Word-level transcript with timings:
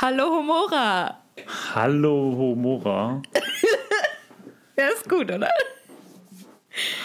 Hallo 0.00 0.24
Homora. 0.30 1.16
Hallo 1.74 2.34
Homora. 2.36 3.22
Ja, 4.78 4.88
ist 4.88 5.08
gut, 5.08 5.30
oder? 5.32 5.48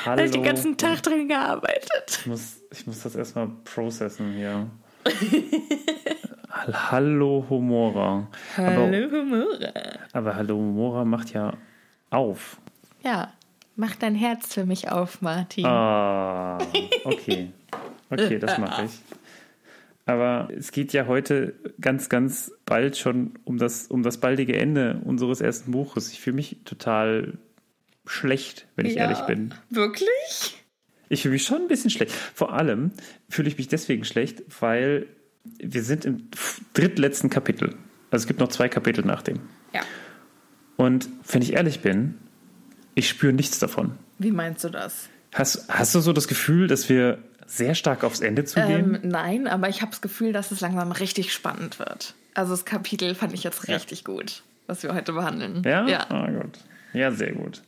Hallo. 0.03 0.18
Habe 0.18 0.25
ich 0.25 0.31
den 0.31 0.44
ganzen 0.44 0.75
Tag 0.75 1.02
dran 1.03 1.29
gearbeitet. 1.29 1.88
Ich 2.09 2.25
muss, 2.25 2.57
ich 2.69 2.85
muss 2.85 3.02
das 3.03 3.16
erstmal 3.16 3.47
processen 3.63 4.34
hier. 4.34 4.68
Hall- 6.50 6.91
Hallo 6.91 7.46
Homora. 7.50 8.28
Hallo 8.57 8.81
Homora. 9.09 9.56
Aber, 9.56 10.00
aber 10.12 10.35
Hallo 10.35 10.56
Homora 10.58 11.06
macht 11.06 11.31
ja 11.31 11.53
auf. 12.09 12.58
Ja, 13.06 13.31
mach 13.78 13.96
dein 13.96 14.16
Herz 14.16 14.53
für 14.53 14.66
mich 14.66 14.91
auf, 14.91 15.22
Martin. 15.22 15.66
Ah, 15.66 16.58
okay. 17.05 17.53
Okay, 18.09 18.38
das 18.38 18.58
mache 18.58 18.84
ich. 18.84 18.91
Aber 20.06 20.50
es 20.56 20.72
geht 20.72 20.94
ja 20.94 21.06
heute 21.08 21.53
ganz, 21.80 22.09
ganz 22.09 22.52
bald 22.66 22.98
schon 22.98 23.34
um 23.44 23.58
das, 23.58 23.88
um 23.88 24.03
das 24.03 24.18
baldige 24.20 24.56
Ende 24.58 25.00
unseres 25.06 25.42
ersten 25.42 25.72
Buches. 25.72 26.12
Ich 26.12 26.20
fühle 26.22 26.36
mich 26.36 26.58
total 26.66 27.38
schlecht, 28.06 28.68
wenn 28.76 28.86
ich 28.86 28.96
Ja. 28.96 29.03
ehrlich 29.03 29.20
bin. 29.22 29.53
Wirklich? 29.70 30.58
Ich 31.09 31.22
fühle 31.22 31.34
mich 31.34 31.44
schon 31.44 31.62
ein 31.62 31.68
bisschen 31.68 31.90
schlecht. 31.92 32.12
Vor 32.12 32.53
allem 32.53 32.92
fühle 33.30 33.48
ich 33.48 33.58
mich 33.58 33.68
deswegen 33.68 34.03
schlecht, 34.03 34.44
weil 34.59 35.06
wir 35.59 35.84
sind 35.84 36.06
im 36.06 36.30
drittletzten 36.74 37.30
Kapitel. 37.30 37.76
Also 38.09 38.24
es 38.24 38.28
gibt 38.28 38.40
noch 38.40 38.50
zwei 38.50 38.70
Kapitel 38.70 39.06
nach 39.06 39.22
dem. 39.22 39.40
Ja. 39.74 39.82
Und 40.78 41.08
wenn 41.32 41.42
ich 41.42 41.53
ehrlich 41.53 41.82
bin, 41.82 42.16
ich 42.96 43.08
spüre 43.08 43.34
nichts 43.34 43.59
davon. 43.59 43.94
Wie 44.18 44.32
meinst 44.32 44.64
du 44.64 44.70
das? 44.70 45.09
Hast, 45.34 45.70
hast 45.70 45.96
du 45.96 46.00
so 46.02 46.12
das 46.12 46.28
Gefühl, 46.28 46.68
dass 46.68 46.90
wir 46.90 47.20
sehr 47.52 47.76
stark 47.76 48.03
aufs 48.03 48.22
Ende 48.22 48.46
zugehen? 48.46 49.00
Ähm, 49.03 49.09
nein, 49.09 49.48
aber 49.48 49.68
ich 49.70 49.82
habe 49.82 49.92
das 49.92 50.02
Gefühl, 50.02 50.32
dass 50.34 50.52
es 50.52 50.62
langsam 50.62 50.92
richtig 50.92 51.34
spannend 51.34 51.80
wird. 51.80 52.14
Also 52.34 52.52
das 52.52 52.64
Kapitel 52.66 53.14
fand 53.16 53.34
ich 53.34 53.44
jetzt 53.44 53.68
Ja. 53.68 53.76
richtig 53.76 54.03
gut, 54.06 54.44
was 54.68 54.84
wir 54.84 54.94
heute 54.94 55.14
behandeln. 55.14 55.62
ja? 55.66 55.86
Ja. 55.88 56.06
Ah, 56.09 56.30
gut. 56.30 56.59
Ja, 56.94 57.12
sehr 57.12 57.34
gut. 57.34 57.62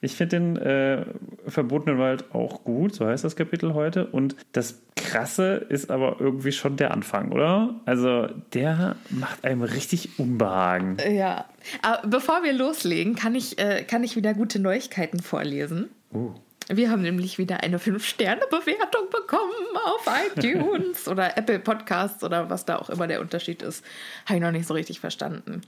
Ich 0.00 0.14
finde 0.14 0.36
den 0.38 0.56
äh, 0.56 1.04
Verbotenen 1.48 1.98
Wald 1.98 2.32
auch 2.32 2.62
gut, 2.62 2.94
so 2.94 3.04
heißt 3.06 3.24
das 3.24 3.34
Kapitel 3.34 3.74
heute. 3.74 4.06
Und 4.06 4.36
das 4.52 4.80
Krasse 4.94 5.54
ist 5.68 5.90
aber 5.90 6.16
irgendwie 6.20 6.52
schon 6.52 6.76
der 6.76 6.92
Anfang, 6.92 7.32
oder? 7.32 7.74
Also 7.84 8.28
der 8.54 8.94
macht 9.10 9.44
einem 9.44 9.62
richtig 9.62 10.18
Unbehagen. 10.18 10.96
Ja. 11.10 11.46
Aber 11.82 12.06
bevor 12.06 12.44
wir 12.44 12.52
loslegen, 12.52 13.16
kann 13.16 13.34
ich, 13.34 13.58
äh, 13.58 13.82
kann 13.82 14.04
ich 14.04 14.14
wieder 14.14 14.34
gute 14.34 14.60
Neuigkeiten 14.60 15.20
vorlesen. 15.20 15.88
Uh. 16.14 16.32
Wir 16.70 16.90
haben 16.90 17.00
nämlich 17.00 17.38
wieder 17.38 17.62
eine 17.62 17.78
5-Sterne-Bewertung 17.78 19.08
bekommen 19.10 19.76
auf 19.86 20.06
iTunes 20.36 21.08
oder 21.08 21.38
Apple 21.38 21.60
Podcasts 21.60 22.22
oder 22.22 22.50
was 22.50 22.66
da 22.66 22.76
auch 22.76 22.90
immer 22.90 23.06
der 23.06 23.22
Unterschied 23.22 23.62
ist. 23.62 23.82
Habe 24.26 24.36
ich 24.36 24.42
noch 24.42 24.50
nicht 24.50 24.66
so 24.66 24.74
richtig 24.74 25.00
verstanden. 25.00 25.62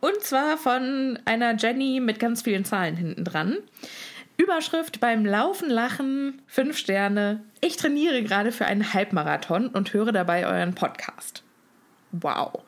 Und 0.00 0.22
zwar 0.22 0.56
von 0.56 1.18
einer 1.26 1.56
Jenny 1.56 2.00
mit 2.00 2.18
ganz 2.18 2.40
vielen 2.40 2.64
Zahlen 2.64 2.96
hinten 2.96 3.24
dran. 3.24 3.58
Überschrift 4.38 4.98
beim 4.98 5.26
Laufen, 5.26 5.68
Lachen, 5.68 6.40
5 6.46 6.76
Sterne. 6.76 7.42
Ich 7.60 7.76
trainiere 7.76 8.22
gerade 8.22 8.50
für 8.50 8.64
einen 8.64 8.94
Halbmarathon 8.94 9.68
und 9.68 9.92
höre 9.92 10.12
dabei 10.12 10.46
euren 10.46 10.74
Podcast. 10.74 11.42
Wow. 12.12 12.62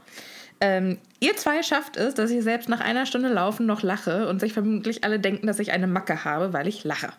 Ähm, 0.61 0.99
ihr 1.21 1.37
zwei 1.37 1.63
schafft 1.63 1.97
es, 1.97 2.15
dass 2.15 2.31
ich 2.31 2.43
selbst 2.43 2.69
nach 2.69 2.81
einer 2.81 3.07
Stunde 3.07 3.29
Laufen 3.29 3.65
noch 3.65 3.83
lache 3.83 4.29
und 4.29 4.41
sich 4.41 4.53
vermutlich 4.53 5.05
alle 5.05 5.21
denken, 5.21 5.47
dass 5.47 5.59
ich 5.59 5.73
eine 5.73 5.87
Macke 5.87 6.25
habe, 6.25 6.53
weil 6.53 6.67
ich 6.67 6.85
lache. 6.85 7.13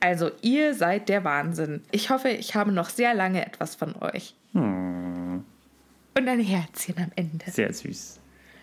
Also, 0.00 0.30
ihr 0.42 0.74
seid 0.74 1.08
der 1.08 1.24
Wahnsinn. 1.24 1.82
Ich 1.90 2.10
hoffe, 2.10 2.28
ich 2.30 2.54
habe 2.54 2.72
noch 2.72 2.88
sehr 2.90 3.14
lange 3.14 3.44
etwas 3.46 3.74
von 3.74 3.94
euch. 4.00 4.34
Hm, 4.52 5.44
Und 6.16 6.28
ein 6.28 6.40
Herzchen 6.40 6.96
am 6.98 7.12
Ende. 7.16 7.50
sehr 7.50 7.72
süß. 7.72 8.20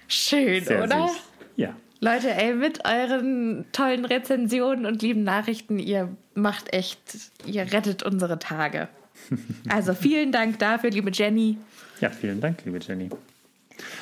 Schön, 0.08 0.64
Sehr 0.64 0.84
oder? 0.84 1.08
süß. 1.08 1.18
Ja. 1.56 1.76
Leute, 2.02 2.32
ey, 2.32 2.54
mit 2.54 2.84
euren 2.86 3.66
tollen 3.72 4.04
Rezensionen 4.06 4.86
und 4.86 5.02
lieben 5.02 5.24
Nachrichten, 5.24 5.80
ihr 5.80 6.10
macht 6.36 6.74
echt, 6.74 7.00
ihr 7.46 7.72
rettet 7.72 8.04
unsere 8.04 8.40
Tage. 8.40 8.88
Also 9.70 9.94
vielen 9.94 10.32
Dank 10.34 10.60
dafür, 10.60 10.90
liebe 10.90 11.10
Jenny. 11.14 11.58
Ja, 12.02 12.10
vielen 12.10 12.42
Dank, 12.42 12.60
liebe 12.66 12.80
Jenny. 12.80 13.10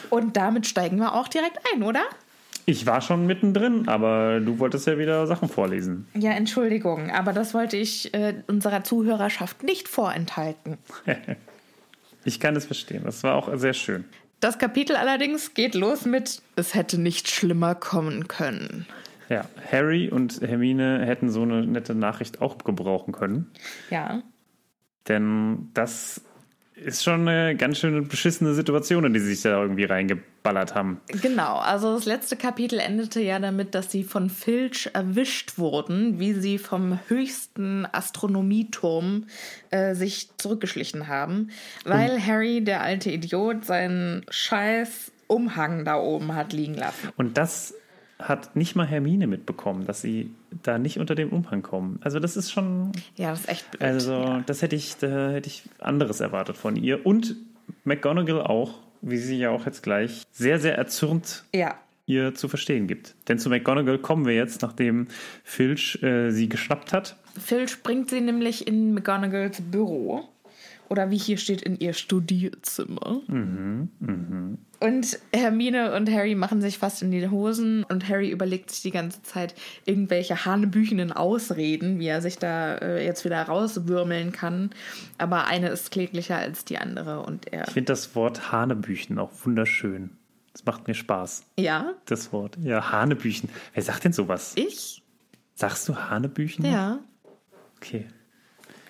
Und 0.09 0.35
damit 0.35 0.65
steigen 0.65 0.97
wir 0.97 1.13
auch 1.13 1.27
direkt 1.27 1.59
ein, 1.73 1.83
oder? 1.83 2.01
Ich 2.65 2.85
war 2.85 3.01
schon 3.01 3.25
mittendrin, 3.25 3.87
aber 3.87 4.39
du 4.39 4.59
wolltest 4.59 4.87
ja 4.87 4.97
wieder 4.97 5.25
Sachen 5.27 5.49
vorlesen. 5.49 6.07
Ja, 6.13 6.31
Entschuldigung, 6.31 7.11
aber 7.11 7.33
das 7.33 7.53
wollte 7.53 7.77
ich 7.77 8.13
äh, 8.13 8.35
unserer 8.47 8.83
Zuhörerschaft 8.83 9.63
nicht 9.63 9.87
vorenthalten. 9.87 10.77
Ich 12.23 12.39
kann 12.39 12.55
es 12.55 12.65
verstehen. 12.65 13.01
Das 13.03 13.23
war 13.23 13.33
auch 13.33 13.49
sehr 13.57 13.73
schön. 13.73 14.05
Das 14.39 14.59
Kapitel 14.59 14.95
allerdings 14.95 15.53
geht 15.53 15.75
los 15.75 16.05
mit 16.05 16.41
Es 16.55 16.75
hätte 16.75 16.99
nicht 16.99 17.29
schlimmer 17.29 17.75
kommen 17.75 18.27
können. 18.27 18.85
Ja, 19.29 19.45
Harry 19.71 20.09
und 20.09 20.41
Hermine 20.41 21.05
hätten 21.05 21.29
so 21.29 21.43
eine 21.43 21.65
nette 21.65 21.95
Nachricht 21.95 22.41
auch 22.41 22.57
gebrauchen 22.57 23.13
können. 23.13 23.49
Ja. 23.89 24.21
Denn 25.07 25.69
das 25.73 26.21
ist 26.83 27.03
schon 27.03 27.27
eine 27.27 27.55
ganz 27.55 27.79
schön 27.79 28.07
beschissene 28.07 28.53
Situation, 28.53 29.05
in 29.05 29.13
die 29.13 29.19
sie 29.19 29.33
sich 29.33 29.41
da 29.43 29.61
irgendwie 29.61 29.85
reingeballert 29.85 30.75
haben. 30.75 30.99
Genau, 31.07 31.57
also 31.57 31.93
das 31.95 32.05
letzte 32.05 32.35
Kapitel 32.35 32.79
endete 32.79 33.21
ja 33.21 33.39
damit, 33.39 33.75
dass 33.75 33.91
sie 33.91 34.03
von 34.03 34.29
Filch 34.29 34.89
erwischt 34.93 35.57
wurden, 35.57 36.19
wie 36.19 36.33
sie 36.33 36.57
vom 36.57 36.99
höchsten 37.07 37.87
Astronomieturm 37.91 39.27
äh, 39.69 39.95
sich 39.95 40.29
zurückgeschlichen 40.37 41.07
haben, 41.07 41.49
weil 41.85 42.25
Harry, 42.25 42.63
der 42.63 42.81
alte 42.81 43.11
Idiot, 43.11 43.65
seinen 43.65 44.25
scheiß 44.29 45.11
Umhang 45.27 45.85
da 45.85 45.97
oben 45.97 46.35
hat 46.35 46.51
liegen 46.51 46.75
lassen. 46.75 47.09
Und 47.15 47.37
das 47.37 47.73
hat 48.21 48.55
nicht 48.55 48.75
mal 48.75 48.85
Hermine 48.85 49.27
mitbekommen, 49.27 49.85
dass 49.85 50.01
sie 50.01 50.31
da 50.63 50.77
nicht 50.77 50.97
unter 50.99 51.15
dem 51.15 51.29
Umhang 51.29 51.61
kommen. 51.61 51.99
Also 52.03 52.19
das 52.19 52.37
ist 52.37 52.51
schon, 52.51 52.91
Ja, 53.17 53.31
das 53.31 53.41
ist 53.41 53.49
echt 53.49 53.71
blöd. 53.71 53.81
also 53.81 54.13
ja. 54.13 54.43
das 54.45 54.61
hätte 54.61 54.75
ich, 54.75 54.97
da 54.97 55.31
hätte 55.31 55.47
ich 55.47 55.63
anderes 55.79 56.19
erwartet 56.19 56.57
von 56.57 56.75
ihr. 56.75 57.05
Und 57.05 57.35
McGonagall 57.83 58.41
auch, 58.41 58.75
wie 59.01 59.17
sie 59.17 59.37
ja 59.37 59.49
auch 59.49 59.65
jetzt 59.65 59.83
gleich 59.83 60.23
sehr, 60.31 60.59
sehr 60.59 60.77
erzürnt 60.77 61.43
ja. 61.53 61.75
ihr 62.05 62.35
zu 62.35 62.47
verstehen 62.47 62.87
gibt. 62.87 63.15
Denn 63.27 63.39
zu 63.39 63.49
McGonagall 63.49 63.97
kommen 63.99 64.25
wir 64.25 64.35
jetzt, 64.35 64.61
nachdem 64.61 65.07
Filch 65.43 66.01
äh, 66.03 66.31
sie 66.31 66.49
geschnappt 66.49 66.93
hat. 66.93 67.15
Filch 67.39 67.81
bringt 67.83 68.09
sie 68.09 68.21
nämlich 68.21 68.67
in 68.67 68.93
McGonagalls 68.93 69.61
Büro. 69.61 70.27
Oder 70.91 71.09
wie 71.09 71.17
hier 71.17 71.37
steht, 71.37 71.61
in 71.61 71.79
ihr 71.79 71.93
Studierzimmer. 71.93 73.21
Und 74.81 75.19
Hermine 75.33 75.95
und 75.95 76.11
Harry 76.11 76.35
machen 76.35 76.59
sich 76.59 76.77
fast 76.79 77.01
in 77.01 77.11
die 77.11 77.29
Hosen 77.29 77.85
und 77.85 78.09
Harry 78.09 78.29
überlegt 78.29 78.71
sich 78.71 78.81
die 78.81 78.91
ganze 78.91 79.23
Zeit 79.23 79.55
irgendwelche 79.85 80.43
hanebüchenen 80.43 81.13
Ausreden, 81.13 81.97
wie 81.99 82.07
er 82.07 82.21
sich 82.21 82.39
da 82.39 82.75
äh, 82.75 83.05
jetzt 83.05 83.23
wieder 83.23 83.41
rauswürmeln 83.41 84.33
kann. 84.33 84.71
Aber 85.17 85.45
eine 85.47 85.69
ist 85.69 85.91
kläglicher 85.91 86.35
als 86.35 86.65
die 86.65 86.77
andere 86.77 87.21
und 87.21 87.53
er. 87.53 87.67
Ich 87.67 87.73
finde 87.73 87.93
das 87.93 88.13
Wort 88.15 88.51
Hanebüchen 88.51 89.17
auch 89.17 89.31
wunderschön. 89.45 90.09
Das 90.51 90.65
macht 90.65 90.89
mir 90.89 90.93
Spaß, 90.93 91.45
Ja? 91.57 91.93
das 92.05 92.33
Wort. 92.33 92.57
Ja, 92.61 92.91
Hanebüchen. 92.91 93.47
Wer 93.73 93.83
sagt 93.83 94.03
denn 94.03 94.11
sowas? 94.11 94.51
Ich? 94.57 95.01
Sagst 95.55 95.87
du 95.87 95.95
Hanebüchen? 95.95 96.65
Ja. 96.65 96.99
Okay. 97.77 98.07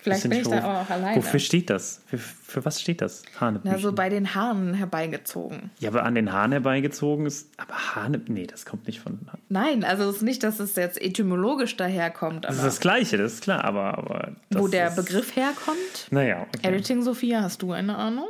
Vielleicht 0.02 0.22
bin 0.28 0.32
ich 0.32 0.42
da 0.48 0.62
wo- 0.62 0.66
auch 0.66 0.90
alleine. 0.90 1.16
Wofür 1.16 1.38
steht 1.40 1.70
das? 1.70 2.00
Für, 2.06 2.18
für 2.18 2.64
was 2.64 2.80
steht 2.80 3.00
das? 3.00 3.22
Hanebüchen. 3.40 3.70
Na, 3.76 3.80
so 3.80 3.92
bei 3.92 4.08
den 4.08 4.34
Haaren 4.34 4.74
herbeigezogen. 4.74 5.70
ja, 5.78 5.88
aber 5.90 6.02
an 6.04 6.14
den 6.14 6.32
Haaren 6.32 6.52
herbeigezogen 6.52 7.24
ist. 7.26 7.48
Aber 7.56 7.94
Hane. 7.94 8.20
Nee, 8.26 8.46
das 8.46 8.66
kommt 8.66 8.86
nicht 8.86 9.00
von. 9.00 9.20
Nein, 9.48 9.84
also 9.84 10.08
es 10.10 10.16
ist 10.16 10.22
nicht, 10.22 10.42
dass 10.42 10.58
es 10.60 10.74
jetzt 10.76 11.00
etymologisch 11.00 11.76
daherkommt, 11.76 12.44
Das 12.44 12.54
ist 12.54 12.58
aber 12.60 12.68
das 12.68 12.80
Gleiche, 12.80 13.16
das 13.16 13.34
ist 13.34 13.42
klar, 13.44 13.64
aber. 13.64 13.96
aber 13.98 14.32
wo 14.50 14.68
der 14.68 14.88
ist, 14.88 14.96
Begriff 14.96 15.36
herkommt. 15.36 16.08
Naja, 16.10 16.46
okay. 16.54 16.68
Editing 16.68 17.02
Sophia, 17.02 17.42
hast 17.42 17.62
du 17.62 17.72
eine 17.72 17.96
Ahnung? 17.96 18.26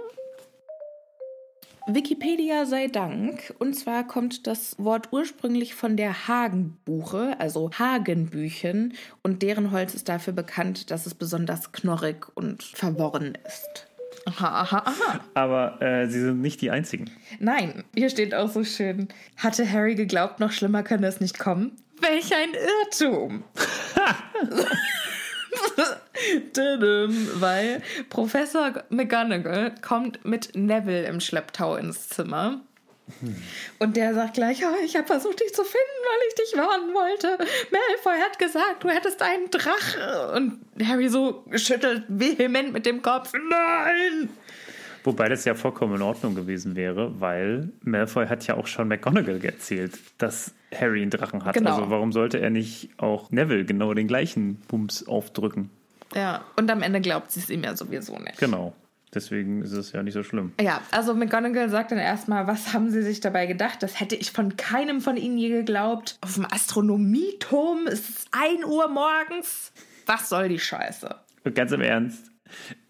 Wikipedia 1.87 2.65
sei 2.67 2.89
Dank. 2.89 3.55
Und 3.59 3.75
zwar 3.75 4.07
kommt 4.07 4.47
das 4.47 4.79
Wort 4.79 5.09
ursprünglich 5.13 5.75
von 5.75 5.97
der 5.97 6.29
Hagenbuche, 6.29 7.37
also 7.39 7.71
Hagenbüchen. 7.79 8.95
Und 9.23 9.43
deren 9.43 9.71
Holz 9.71 9.95
ist 9.95 10.09
dafür 10.09 10.33
bekannt, 10.33 10.91
dass 10.91 11.07
es 11.07 11.15
besonders 11.15 11.73
knorrig 11.73 12.27
und 12.35 12.63
verworren 12.63 13.37
ist. 13.47 13.89
Aha, 14.25 14.63
aha, 14.63 14.83
aha. 14.85 15.21
Aber 15.35 15.83
äh, 15.83 16.09
sie 16.09 16.21
sind 16.21 16.41
nicht 16.41 16.61
die 16.61 16.71
einzigen. 16.71 17.11
Nein, 17.41 17.83
hier 17.95 18.09
steht 18.09 18.35
auch 18.35 18.49
so 18.49 18.63
schön. 18.63 19.09
Hatte 19.37 19.71
Harry 19.71 19.97
geglaubt, 19.97 20.39
noch 20.39 20.53
schlimmer 20.53 20.83
könne 20.83 21.09
es 21.09 21.21
nicht 21.21 21.39
kommen? 21.39 21.73
Welch 22.01 22.33
ein 22.35 22.51
Irrtum! 22.55 23.45
Weil 27.41 27.83
Professor 28.09 28.85
McGonagall 28.91 29.75
kommt 29.83 30.25
mit 30.25 30.55
Neville 30.55 31.07
im 31.07 31.21
Schlepptau 31.21 31.77
ins 31.77 32.09
Zimmer. 32.09 32.61
Und 33.79 33.97
der 33.97 34.15
sagt 34.15 34.35
gleich, 34.35 34.65
oh, 34.65 34.85
ich 34.85 34.97
habe 34.97 35.07
versucht, 35.07 35.41
dich 35.41 35.53
zu 35.53 35.65
finden, 35.65 35.79
weil 36.07 36.29
ich 36.29 36.35
dich 36.35 36.57
warnen 36.59 36.95
wollte. 36.95 37.39
Malfoy 37.71 38.21
hat 38.21 38.39
gesagt, 38.39 38.85
du 38.85 38.89
hättest 38.89 39.21
einen 39.23 39.51
Drache. 39.51 40.33
Und 40.35 40.61
Harry 40.87 41.09
so 41.09 41.45
schüttelt 41.53 42.05
vehement 42.09 42.73
mit 42.73 42.87
dem 42.87 43.03
Kopf. 43.03 43.33
Nein! 43.33 44.31
Wobei 45.05 45.29
das 45.29 45.45
ja 45.45 45.55
vollkommen 45.55 45.97
in 45.97 46.03
Ordnung 46.03 46.35
gewesen 46.35 46.77
wäre, 46.77 47.21
weil 47.21 47.71
Malfoy 47.83 48.27
hat 48.27 48.47
ja 48.47 48.57
auch 48.57 48.67
schon 48.67 48.89
McGonagall 48.89 49.45
erzählt, 49.45 49.99
dass 50.19 50.55
Harry 50.75 51.03
einen 51.03 51.11
Drachen 51.11 51.45
hat. 51.45 51.55
Genau. 51.55 51.75
Also 51.75 51.91
warum 51.91 52.13
sollte 52.13 52.39
er 52.39 52.51
nicht 52.51 52.91
auch 52.99 53.31
Neville 53.31 53.65
genau 53.65 53.95
den 53.95 54.07
gleichen 54.07 54.57
Bums 54.69 55.07
aufdrücken? 55.07 55.71
Ja, 56.15 56.45
und 56.57 56.71
am 56.71 56.83
Ende 56.83 57.01
glaubt 57.01 57.33
sie 57.33 57.41
es 57.41 57.51
ihm 57.51 57.65
ja 57.65 57.77
sowieso 57.77 58.19
nicht. 58.19 58.39
Genau. 58.39 58.75
Deswegen 59.15 59.61
ist 59.61 59.73
es 59.73 59.93
ja 59.93 60.03
nicht 60.03 60.15
so 60.15 60.23
schlimm. 60.23 60.53
Ja, 60.59 60.81
also 60.91 61.15
McGonagall 61.15 61.69
sagt 61.69 61.93
dann 61.93 61.99
erstmal, 61.99 62.47
was 62.47 62.73
haben 62.73 62.91
sie 62.91 63.03
sich 63.03 63.21
dabei 63.21 63.45
gedacht? 63.47 63.83
Das 63.83 64.01
hätte 64.01 64.17
ich 64.17 64.33
von 64.33 64.57
keinem 64.57 65.03
von 65.03 65.19
ihnen 65.19 65.37
je 65.37 65.51
geglaubt. 65.51 66.17
Auf 66.23 66.35
dem 66.35 66.47
Astronomieturm 66.47 67.87
ist 67.87 68.09
es 68.09 68.25
1 68.33 68.65
Uhr 68.65 68.89
morgens. 68.89 69.73
Was 70.07 70.31
soll 70.31 70.49
die 70.49 70.59
Scheiße? 70.59 71.15
Und 71.45 71.55
ganz 71.55 71.73
im 71.73 71.83
Ernst, 71.83 72.31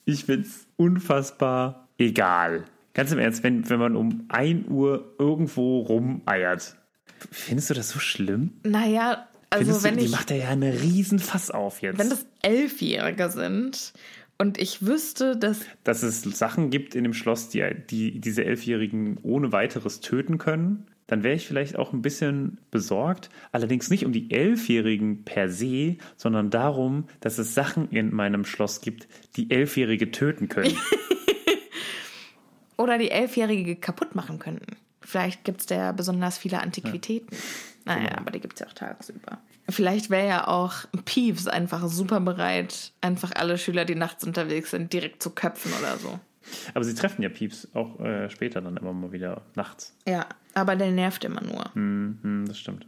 ich 0.05 0.25
find's 0.25 0.67
unfassbar 0.77 1.82
egal. 2.03 2.65
Ganz 2.95 3.13
im 3.13 3.19
Ernst, 3.19 3.43
wenn, 3.43 3.69
wenn 3.71 3.79
man 3.79 3.97
um 3.97 4.27
1 4.29 4.69
Uhr 4.69 5.15
irgendwo 5.19 5.81
rumeiert, 5.81 6.77
findest 7.31 7.71
du 7.71 7.75
das 7.75 7.91
so 7.91 7.99
schlimm? 7.99 8.53
Naja, 8.65 9.27
also 9.51 9.65
Findest 9.65 9.85
wenn 9.85 9.95
du, 9.95 10.01
die 10.01 10.07
ich, 10.07 10.13
macht 10.13 10.31
er 10.31 10.37
ja 10.39 10.49
einen 10.49 10.73
riesen 10.73 11.19
Fass 11.19 11.51
auf 11.51 11.83
jetzt. 11.83 11.99
wenn 11.99 12.11
das 12.11 12.27
Elfjährige 12.43 13.31
sind 13.31 13.93
und 14.39 14.59
ich 14.59 14.85
wüsste, 14.87 15.37
dass 15.37 15.61
dass 15.85 16.03
es 16.03 16.23
Sachen 16.23 16.71
gibt 16.71 16.95
in 16.95 17.05
dem 17.05 17.15
Schloss, 17.15 17.49
die, 17.49 17.65
die 17.91 18.19
diese 18.21 18.45
Elfjährigen 18.45 19.19
ohne 19.23 19.53
weiteres 19.53 20.01
töten 20.01 20.39
können, 20.39 20.87
dann 21.07 21.23
wäre 21.23 21.35
ich 21.35 21.47
vielleicht 21.47 21.77
auch 21.77 21.93
ein 21.93 22.01
bisschen 22.01 22.59
besorgt. 22.71 23.29
Allerdings 23.53 23.91
nicht 23.91 24.07
um 24.07 24.13
die 24.13 24.31
Elfjährigen 24.31 25.25
per 25.25 25.51
se, 25.51 25.97
sondern 26.17 26.49
darum, 26.49 27.05
dass 27.21 27.39
es 27.39 27.55
Sachen 27.55 27.91
in 27.91 28.15
meinem 28.15 28.47
Schloss 28.47 28.81
gibt, 28.81 29.09
die 29.37 29.51
Elfjährige 29.51 30.11
töten 30.11 30.49
können. 30.49 30.77
oder 32.83 32.99
die 32.99 33.11
Elfjährige 33.11 33.77
kaputt 33.77 34.15
machen 34.15 34.39
könnten. 34.39 34.77
Vielleicht 35.01 35.45
gibt 35.45 35.61
es 35.61 35.67
da 35.67 35.75
ja 35.75 35.93
besonders 35.93 36.39
viele 36.39 36.61
Antiquitäten. 36.61 37.37
Naja, 37.85 38.17
aber 38.17 38.31
die 38.31 38.41
gibt 38.41 38.55
es 38.55 38.61
ja 38.61 38.67
auch 38.67 38.73
tagsüber. 38.73 39.39
Vielleicht 39.69 40.11
wäre 40.11 40.29
ja 40.29 40.49
auch 40.49 40.85
Peeves 41.05 41.49
einfach 41.49 41.87
super 41.89 42.21
bereit, 42.21 42.93
einfach 43.01 43.33
alle 43.35 43.59
Schüler, 43.59 43.85
die 43.85 43.95
nachts 43.95 44.25
unterwegs 44.25 44.71
sind, 44.71 44.93
direkt 44.93 45.23
zu 45.23 45.31
köpfen 45.31 45.73
oder 45.81 45.97
so. 45.99 46.21
Aber 46.75 46.85
sie 46.85 46.95
treffen 46.95 47.23
ja 47.23 47.29
Pieps 47.29 47.69
auch 47.75 48.01
äh, 48.01 48.29
später 48.29 48.61
dann 48.61 48.77
immer 48.77 48.93
mal 48.93 49.13
wieder 49.13 49.43
nachts. 49.55 49.97
Ja, 50.07 50.27
aber 50.55 50.77
der 50.77 50.91
nervt 50.91 51.25
immer 51.25 51.43
nur. 51.43 51.73
Hm, 51.75 52.19
hm, 52.23 52.47
das 52.47 52.59
stimmt. 52.59 52.87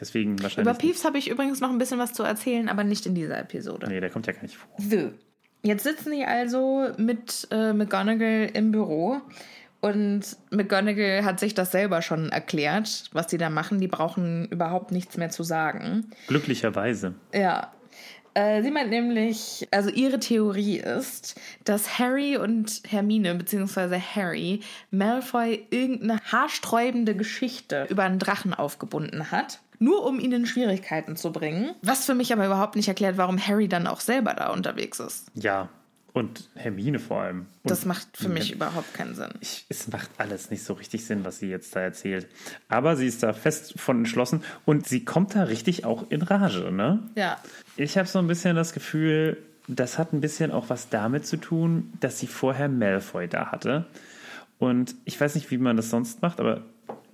Deswegen 0.00 0.42
wahrscheinlich. 0.42 0.70
Über 0.70 0.78
Peeves 0.78 1.04
habe 1.04 1.18
ich 1.18 1.28
übrigens 1.28 1.60
noch 1.60 1.70
ein 1.70 1.78
bisschen 1.78 1.98
was 1.98 2.12
zu 2.12 2.22
erzählen, 2.22 2.68
aber 2.68 2.84
nicht 2.84 3.06
in 3.06 3.14
dieser 3.14 3.38
Episode. 3.38 3.88
Nee, 3.88 4.00
der 4.00 4.10
kommt 4.10 4.26
ja 4.26 4.32
gar 4.32 4.42
nicht 4.42 4.56
vor. 4.56 4.68
So, 4.78 5.12
jetzt 5.64 5.82
sitzen 5.82 6.12
die 6.12 6.24
also 6.24 6.88
mit 6.96 7.48
äh, 7.50 7.72
McGonagall 7.72 8.50
im 8.54 8.70
Büro 8.70 9.20
und 9.84 10.22
McGonagall 10.48 11.26
hat 11.26 11.38
sich 11.38 11.52
das 11.52 11.70
selber 11.70 12.00
schon 12.00 12.30
erklärt, 12.30 13.04
was 13.12 13.26
die 13.26 13.36
da 13.36 13.50
machen. 13.50 13.80
Die 13.80 13.86
brauchen 13.86 14.48
überhaupt 14.48 14.92
nichts 14.92 15.18
mehr 15.18 15.28
zu 15.28 15.42
sagen. 15.42 16.06
Glücklicherweise. 16.26 17.12
Ja. 17.34 17.70
Äh, 18.32 18.62
sie 18.62 18.70
meint 18.70 18.88
nämlich, 18.88 19.68
also 19.72 19.90
ihre 19.90 20.18
Theorie 20.20 20.78
ist, 20.78 21.38
dass 21.64 21.98
Harry 21.98 22.38
und 22.38 22.82
Hermine, 22.88 23.34
beziehungsweise 23.34 24.00
Harry, 24.00 24.60
Malfoy 24.90 25.66
irgendeine 25.68 26.18
haarsträubende 26.32 27.14
Geschichte 27.14 27.86
über 27.90 28.04
einen 28.04 28.18
Drachen 28.18 28.54
aufgebunden 28.54 29.30
hat. 29.30 29.60
Nur 29.84 30.06
um 30.06 30.18
ihn 30.18 30.32
in 30.32 30.46
Schwierigkeiten 30.46 31.14
zu 31.14 31.30
bringen. 31.30 31.74
Was 31.82 32.06
für 32.06 32.14
mich 32.14 32.32
aber 32.32 32.46
überhaupt 32.46 32.74
nicht 32.74 32.88
erklärt, 32.88 33.18
warum 33.18 33.38
Harry 33.38 33.68
dann 33.68 33.86
auch 33.86 34.00
selber 34.00 34.32
da 34.32 34.50
unterwegs 34.50 34.98
ist. 34.98 35.26
Ja. 35.34 35.68
Und 36.14 36.48
Hermine 36.54 37.00
vor 37.00 37.22
allem. 37.22 37.40
Und 37.64 37.70
Das 37.70 37.84
macht 37.84 38.16
für 38.16 38.28
mich 38.28 38.52
überhaupt 38.52 38.94
keinen 38.94 39.14
Sinn. 39.16 39.32
ich, 39.40 39.66
es 39.68 39.88
macht 39.88 40.08
alles 40.16 40.48
nicht 40.50 40.62
so 40.62 40.72
richtig 40.74 41.04
Sinn, 41.04 41.24
was 41.24 41.40
sie 41.40 41.48
jetzt 41.48 41.74
da 41.74 41.80
erzählt. 41.80 42.28
Aber 42.68 42.96
sie 42.96 43.06
ist 43.08 43.22
da 43.24 43.32
fest 43.32 43.74
von 43.78 43.98
entschlossen 43.98 44.42
und 44.64 44.86
sie 44.86 45.04
kommt 45.04 45.34
da 45.34 45.42
richtig 45.42 45.84
auch 45.84 46.08
in 46.10 46.22
Rage, 46.22 46.70
ne? 46.70 47.00
Ja. 47.16 47.36
Ich 47.76 47.98
habe 47.98 48.06
so 48.06 48.20
ein 48.20 48.28
bisschen 48.28 48.54
das 48.54 48.72
Gefühl, 48.72 49.36
das 49.66 49.98
hat 49.98 50.12
ein 50.12 50.20
bisschen 50.20 50.52
auch 50.52 50.70
was 50.70 50.88
damit 50.88 51.26
zu 51.26 51.36
tun, 51.36 51.92
dass 51.98 52.20
sie 52.20 52.28
vorher 52.28 52.68
Malfoy 52.68 53.26
da 53.26 53.50
hatte. 53.50 53.86
Und 54.58 54.94
ich 55.04 55.20
weiß 55.20 55.34
nicht, 55.34 55.50
wie 55.50 55.58
man 55.58 55.76
das 55.76 55.90
sonst 55.90 56.22
macht, 56.22 56.38
aber 56.38 56.62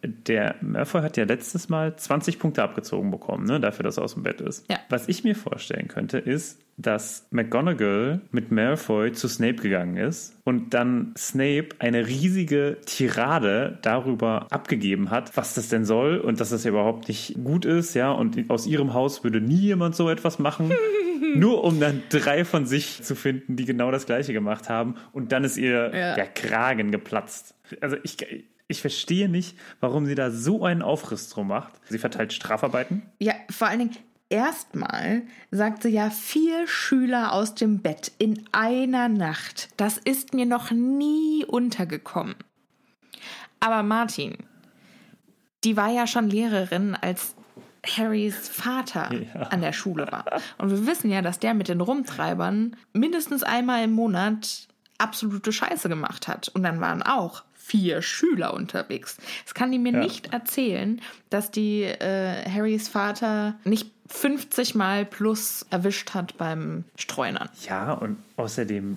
der 0.02 0.56
Malfoy 0.60 1.02
hat 1.02 1.16
ja 1.16 1.24
letztes 1.24 1.68
Mal 1.68 1.94
20 1.96 2.38
Punkte 2.38 2.62
abgezogen 2.62 3.10
bekommen, 3.10 3.44
ne, 3.46 3.60
dafür, 3.60 3.82
dass 3.84 3.96
er 3.98 4.04
aus 4.04 4.14
dem 4.14 4.22
Bett 4.22 4.40
ist. 4.40 4.64
Ja. 4.70 4.78
Was 4.88 5.08
ich 5.08 5.24
mir 5.24 5.34
vorstellen 5.34 5.88
könnte, 5.88 6.18
ist, 6.18 6.58
dass 6.76 7.26
McGonagall 7.30 8.20
mit 8.30 8.50
Malfoy 8.50 9.12
zu 9.12 9.28
Snape 9.28 9.56
gegangen 9.56 9.96
ist 9.98 10.34
und 10.44 10.72
dann 10.72 11.12
Snape 11.18 11.68
eine 11.78 12.06
riesige 12.06 12.78
Tirade 12.86 13.78
darüber 13.82 14.46
abgegeben 14.50 15.10
hat, 15.10 15.36
was 15.36 15.54
das 15.54 15.68
denn 15.68 15.84
soll 15.84 16.16
und 16.18 16.40
dass 16.40 16.50
das 16.50 16.64
ja 16.64 16.70
überhaupt 16.70 17.08
nicht 17.08 17.34
gut 17.44 17.64
ist, 17.66 17.94
ja, 17.94 18.10
und 18.10 18.48
aus 18.50 18.66
ihrem 18.66 18.94
Haus 18.94 19.22
würde 19.24 19.40
nie 19.42 19.56
jemand 19.60 19.94
so 19.94 20.08
etwas 20.08 20.38
machen. 20.38 20.72
Nur 21.34 21.62
um 21.62 21.78
dann 21.78 22.02
drei 22.08 22.44
von 22.44 22.66
sich 22.66 23.02
zu 23.02 23.14
finden, 23.14 23.54
die 23.56 23.64
genau 23.64 23.90
das 23.92 24.06
Gleiche 24.06 24.32
gemacht 24.32 24.68
haben. 24.68 24.94
Und 25.12 25.30
dann 25.32 25.44
ist 25.44 25.58
ihr 25.58 25.94
Ja. 25.94 26.14
der 26.14 26.26
Kragen 26.26 26.90
geplatzt. 26.90 27.54
Also 27.80 27.96
ich, 28.02 28.16
ich 28.70 28.80
verstehe 28.80 29.28
nicht, 29.28 29.56
warum 29.80 30.06
sie 30.06 30.14
da 30.14 30.30
so 30.30 30.64
einen 30.64 30.82
Aufriss 30.82 31.28
drum 31.28 31.48
macht. 31.48 31.72
Sie 31.88 31.98
verteilt 31.98 32.32
Strafarbeiten. 32.32 33.02
Ja, 33.18 33.34
vor 33.50 33.68
allen 33.68 33.80
Dingen, 33.80 33.96
erstmal 34.28 35.22
sagt 35.50 35.82
sie 35.82 35.90
ja 35.90 36.10
vier 36.10 36.66
Schüler 36.66 37.32
aus 37.32 37.54
dem 37.54 37.80
Bett 37.80 38.12
in 38.18 38.44
einer 38.52 39.08
Nacht. 39.08 39.68
Das 39.76 39.98
ist 39.98 40.34
mir 40.34 40.46
noch 40.46 40.70
nie 40.70 41.44
untergekommen. 41.46 42.36
Aber 43.58 43.82
Martin, 43.82 44.38
die 45.64 45.76
war 45.76 45.90
ja 45.90 46.06
schon 46.06 46.28
Lehrerin, 46.30 46.94
als 46.94 47.34
Harrys 47.86 48.48
Vater 48.48 49.10
Ja. 49.12 49.42
an 49.48 49.60
der 49.62 49.72
Schule 49.72 50.06
war. 50.10 50.24
Und 50.58 50.70
wir 50.70 50.86
wissen 50.86 51.10
ja, 51.10 51.22
dass 51.22 51.38
der 51.38 51.54
mit 51.54 51.68
den 51.68 51.80
Rumtreibern 51.80 52.76
mindestens 52.92 53.42
einmal 53.42 53.84
im 53.84 53.92
Monat 53.92 54.68
absolute 54.98 55.50
Scheiße 55.52 55.88
gemacht 55.88 56.28
hat. 56.28 56.48
Und 56.48 56.62
dann 56.62 56.80
waren 56.80 57.02
auch 57.02 57.42
vier 57.70 58.02
Schüler 58.02 58.52
unterwegs. 58.54 59.16
Das 59.44 59.54
kann 59.54 59.70
die 59.70 59.78
mir 59.78 59.92
Ja. 59.92 60.00
nicht 60.00 60.32
erzählen, 60.32 61.00
dass 61.30 61.50
die 61.50 61.82
äh, 61.84 62.44
Harrys 62.50 62.88
Vater 62.88 63.54
nicht 63.64 63.90
50 64.08 64.74
Mal 64.74 65.04
plus 65.06 65.64
erwischt 65.70 66.14
hat 66.14 66.36
beim 66.36 66.84
Streunern. 66.96 67.48
Ja, 67.68 67.92
und 67.92 68.16
außerdem 68.36 68.96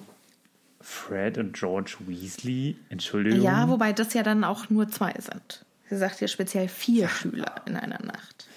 Fred 0.81 1.37
und 1.37 1.53
George 1.53 1.95
Weasley, 2.07 2.75
Entschuldigung. 2.89 3.41
Ja, 3.41 3.69
wobei 3.69 3.93
das 3.93 4.13
ja 4.15 4.23
dann 4.23 4.43
auch 4.43 4.69
nur 4.69 4.89
zwei 4.89 5.13
sind. 5.19 5.65
Sie 5.89 5.97
sagt 5.97 6.19
ja 6.19 6.27
speziell 6.27 6.67
vier 6.67 7.07
Schüler 7.07 7.55
in 7.67 7.75
einer 7.77 8.01
Nacht. 8.03 8.47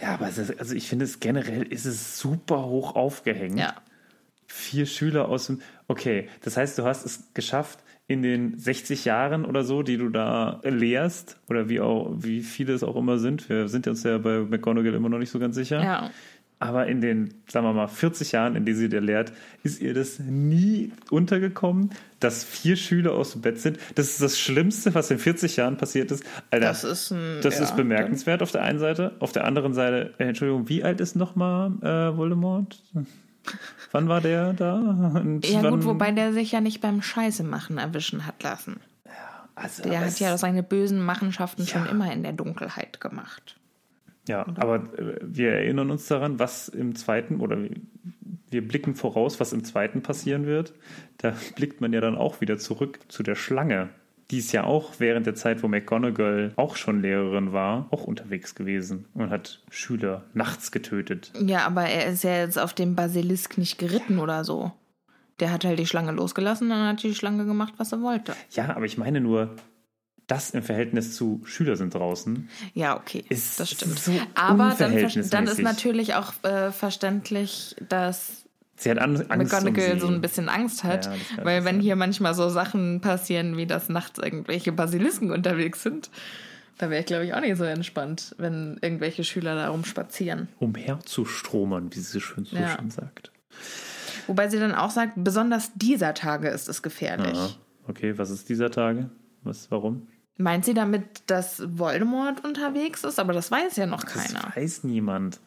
Ja, 0.00 0.14
aber 0.14 0.28
ist, 0.28 0.58
also 0.58 0.74
ich 0.74 0.88
finde 0.88 1.04
es 1.04 1.20
generell 1.20 1.62
ist 1.62 1.84
es 1.84 2.18
super 2.18 2.64
hoch 2.64 2.96
aufgehängt. 2.96 3.58
Ja. 3.58 3.74
Vier 4.46 4.86
Schüler 4.86 5.28
aus 5.28 5.46
dem. 5.46 5.60
Okay, 5.88 6.28
das 6.42 6.56
heißt, 6.56 6.78
du 6.78 6.84
hast 6.84 7.04
es 7.04 7.24
geschafft, 7.34 7.80
in 8.08 8.22
den 8.22 8.58
60 8.58 9.04
Jahren 9.04 9.44
oder 9.44 9.62
so, 9.64 9.82
die 9.82 9.98
du 9.98 10.08
da 10.08 10.60
lehrst, 10.64 11.38
oder 11.48 11.68
wie 11.68 11.80
auch, 11.80 12.10
wie 12.18 12.40
viele 12.40 12.72
es 12.72 12.82
auch 12.82 12.96
immer 12.96 13.18
sind. 13.18 13.48
Wir 13.48 13.68
sind 13.68 13.86
uns 13.86 14.02
ja 14.02 14.18
bei 14.18 14.40
McGonagall 14.40 14.94
immer 14.94 15.08
noch 15.10 15.18
nicht 15.18 15.30
so 15.30 15.38
ganz 15.38 15.54
sicher. 15.54 15.82
Ja. 15.82 16.10
Aber 16.60 16.88
in 16.88 17.00
den, 17.00 17.34
sagen 17.46 17.66
wir 17.66 17.72
mal, 17.72 17.86
40 17.86 18.32
Jahren, 18.32 18.56
in 18.56 18.64
denen 18.64 18.76
sie 18.78 18.88
dir 18.88 19.00
lehrt, 19.00 19.32
ist 19.62 19.80
ihr 19.80 19.94
das 19.94 20.18
nie 20.18 20.90
untergekommen, 21.08 21.90
dass 22.18 22.42
vier 22.42 22.74
Schüler 22.74 23.12
aus 23.12 23.30
dem 23.32 23.42
Bett 23.42 23.60
sind. 23.60 23.78
Das 23.94 24.08
ist 24.08 24.20
das 24.20 24.40
Schlimmste, 24.40 24.92
was 24.94 25.08
in 25.12 25.18
40 25.20 25.54
Jahren 25.56 25.76
passiert 25.76 26.10
ist. 26.10 26.24
Alter, 26.50 26.66
Das 26.66 26.82
ist 26.82 27.12
ein- 27.12 27.40
das 27.42 27.58
ja, 27.58 27.64
ist 27.64 27.76
bemerkenswert 27.76 28.42
auf 28.42 28.50
der 28.50 28.62
einen 28.64 28.80
Seite. 28.80 29.12
Auf 29.20 29.30
der 29.30 29.44
anderen 29.44 29.72
Seite, 29.72 30.14
äh, 30.18 30.24
Entschuldigung, 30.24 30.68
wie 30.68 30.82
alt 30.82 31.00
ist 31.00 31.14
nochmal 31.14 31.70
äh, 31.82 32.16
Voldemort? 32.16 32.82
Wann 33.92 34.08
war 34.08 34.20
der 34.20 34.52
da? 34.52 34.74
Und 34.74 35.48
Ja 35.48 35.68
gut, 35.68 35.84
wobei 35.84 36.10
der 36.12 36.32
sich 36.32 36.52
ja 36.52 36.60
nicht 36.60 36.80
beim 36.80 37.02
Scheiße 37.02 37.44
machen 37.44 37.78
erwischen 37.78 38.26
hat 38.26 38.42
lassen. 38.42 38.80
also, 39.54 39.82
Der 39.82 40.00
hat 40.00 40.18
ja 40.20 40.36
seine 40.38 40.62
bösen 40.62 41.00
Machenschaften 41.04 41.66
schon 41.66 41.84
Ja. 41.84 41.90
immer 41.90 42.12
in 42.12 42.22
der 42.22 42.32
Dunkelheit 42.32 43.00
gemacht. 43.00 43.58
Ja, 44.28 44.46
aber 44.56 44.76
äh, 44.98 45.16
wir 45.22 45.52
erinnern 45.52 45.90
uns 45.90 46.06
daran, 46.06 46.38
was 46.38 46.68
im 46.68 46.94
zweiten 46.94 47.40
oder 47.40 47.56
wir 48.50 48.66
blicken 48.66 48.94
voraus, 48.94 49.40
was 49.40 49.52
im 49.52 49.64
zweiten 49.64 50.02
passieren 50.02 50.46
wird. 50.46 50.74
Da 51.16 51.34
blickt 51.56 51.80
man 51.80 51.92
ja 51.92 52.00
dann 52.00 52.16
auch 52.16 52.40
wieder 52.40 52.58
zurück 52.58 53.00
zu 53.08 53.22
der 53.22 53.34
Schlange. 53.34 53.88
Die 54.30 54.38
ist 54.38 54.52
ja 54.52 54.64
auch 54.64 54.92
während 54.98 55.26
der 55.26 55.34
Zeit, 55.34 55.62
wo 55.62 55.68
McGonagall 55.68 56.52
auch 56.56 56.76
schon 56.76 57.00
Lehrerin 57.00 57.52
war, 57.52 57.88
auch 57.90 58.04
unterwegs 58.04 58.54
gewesen 58.54 59.06
und 59.14 59.30
hat 59.30 59.62
Schüler 59.70 60.24
nachts 60.34 60.70
getötet. 60.70 61.32
Ja, 61.40 61.66
aber 61.66 61.84
er 61.84 62.12
ist 62.12 62.24
ja 62.24 62.40
jetzt 62.40 62.58
auf 62.58 62.74
dem 62.74 62.94
Basilisk 62.94 63.56
nicht 63.56 63.78
geritten 63.78 64.18
oder 64.18 64.44
so. 64.44 64.72
Der 65.40 65.50
hat 65.52 65.64
halt 65.64 65.78
die 65.78 65.86
Schlange 65.86 66.12
losgelassen, 66.12 66.68
dann 66.68 66.88
hat 66.88 67.02
die 67.02 67.14
Schlange 67.14 67.46
gemacht, 67.46 67.74
was 67.78 67.92
er 67.92 68.02
wollte. 68.02 68.34
Ja, 68.50 68.74
aber 68.76 68.84
ich 68.84 68.98
meine 68.98 69.20
nur, 69.20 69.54
das 70.26 70.50
im 70.50 70.62
Verhältnis 70.62 71.16
zu 71.16 71.40
Schüler 71.44 71.76
sind 71.76 71.94
draußen. 71.94 72.50
Ja, 72.74 72.96
okay, 72.96 73.24
Ist 73.30 73.58
das 73.58 73.70
stimmt. 73.70 73.98
so 73.98 74.12
aber 74.34 74.76
dann, 74.78 74.94
dann 75.30 75.46
ist 75.46 75.60
natürlich 75.60 76.14
auch 76.14 76.32
äh, 76.44 76.70
verständlich, 76.70 77.76
dass 77.88 78.44
Sie 78.78 78.90
hat 78.90 78.98
An 78.98 79.16
Angst 79.28 79.52
McGonagall 79.52 79.94
um 79.94 79.98
so 80.00 80.06
ein 80.06 80.20
bisschen 80.20 80.48
Angst 80.48 80.84
hat, 80.84 81.06
Ja, 81.06 81.12
das 81.36 81.44
weil 81.44 81.64
wenn 81.64 81.76
sein. 81.76 81.80
hier 81.80 81.96
manchmal 81.96 82.34
so 82.34 82.48
Sachen 82.48 83.00
passieren, 83.00 83.56
wie 83.56 83.66
dass 83.66 83.88
nachts 83.88 84.18
irgendwelche 84.18 84.70
Basilisken 84.72 85.32
unterwegs 85.32 85.82
sind, 85.82 86.10
da 86.78 86.88
wäre 86.88 87.00
ich, 87.00 87.06
glaube 87.06 87.24
ich, 87.26 87.34
auch 87.34 87.40
nicht 87.40 87.56
so 87.56 87.64
entspannt, 87.64 88.36
wenn 88.38 88.78
irgendwelche 88.80 89.24
Schüler 89.24 89.56
da 89.56 89.68
rumspazieren. 89.70 90.46
umherzustromern, 90.60 91.92
wie 91.94 91.98
sie 92.00 92.20
schön 92.20 92.44
so 92.44 92.56
Ja. 92.56 92.76
schön 92.78 92.90
sagt. 92.90 93.32
Wobei 94.26 94.48
sie 94.48 94.58
dann 94.58 94.74
auch 94.74 94.90
sagt, 94.90 95.14
besonders 95.16 95.72
dieser 95.74 96.14
Tage 96.14 96.48
ist 96.48 96.68
es 96.68 96.82
gefährlich. 96.82 97.36
Aha. 97.36 97.50
Okay, 97.88 98.16
was 98.18 98.30
ist 98.30 98.48
dieser 98.48 98.70
Tage? 98.70 99.10
Was, 99.42 99.70
warum? 99.70 100.06
Meint 100.36 100.64
sie 100.64 100.74
damit, 100.74 101.02
dass 101.26 101.62
Voldemort 101.78 102.44
unterwegs 102.44 103.02
ist? 103.02 103.18
Aber 103.18 103.32
das 103.32 103.50
weiß 103.50 103.74
ja 103.76 103.86
noch 103.86 104.04
Das 104.04 104.12
keiner. 104.12 104.52
weiß 104.54 104.84
niemand. 104.84 105.40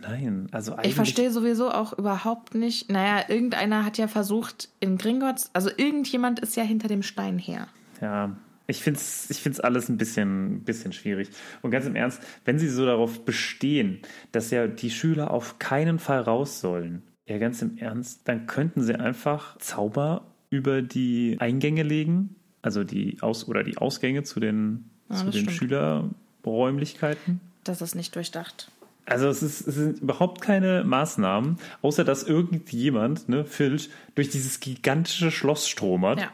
Nein, 0.00 0.46
also 0.52 0.72
eigentlich. 0.74 0.90
Ich 0.90 0.94
verstehe 0.94 1.30
sowieso 1.30 1.70
auch 1.70 1.92
überhaupt 1.96 2.54
nicht. 2.54 2.90
Naja, 2.90 3.24
irgendeiner 3.28 3.84
hat 3.84 3.98
ja 3.98 4.08
versucht, 4.08 4.68
in 4.80 4.96
Gringotts, 4.98 5.50
also 5.52 5.70
irgendjemand 5.76 6.40
ist 6.40 6.56
ja 6.56 6.62
hinter 6.62 6.88
dem 6.88 7.02
Stein 7.02 7.38
her. 7.38 7.68
Ja, 8.00 8.36
ich 8.66 8.82
finde 8.82 9.00
es 9.00 9.28
ich 9.30 9.38
find's 9.38 9.60
alles 9.60 9.88
ein 9.88 9.96
bisschen, 9.96 10.62
bisschen 10.62 10.92
schwierig. 10.92 11.30
Und 11.62 11.70
ganz 11.70 11.86
im 11.86 11.96
Ernst, 11.96 12.20
wenn 12.44 12.58
sie 12.58 12.68
so 12.68 12.84
darauf 12.86 13.24
bestehen, 13.24 14.00
dass 14.30 14.50
ja 14.50 14.66
die 14.66 14.90
Schüler 14.90 15.30
auf 15.32 15.58
keinen 15.58 15.98
Fall 15.98 16.20
raus 16.20 16.60
sollen, 16.60 17.02
ja, 17.26 17.38
ganz 17.38 17.60
im 17.62 17.76
Ernst, 17.78 18.28
dann 18.28 18.46
könnten 18.46 18.82
sie 18.82 18.94
einfach 18.94 19.58
Zauber 19.58 20.26
über 20.50 20.80
die 20.80 21.36
Eingänge 21.40 21.82
legen, 21.82 22.36
also 22.62 22.84
die 22.84 23.18
Aus- 23.20 23.48
oder 23.48 23.64
die 23.64 23.78
Ausgänge 23.78 24.22
zu 24.22 24.38
den, 24.40 24.90
Ja, 25.10 25.16
zu 25.16 25.24
den 25.24 25.32
stimmt. 25.32 25.52
Schülerräumlichkeiten. 25.52 27.40
Das 27.64 27.82
ist 27.82 27.94
nicht 27.94 28.14
durchdacht. 28.14 28.70
Also 29.08 29.28
es, 29.28 29.42
ist, 29.42 29.66
es 29.66 29.74
sind 29.74 30.00
überhaupt 30.00 30.40
keine 30.42 30.84
Maßnahmen, 30.84 31.58
außer 31.82 32.04
dass 32.04 32.24
irgendjemand, 32.24 33.28
ne, 33.28 33.44
Filch, 33.44 33.90
durch 34.14 34.28
dieses 34.28 34.60
gigantische 34.60 35.30
Schloss 35.30 35.68
stromert. 35.68 36.20
Ja. 36.20 36.30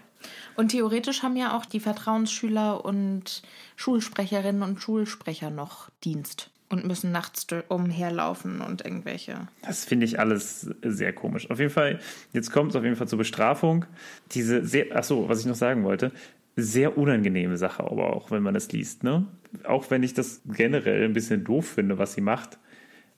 Und 0.57 0.69
theoretisch 0.69 1.23
haben 1.23 1.37
ja 1.37 1.57
auch 1.57 1.65
die 1.65 1.81
Vertrauensschüler 1.81 2.85
und 2.85 3.43
Schulsprecherinnen 3.77 4.63
und 4.63 4.81
Schulsprecher 4.81 5.51
noch 5.51 5.91
Dienst. 6.05 6.51
und 6.75 6.87
müssen 6.87 7.13
nachts 7.13 7.47
umherlaufen 7.69 8.61
und 8.61 8.85
irgendwelche. 8.85 9.49
Das 9.63 9.85
finde 9.85 10.07
ich 10.07 10.19
alles 10.19 10.69
sehr 10.83 11.13
komisch. 11.13 11.51
Auf 11.51 11.59
jeden 11.59 11.71
Fall, 11.71 12.01
jetzt 12.33 12.51
kommt 12.53 12.71
es 12.71 12.77
auf 12.77 12.85
jeden 12.85 12.97
Fall 12.97 13.09
zur 13.09 13.19
Bestrafung. 13.19 13.85
Diese 14.33 14.65
sehr, 14.65 14.87
ach 14.95 15.05
so, 15.05 15.29
was 15.29 15.41
ich 15.41 15.47
noch 15.47 15.55
sagen 15.55 15.85
wollte, 15.85 16.13
sehr 16.57 16.97
unangenehme 16.97 17.57
Sache, 17.57 17.85
aber 17.85 18.15
auch 18.15 18.31
wenn 18.31 18.43
man 18.43 18.55
das 18.55 18.71
liest, 18.73 19.03
ne? 19.03 19.27
Auch 19.65 19.91
wenn 19.91 20.03
ich 20.03 20.15
das 20.15 20.41
generell 20.47 21.05
ein 21.05 21.13
bisschen 21.13 21.45
doof 21.45 21.67
finde, 21.67 21.99
was 21.99 22.15
sie 22.15 22.21
macht. 22.21 22.59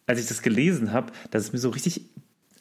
Als 0.07 0.21
ich 0.21 0.27
das 0.27 0.43
gelesen 0.43 0.93
habe, 0.93 1.13
das 1.31 1.45
ist 1.45 1.53
mir 1.53 1.59
so 1.59 1.71
richtig, 1.71 2.03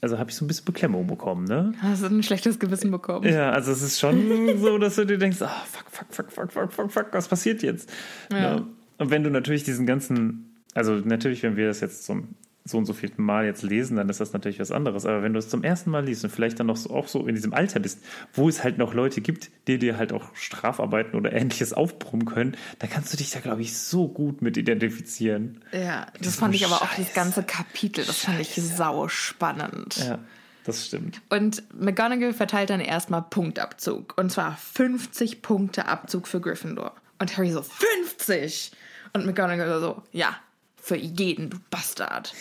also 0.02 0.18
habe 0.18 0.30
ich 0.30 0.36
so 0.36 0.46
ein 0.46 0.48
bisschen 0.48 0.66
Beklemmung 0.66 1.08
bekommen, 1.08 1.46
ne? 1.46 1.74
Hast 1.80 2.04
du 2.04 2.08
ein 2.08 2.24
schlechtes 2.24 2.60
Gewissen 2.60 2.92
bekommen? 2.92 3.32
Ja, 3.32 3.52
also 3.52 3.72
es 3.72 3.82
ist 3.82 4.00
schon 4.00 4.58
so, 4.60 4.78
dass 4.78 4.96
du 4.96 5.06
dir 5.06 5.18
denkst, 5.18 5.42
ah, 5.42 5.66
fuck, 5.72 5.86
fuck, 5.92 6.12
fuck, 6.12 6.32
fuck, 6.32 6.52
fuck, 6.52 6.72
fuck, 6.74 6.92
fuck, 6.92 7.08
was 7.12 7.28
passiert 7.28 7.62
jetzt? 7.62 7.92
Ja. 8.32 8.56
Ne? 8.56 8.68
Und 8.98 9.12
wenn 9.12 9.24
du 9.24 9.30
natürlich 9.30 9.64
diesen 9.64 9.86
ganzen, 9.86 10.56
also 10.74 10.94
natürlich, 10.96 11.44
wenn 11.44 11.58
wir 11.58 11.68
das 11.68 11.82
jetzt 11.82 12.06
zum 12.06 12.30
so 12.68 12.80
und 12.80 12.86
so 12.86 12.94
vierten 12.94 13.24
Mal 13.24 13.46
jetzt 13.46 13.62
lesen, 13.62 13.96
dann 13.98 14.10
ist 14.10 14.20
das 14.20 14.34
natürlich 14.34 14.60
was 14.60 14.72
anderes. 14.72 15.06
Aber 15.06 15.22
wenn 15.22 15.34
du 15.34 15.40
es 15.40 15.50
zum 15.50 15.64
ersten 15.64 15.92
Mal 15.92 16.04
liest 16.04 16.24
und 16.24 16.32
vielleicht 16.32 16.60
dann 16.60 16.66
noch 16.66 16.78
so, 16.78 16.90
auch 16.90 17.08
so 17.08 17.28
in 17.28 17.36
diesem 17.36 17.54
Alter 17.54 17.80
bist, 17.80 18.00
wo 18.34 18.50
es 18.50 18.64
halt 18.64 18.80
noch 18.80 18.96
Leute 18.96 19.22
gibt, 19.22 19.52
die 19.68 19.78
dir 19.78 19.98
halt 19.98 20.12
auch 20.12 20.36
Strafarbeiten 20.36 21.16
oder 21.16 21.32
ähnliches 21.32 21.74
aufbrummen 21.74 22.26
können, 22.26 22.58
dann 22.80 22.90
kannst 22.90 23.14
du 23.14 23.18
dich 23.18 23.30
da, 23.30 23.40
glaube 23.40 23.62
ich, 23.62 23.78
so 23.78 24.08
gut 24.08 24.42
mit 24.42 24.58
identifizieren. 24.58 25.62
Ja, 25.72 26.08
das 26.14 26.22
Diese 26.22 26.38
fand 26.40 26.56
ich 26.56 26.66
aber 26.66 26.78
auch 26.78 26.88
das 26.88 26.98
Scheiße. 26.98 27.14
ganze 27.14 27.44
Kapitel, 27.44 28.04
das 28.04 28.22
fand 28.22 28.40
ich 28.40 28.56
sau 28.56 29.08
spannend. 29.10 29.98
Ja, 29.98 30.18
das 30.64 30.88
stimmt. 30.88 31.22
Und 31.30 31.62
McGonagall 31.80 32.34
verteilt 32.34 32.72
dann 32.72 32.80
erstmal 32.80 33.22
Punktabzug. 33.22 34.18
Und 34.18 34.32
zwar 34.32 34.58
50 34.58 35.44
Punkte 35.44 35.88
Abzug 35.88 36.28
für 36.28 36.42
Gryffindor. 36.42 36.96
Und 37.20 37.38
Harry 37.38 37.52
so, 37.52 37.62
50! 37.62 38.72
Und 39.14 39.28
McGonagall 39.28 39.80
so, 39.80 40.02
ja, 40.12 40.36
für 40.86 40.98
jeden, 40.98 41.50
du 41.50 41.58
Bastard. 41.72 42.36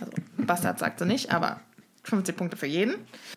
Also, 0.00 0.12
Bastard 0.36 0.80
sagt 0.80 0.98
sie 0.98 1.06
nicht, 1.06 1.30
aber 1.30 1.60
50 2.02 2.36
Punkte 2.36 2.56
für 2.56 2.66
jeden. 2.66 2.96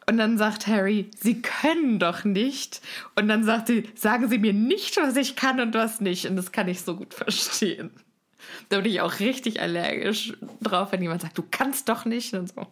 Und 0.10 0.18
dann 0.18 0.40
sagt 0.40 0.66
Harry, 0.66 1.12
sie 1.16 1.44
können 1.44 2.00
doch 2.00 2.24
nicht. 2.24 2.82
Und 3.16 3.28
dann 3.28 3.44
sagt 3.44 3.68
sie, 3.68 3.88
sagen 3.94 4.28
Sie 4.30 4.40
mir 4.40 4.54
nicht, 4.54 4.98
was 4.98 5.16
ich 5.16 5.36
kann 5.36 5.60
und 5.60 5.76
was 5.76 6.02
nicht. 6.02 6.26
Und 6.26 6.38
das 6.38 6.52
kann 6.52 6.68
ich 6.68 6.82
so 6.82 6.96
gut 6.96 7.14
verstehen. 7.14 7.92
Da 8.70 8.78
bin 8.78 8.92
ich 8.92 9.02
auch 9.02 9.20
richtig 9.20 9.62
allergisch 9.62 10.34
drauf, 10.62 10.92
wenn 10.92 11.04
jemand 11.04 11.22
sagt, 11.22 11.38
du 11.38 11.44
kannst 11.50 11.88
doch 11.88 12.06
nicht. 12.06 12.34
Und 12.34 12.50
so, 12.50 12.66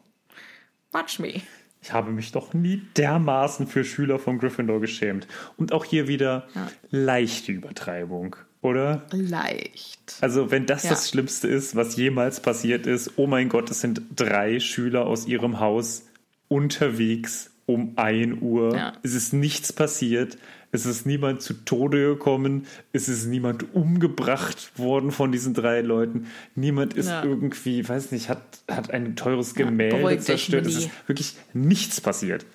watch 0.92 1.20
me. 1.20 1.42
Ich 1.84 1.94
habe 1.94 2.12
mich 2.12 2.32
doch 2.32 2.56
nie 2.56 2.82
dermaßen 2.98 3.68
für 3.68 3.84
Schüler 3.86 4.18
von 4.18 4.40
Gryffindor 4.40 4.82
geschämt. 4.82 5.28
Und 5.56 5.72
auch 5.72 5.86
hier 5.86 6.08
wieder 6.08 6.48
leichte 6.90 7.52
Übertreibung, 7.52 8.36
oder? 8.66 9.06
Leicht. 9.12 10.18
Also, 10.22 10.52
wenn 10.52 10.66
das 10.66 10.84
Ja. 10.84 10.90
das 10.92 11.10
Schlimmste 11.10 11.48
ist, 11.48 11.76
was 11.76 11.96
jemals 11.96 12.40
passiert 12.42 12.86
ist, 12.88 13.12
oh 13.16 13.28
mein 13.28 13.48
Gott, 13.50 13.72
es 13.72 13.82
sind 13.82 14.02
drei 14.16 14.60
Schüler 14.60 15.06
aus 15.06 15.26
ihrem 15.28 15.60
Haus 15.60 16.04
unterwegs 16.50 17.52
um 17.66 17.94
1 17.96 18.42
Uhr. 18.42 18.76
Ja. 18.76 18.94
Es 19.02 19.14
ist 19.16 19.34
nichts 19.34 19.74
passiert. 19.74 20.38
Es 20.72 20.86
ist 20.86 21.06
niemand 21.06 21.42
zu 21.42 21.54
Tode 21.54 22.10
gekommen. 22.10 22.68
Es 22.92 23.08
ist 23.08 23.26
niemand 23.26 23.74
umgebracht 23.74 24.78
worden 24.78 25.12
von 25.12 25.32
diesen 25.32 25.54
drei 25.54 25.82
Leuten. 25.82 26.28
Niemand 26.54 26.94
ist 26.96 27.08
Ja. 27.08 27.24
irgendwie, 27.24 27.88
weiß 27.88 28.12
nicht, 28.12 28.30
hat, 28.30 28.42
hat 28.70 28.92
ein 28.92 29.16
teures 29.16 29.56
Gemälde 29.56 30.06
dich, 30.10 30.22
zerstört. 30.26 30.66
Es 30.68 30.76
ist 30.76 30.90
wirklich 31.08 31.36
nichts 31.54 32.02
passiert. 32.02 32.46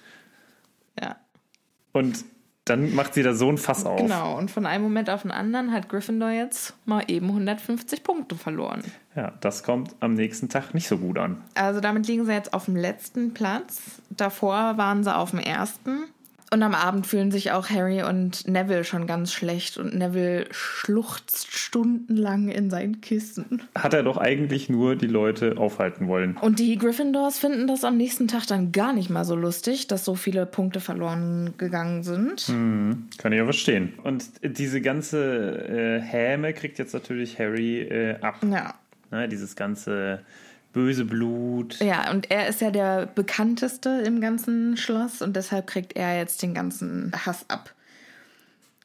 Ja. 1.01 1.17
Und 1.93 2.25
dann 2.71 2.95
macht 2.95 3.15
sie 3.15 3.23
da 3.23 3.35
so 3.35 3.49
ein 3.49 3.59
Fass 3.59 3.85
auf. 3.85 4.01
Genau, 4.01 4.39
und 4.39 4.51
von 4.51 4.65
einem 4.65 4.85
Moment 4.85 5.11
auf 5.11 5.23
den 5.23 5.33
anderen 5.33 5.73
hat 5.73 5.89
Gryffindor 5.89 6.31
jetzt 6.31 6.75
mal 6.85 7.03
eben 7.09 7.27
150 7.27 8.05
Punkte 8.05 8.37
verloren. 8.37 8.83
Ja, 9.17 9.33
das 9.41 9.65
kommt 9.65 9.97
am 9.99 10.15
nächsten 10.15 10.49
Tag 10.49 10.73
nicht 10.73 10.87
so 10.87 10.97
gut 10.97 11.19
an. 11.19 11.43
Also 11.55 11.81
damit 11.81 12.07
liegen 12.07 12.25
sie 12.25 12.33
jetzt 12.33 12.55
auf 12.55 12.67
dem 12.67 12.77
letzten 12.77 13.35
Platz. 13.35 14.01
Davor 14.11 14.79
waren 14.79 15.03
sie 15.03 15.15
auf 15.15 15.31
dem 15.31 15.41
ersten. 15.41 16.05
Und 16.53 16.65
am 16.65 16.75
Abend 16.75 17.07
fühlen 17.07 17.31
sich 17.31 17.53
auch 17.53 17.71
Harry 17.71 18.03
und 18.03 18.49
Neville 18.49 18.83
schon 18.83 19.07
ganz 19.07 19.33
schlecht. 19.33 19.79
Und 19.79 19.95
Neville 19.95 20.47
schluchzt 20.51 21.57
stundenlang 21.57 22.49
in 22.49 22.71
sein 22.71 23.01
Kissen. 23.01 23.63
Hat 23.77 23.95
er 23.95 24.03
doch 24.03 24.17
eigentlich 24.17 24.69
nur 24.69 24.97
die 24.97 25.07
Leute 25.07 25.59
aufhalten 25.59 26.09
wollen. 26.09 26.37
Und 26.37 26.59
die 26.59 26.77
Gryffindors 26.77 27.39
finden 27.39 27.69
das 27.69 27.85
am 27.85 27.97
nächsten 27.97 28.27
Tag 28.27 28.49
dann 28.49 28.73
gar 28.73 28.93
nicht 28.93 29.11
mal 29.11 29.25
so 29.25 29.37
lustig, 29.37 29.87
dass 29.87 30.05
so 30.05 30.17
viele 30.17 30.45
Punkte 30.45 30.81
verloren 30.81 31.55
gegangen 31.57 32.03
sind. 32.03 32.47
Kann 32.47 33.33
ich 33.33 33.39
ja 33.39 33.45
verstehen. 33.45 33.95
Und 34.03 34.25
diese 34.43 34.81
ganze 34.81 36.01
äh, 36.01 36.01
Häme 36.01 36.53
kriegt 36.53 36.81
jetzt 36.81 36.95
natürlich 36.95 37.39
Harry 37.39 37.83
äh, 37.83 38.17
ab. 38.21 38.39
Ja. 38.43 38.75
Ne, 39.13 39.29
dieses 39.29 39.55
ganze 39.55 40.21
böse 40.73 41.05
Blut. 41.05 41.79
Ja, 41.81 42.11
und 42.11 42.31
er 42.31 42.49
ist 42.49 42.61
ja 42.61 42.71
der 42.71 43.07
bekannteste 43.07 44.03
im 44.07 44.21
ganzen 44.21 44.77
Schloss 44.77 45.23
und 45.23 45.35
deshalb 45.37 45.67
kriegt 45.67 45.95
er 45.97 46.17
jetzt 46.17 46.43
den 46.43 46.55
ganzen 46.55 47.13
Hass 47.25 47.45
ab. 47.49 47.75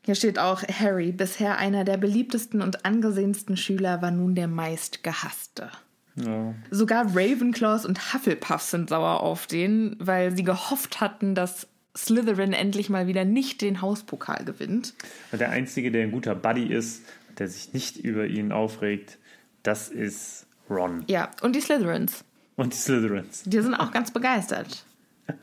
Hier 0.03 0.15
steht 0.15 0.37
auch 0.37 0.61
Harry, 0.63 1.11
bisher 1.11 1.57
einer 1.57 1.83
der 1.83 1.97
beliebtesten 1.97 2.61
und 2.61 2.85
angesehensten 2.85 3.57
Schüler, 3.57 4.01
war 4.01 4.11
nun 4.11 4.35
der 4.35 4.47
meist 4.47 5.03
gehasste. 5.03 5.71
Ja. 6.15 6.53
Sogar 6.69 7.07
Ravenclaws 7.15 7.85
und 7.85 8.13
Hufflepuff 8.13 8.61
sind 8.61 8.89
sauer 8.89 9.21
auf 9.21 9.47
den, 9.47 9.95
weil 9.99 10.35
sie 10.35 10.43
gehofft 10.43 11.01
hatten, 11.01 11.35
dass 11.35 11.67
Slytherin 11.97 12.53
endlich 12.53 12.89
mal 12.89 13.07
wieder 13.07 13.25
nicht 13.25 13.61
den 13.61 13.81
Hauspokal 13.81 14.45
gewinnt. 14.45 14.93
Und 15.31 15.41
der 15.41 15.49
Einzige, 15.49 15.91
der 15.91 16.03
ein 16.03 16.11
guter 16.11 16.35
Buddy 16.35 16.65
ist, 16.65 17.03
der 17.39 17.47
sich 17.47 17.73
nicht 17.73 17.97
über 17.97 18.27
ihn 18.27 18.51
aufregt, 18.51 19.17
das 19.63 19.89
ist 19.89 20.44
Ron. 20.69 21.03
Ja, 21.07 21.29
und 21.41 21.55
die 21.55 21.61
Slytherins. 21.61 22.23
Und 22.55 22.73
die 22.73 22.77
Slytherins. 22.77 23.43
Die 23.43 23.61
sind 23.61 23.73
auch 23.73 23.91
ganz 23.91 24.11
begeistert. 24.11 24.85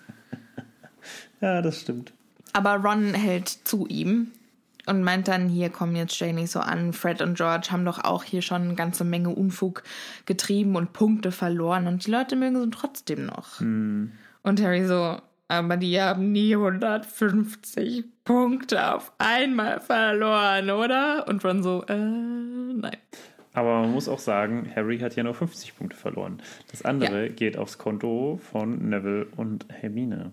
Ja, 1.40 1.60
das 1.60 1.80
stimmt. 1.80 2.12
Aber 2.52 2.76
Ron 2.76 3.14
hält 3.14 3.48
zu 3.48 3.88
ihm 3.88 4.30
und 4.86 5.02
meint 5.02 5.26
dann, 5.26 5.48
hier 5.48 5.70
kommen 5.70 5.96
jetzt 5.96 6.18
Janie 6.18 6.46
so 6.46 6.60
an. 6.60 6.92
Fred 6.92 7.20
und 7.20 7.36
George 7.36 7.68
haben 7.70 7.84
doch 7.84 8.04
auch 8.04 8.22
hier 8.22 8.42
schon 8.42 8.62
eine 8.62 8.74
ganze 8.76 9.02
Menge 9.04 9.30
Unfug 9.30 9.82
getrieben 10.24 10.76
und 10.76 10.92
Punkte 10.92 11.32
verloren 11.32 11.88
und 11.88 12.06
die 12.06 12.12
Leute 12.12 12.36
mögen 12.36 12.62
sie 12.62 12.70
trotzdem 12.70 13.26
noch. 13.26 13.60
Und 13.60 14.62
Harry 14.62 14.86
so, 14.86 15.20
aber 15.48 15.76
die 15.76 16.00
haben 16.00 16.32
nie 16.32 16.54
150 16.54 18.04
Punkte 18.24 18.94
auf 18.94 19.12
einmal 19.18 19.80
verloren, 19.80 20.70
oder? 20.70 21.26
Und 21.28 21.44
Ron 21.44 21.62
so, 21.62 21.84
äh, 21.88 21.96
nein. 21.96 22.96
Aber 23.54 23.82
man 23.82 23.92
muss 23.92 24.08
auch 24.08 24.18
sagen, 24.18 24.70
Harry 24.74 24.98
hat 25.00 25.14
ja 25.16 25.22
nur 25.22 25.34
50 25.34 25.76
Punkte 25.76 25.96
verloren. 25.96 26.40
Das 26.70 26.82
andere 26.82 27.28
geht 27.30 27.56
aufs 27.58 27.76
Konto 27.78 28.40
von 28.50 28.88
Neville 28.88 29.26
und 29.36 29.66
Hermine. 29.68 30.32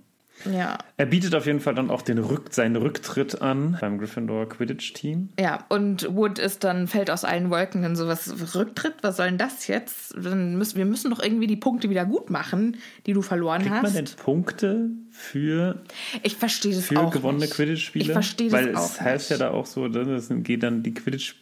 Ja. 0.49 0.77
Er 0.95 1.05
bietet 1.05 1.35
auf 1.35 1.45
jeden 1.45 1.59
Fall 1.59 1.75
dann 1.75 1.89
auch 1.89 2.01
den 2.01 2.17
Rück 2.17 2.53
seinen 2.53 2.77
Rücktritt 2.77 3.41
an 3.41 3.77
beim 3.81 3.97
Gryffindor 3.97 4.47
Quidditch-Team. 4.47 5.29
Ja, 5.37 5.65
und 5.67 6.07
Wood 6.15 6.39
ist 6.39 6.63
dann, 6.63 6.87
fällt 6.87 7.11
aus 7.11 7.25
allen 7.25 7.49
Wolken 7.49 7.81
dann 7.81 7.97
so, 7.97 8.07
was, 8.07 8.55
Rücktritt, 8.55 8.95
was 9.01 9.17
soll 9.17 9.27
denn 9.27 9.37
das 9.37 9.67
jetzt? 9.67 10.15
Dann 10.17 10.57
müssen, 10.57 10.77
wir 10.77 10.85
müssen 10.85 11.11
doch 11.11 11.21
irgendwie 11.21 11.47
die 11.47 11.57
Punkte 11.57 11.89
wieder 11.89 12.05
gut 12.05 12.29
machen, 12.29 12.77
die 13.05 13.11
du 13.11 13.21
verloren 13.21 13.61
Kriegt 13.63 13.73
hast. 13.75 13.83
man 13.83 13.93
denn 13.93 14.05
Punkte 14.15 14.89
für, 15.11 15.83
Ich 16.23 16.37
verstehe 16.37 16.73
das 16.73 16.85
für 16.85 16.99
auch 17.01 17.11
gewonnene 17.11 17.43
nicht. 17.43 17.55
Quidditch-Spiele? 17.55 18.05
Ich 18.05 18.11
verstehe 18.11 18.49
das 18.49 18.61
Weil 18.61 18.75
auch 18.77 18.85
es 18.85 19.01
heißt 19.01 19.29
ja 19.31 19.35
nicht. 19.35 19.41
da 19.41 19.51
auch 19.51 19.65
so, 19.65 19.89
das 19.89 20.29
geht 20.29 20.63
dann 20.63 20.83
die 20.83 20.93
Quidditch. 20.93 21.35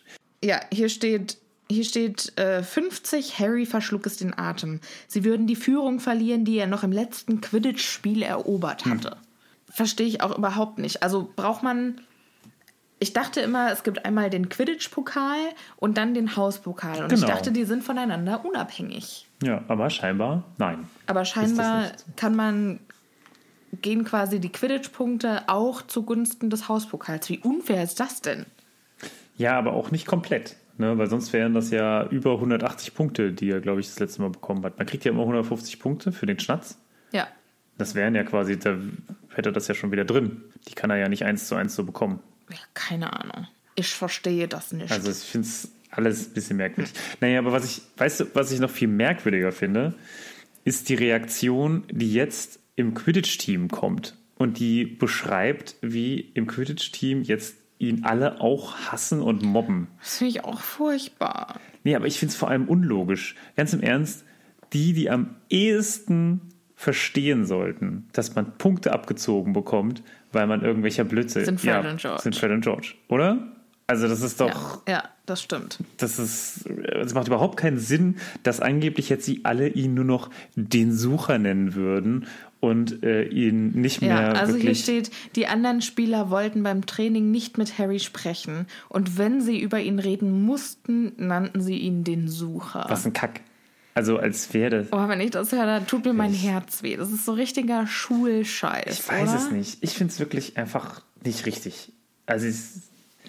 Ja, 0.44 0.60
hier 0.74 0.90
steht, 0.90 1.38
hier 1.70 1.84
steht 1.84 2.38
äh, 2.38 2.64
50, 2.64 3.40
Harry 3.40 3.66
verschlug 3.66 4.06
es 4.06 4.18
den 4.18 4.38
Atem. 4.38 4.80
Sie 5.08 5.24
würden 5.26 5.48
die 5.48 5.56
Führung 5.56 6.00
verlieren, 6.00 6.46
die 6.46 6.58
er 6.58 6.68
noch 6.68 6.84
im 6.84 6.92
letzten 6.92 7.42
Quidditch-Spiel 7.42 8.22
erobert 8.24 8.86
Hm. 8.86 8.94
hatte. 8.94 9.18
Verstehe 9.70 10.08
ich 10.08 10.22
auch 10.22 10.38
überhaupt 10.38 10.78
nicht. 10.80 11.04
Also 11.04 11.30
braucht 11.36 11.64
man. 11.64 12.02
Ich 13.00 13.14
dachte 13.14 13.42
immer, 13.42 13.72
es 13.72 13.84
gibt 13.84 14.06
einmal 14.06 14.30
den 14.32 14.50
Quidditch-Pokal 14.50 15.38
und 15.76 15.98
dann 15.98 16.16
den 16.16 16.36
Hauspokal. 16.36 17.04
Und 17.04 17.14
ich 17.14 17.20
Genau. 17.20 17.32
dachte, 17.32 17.52
die 17.52 17.66
sind 17.66 17.84
voneinander 17.84 18.44
unabhängig. 18.44 19.28
Ja, 19.44 19.64
aber 19.68 19.90
scheinbar 19.92 20.46
nein. 20.58 20.88
Aber 21.06 21.24
scheinbar 21.26 21.92
kann 22.16 22.36
man 22.36 22.80
gehen 23.84 24.04
quasi 24.06 24.40
die 24.40 24.50
Quidditch-Punkte 24.52 25.44
auch 25.48 25.84
zugunsten 25.84 26.50
des 26.50 26.70
Hauspokals. 26.70 27.30
Wie 27.30 27.38
unfair 27.40 27.84
ist 27.84 28.00
das 28.00 28.22
denn? 28.22 28.46
Ja, 29.36 29.60
aber 29.60 29.74
auch 29.74 29.92
nicht 29.92 30.08
komplett. 30.08 30.56
Ne, 30.80 30.96
weil 30.98 31.08
sonst 31.08 31.34
wären 31.34 31.54
das 31.54 31.72
ja 31.72 32.08
über 32.08 32.34
180 32.34 32.94
Punkte, 32.94 33.32
die 33.32 33.50
er, 33.50 33.62
glaube 33.62 33.80
ich, 33.80 33.88
das 33.88 34.00
letzte 34.00 34.22
Mal 34.22 34.30
bekommen 34.30 34.64
hat. 34.64 34.78
Man 34.78 34.86
kriegt 34.86 35.06
ja 35.06 35.12
immer 35.12 35.22
150 35.22 35.80
Punkte 35.80 36.12
für 36.12 36.28
den 36.28 36.40
Schnatz. 36.40 36.78
Ja. 37.12 37.28
Das 37.80 37.96
wären 37.96 38.14
ja 38.14 38.24
quasi, 38.24 38.60
da 38.60 38.78
hätte 39.34 39.50
er 39.50 39.54
das 39.54 39.68
ja 39.68 39.74
schon 39.74 39.92
wieder 39.92 40.06
drin. 40.06 40.44
Die 40.68 40.74
kann 40.74 40.92
er 40.92 40.98
ja 40.98 41.10
nicht 41.10 41.26
eins 41.26 41.48
zu 41.48 41.56
eins 41.56 41.76
so 41.76 41.84
bekommen. 41.84 42.20
ja 42.52 42.58
keine 42.76 43.14
Ahnung. 43.14 43.48
Ich 43.76 43.90
verstehe 43.94 44.48
das 44.48 44.72
nicht. 44.72 44.92
Also 44.92 45.10
ich 45.10 45.18
finde 45.18 45.48
es 45.48 45.72
alles 45.90 46.28
ein 46.28 46.34
bisschen 46.34 46.58
merkwürdig. 46.58 46.94
Naja, 47.22 47.40
aber 47.40 47.52
was 47.52 47.66
ich, 47.66 47.82
weißt 47.98 48.20
du, 48.20 48.26
was 48.36 48.52
ich 48.52 48.60
noch 48.60 48.70
viel 48.70 48.88
merkwürdiger 48.88 49.52
finde, 49.52 49.96
ist 50.64 50.90
die 50.90 50.96
Reaktion, 50.96 51.84
die 51.90 52.14
jetzt 52.14 52.60
im 52.76 52.94
Quidditch-Team 52.94 53.70
kommt 53.70 54.16
und 54.36 54.60
die 54.60 54.86
beschreibt, 54.86 55.76
wie 55.82 56.20
im 56.34 56.46
Quidditch-Team 56.46 57.24
jetzt 57.24 57.56
ihn 57.80 58.04
alle 58.04 58.42
auch 58.42 58.76
hassen 58.92 59.22
und 59.22 59.44
mobben. 59.44 59.88
Das 60.00 60.18
finde 60.18 60.30
ich 60.32 60.44
auch 60.44 60.60
furchtbar. 60.60 61.60
Nee, 61.84 61.96
aber 61.96 62.08
ich 62.08 62.20
finde 62.20 62.32
es 62.32 62.38
vor 62.38 62.50
allem 62.50 62.68
unlogisch. 62.68 63.36
Ganz 63.56 63.74
im 63.74 63.82
Ernst, 63.82 64.26
die, 64.74 64.94
die 64.94 65.10
am 65.10 65.36
ehesten 65.50 66.42
verstehen 66.76 67.46
sollten, 67.46 68.08
dass 68.14 68.36
man 68.36 68.58
Punkte 68.58 68.94
abgezogen 68.94 69.54
bekommt, 69.54 70.04
weil 70.32 70.46
man 70.48 70.62
irgendwelcher 70.62 71.04
Blödsinn 71.04 71.46
Sind 71.46 71.62
Fred 71.62 71.86
und 71.86 72.00
George. 72.00 72.22
Sind 72.22 72.36
Fred 72.36 72.52
und 72.52 72.62
George, 72.62 72.94
oder? 73.08 73.40
Also 73.88 74.10
das 74.10 74.22
ist 74.22 74.42
doch, 74.42 74.86
Ja, 74.86 74.94
ja, 74.96 75.04
das 75.26 75.42
stimmt. 75.42 75.80
das 75.96 76.20
ist, 76.20 76.66
es 76.68 77.14
macht 77.14 77.28
überhaupt 77.28 77.56
keinen 77.58 77.80
Sinn, 77.80 78.18
dass 78.44 78.60
angeblich 78.60 79.08
jetzt 79.08 79.26
sie 79.26 79.46
alle 79.46 79.70
ihn 79.70 79.94
nur 79.94 80.04
noch 80.04 80.30
den 80.56 80.92
Sucher 80.92 81.40
nennen 81.40 81.74
würden 81.74 82.28
und 82.60 83.04
äh, 83.04 83.24
ihn 83.24 83.70
nicht 83.72 84.02
mehr 84.02 84.10
Ja, 84.10 84.32
also 84.32 84.56
hier 84.56 84.76
steht, 84.76 85.12
die 85.36 85.48
anderen 85.48 85.82
Spieler 85.82 86.30
wollten 86.30 86.64
beim 86.64 86.86
Training 86.86 87.32
nicht 87.32 87.58
mit 87.58 87.78
Harry 87.78 88.00
sprechen 88.00 88.68
und 88.90 89.18
wenn 89.18 89.42
sie 89.42 89.60
über 89.60 89.80
ihn 89.80 90.00
reden 90.00 90.44
mussten, 90.44 91.14
nannten 91.18 91.62
sie 91.62 91.78
ihn 91.78 92.04
den 92.04 92.28
Sucher. 92.28 92.86
was 92.90 93.06
ein 93.06 93.14
Kack. 93.14 93.42
Also 93.94 94.18
als 94.18 94.54
wäre 94.54 94.84
das. 94.84 94.88
Oh, 94.92 95.08
wenn 95.08 95.20
ich 95.22 95.32
das 95.32 95.52
höre, 95.52 95.66
dann 95.66 95.88
tut 95.88 96.06
mir 96.06 96.14
mein 96.14 96.32
Herz 96.32 96.84
weh. 96.84 96.96
Das 96.98 97.12
ist 97.12 97.26
so 97.26 97.34
richtiger 97.34 97.88
Schulscheiß. 97.88 99.00
Ich 99.00 99.10
weiß 99.10 99.30
oder? 99.30 99.38
es 99.38 99.50
nicht. 99.50 99.78
Ich 99.82 99.94
finde 99.94 100.14
es 100.14 100.20
wirklich 100.20 100.56
einfach 100.56 101.02
nicht 101.24 101.48
richtig. 101.48 101.92
Also 102.28 102.48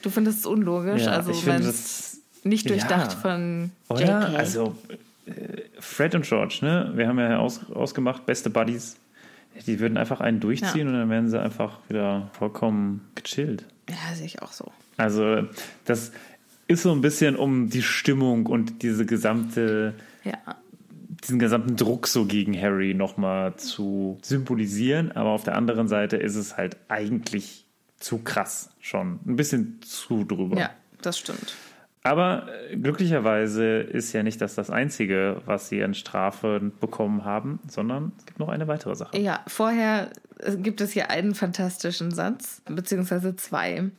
Du 0.03 0.11
findest 0.11 0.41
es 0.41 0.47
unlogisch, 0.47 1.03
ja, 1.03 1.13
also 1.13 1.31
ich 1.31 1.47
wenn 1.47 1.63
es 1.63 2.21
nicht 2.45 2.69
durchdacht 2.69 3.13
ja. 3.13 3.19
von 3.19 3.71
Oder? 3.89 4.29
JK. 4.29 4.39
Also, 4.39 4.77
äh, 5.27 5.33
Fred 5.81 6.15
und 6.15 6.25
George, 6.25 6.59
ne? 6.63 6.93
Wir 6.95 7.09
haben 7.09 7.19
ja 7.19 7.39
aus, 7.39 7.61
ausgemacht, 7.71 8.27
beste 8.27 8.51
Buddies. 8.51 8.97
Die 9.67 9.81
würden 9.81 9.99
einfach 9.99 10.21
einen 10.21 10.41
durchziehen 10.41 10.87
und 10.89 10.95
dann 10.95 11.11
wären 11.11 11.29
sie 11.29 11.41
einfach 11.41 11.79
wieder 11.89 12.31
vollkommen 12.33 13.09
gechillt. 13.15 13.67
ja, 13.89 14.15
sehe 14.15 14.27
ich 14.27 14.41
auch 14.43 14.53
so. 14.53 14.71
Also, 14.97 15.43
das 15.85 16.13
ist 16.69 16.83
so 16.83 16.93
ein 16.93 17.01
bisschen 17.01 17.37
um 17.37 17.69
die 17.71 17.83
Stimmung 17.83 18.47
und 18.47 18.83
diese 18.83 19.05
gesamte, 19.07 19.95
Ja. 20.25 20.35
diesen 21.25 21.39
gesamten 21.39 21.77
Druck 21.77 22.07
so 22.07 22.27
gegen 22.27 22.61
Harry 22.61 22.95
nochmal 22.95 23.57
zu 23.57 24.19
symbolisieren. 24.23 25.13
Aber 25.13 25.31
auf 25.31 25.45
der 25.45 25.57
anderen 25.57 25.89
Seite 25.89 26.17
ist 26.17 26.37
es 26.37 26.57
halt 26.57 26.77
eigentlich 26.89 27.65
zu 27.99 28.19
krass 28.19 28.71
schon. 28.81 29.19
Ein 29.27 29.37
bisschen 29.37 29.81
zu 29.83 30.25
drüber. 30.25 30.57
Ja, 30.59 30.71
das 31.03 31.19
stimmt. 31.19 31.57
Aber 32.03 32.47
äh, 32.71 32.77
glücklicherweise 32.77 33.79
ist 33.79 34.13
ja 34.13 34.23
nicht 34.23 34.41
das 34.41 34.55
das 34.55 34.71
Einzige, 34.71 35.43
was 35.45 35.69
sie 35.69 35.83
an 35.83 35.95
Strafe 35.95 36.73
bekommen 36.81 37.25
haben, 37.25 37.59
sondern 37.69 38.13
es 38.19 38.27
gibt 38.27 38.39
noch 38.39 38.49
eine 38.49 38.69
weitere 38.69 38.95
Sache. 38.95 39.19
Ja, 39.19 39.41
vorher 39.47 40.11
äh, 40.39 40.57
gibt 40.57 40.81
es 40.81 40.93
hier 40.93 41.11
einen 41.11 41.35
fantastischen 41.35 42.11
Satz, 42.11 42.63
beziehungsweise 42.67 43.37
zwei. 43.37 43.91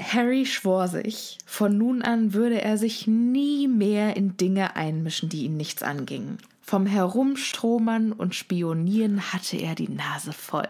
Harry 0.00 0.44
schwor 0.44 0.88
sich, 0.88 1.38
von 1.46 1.76
nun 1.78 2.02
an 2.02 2.34
würde 2.34 2.60
er 2.60 2.76
sich 2.76 3.06
nie 3.06 3.66
mehr 3.66 4.16
in 4.16 4.36
Dinge 4.36 4.76
einmischen, 4.76 5.28
die 5.28 5.44
ihn 5.44 5.56
nichts 5.56 5.82
angingen. 5.82 6.38
Vom 6.60 6.84
Herumstromern 6.84 8.12
und 8.12 8.34
Spionieren 8.34 9.32
hatte 9.32 9.56
er 9.56 9.74
die 9.74 9.88
Nase 9.88 10.32
voll. 10.32 10.68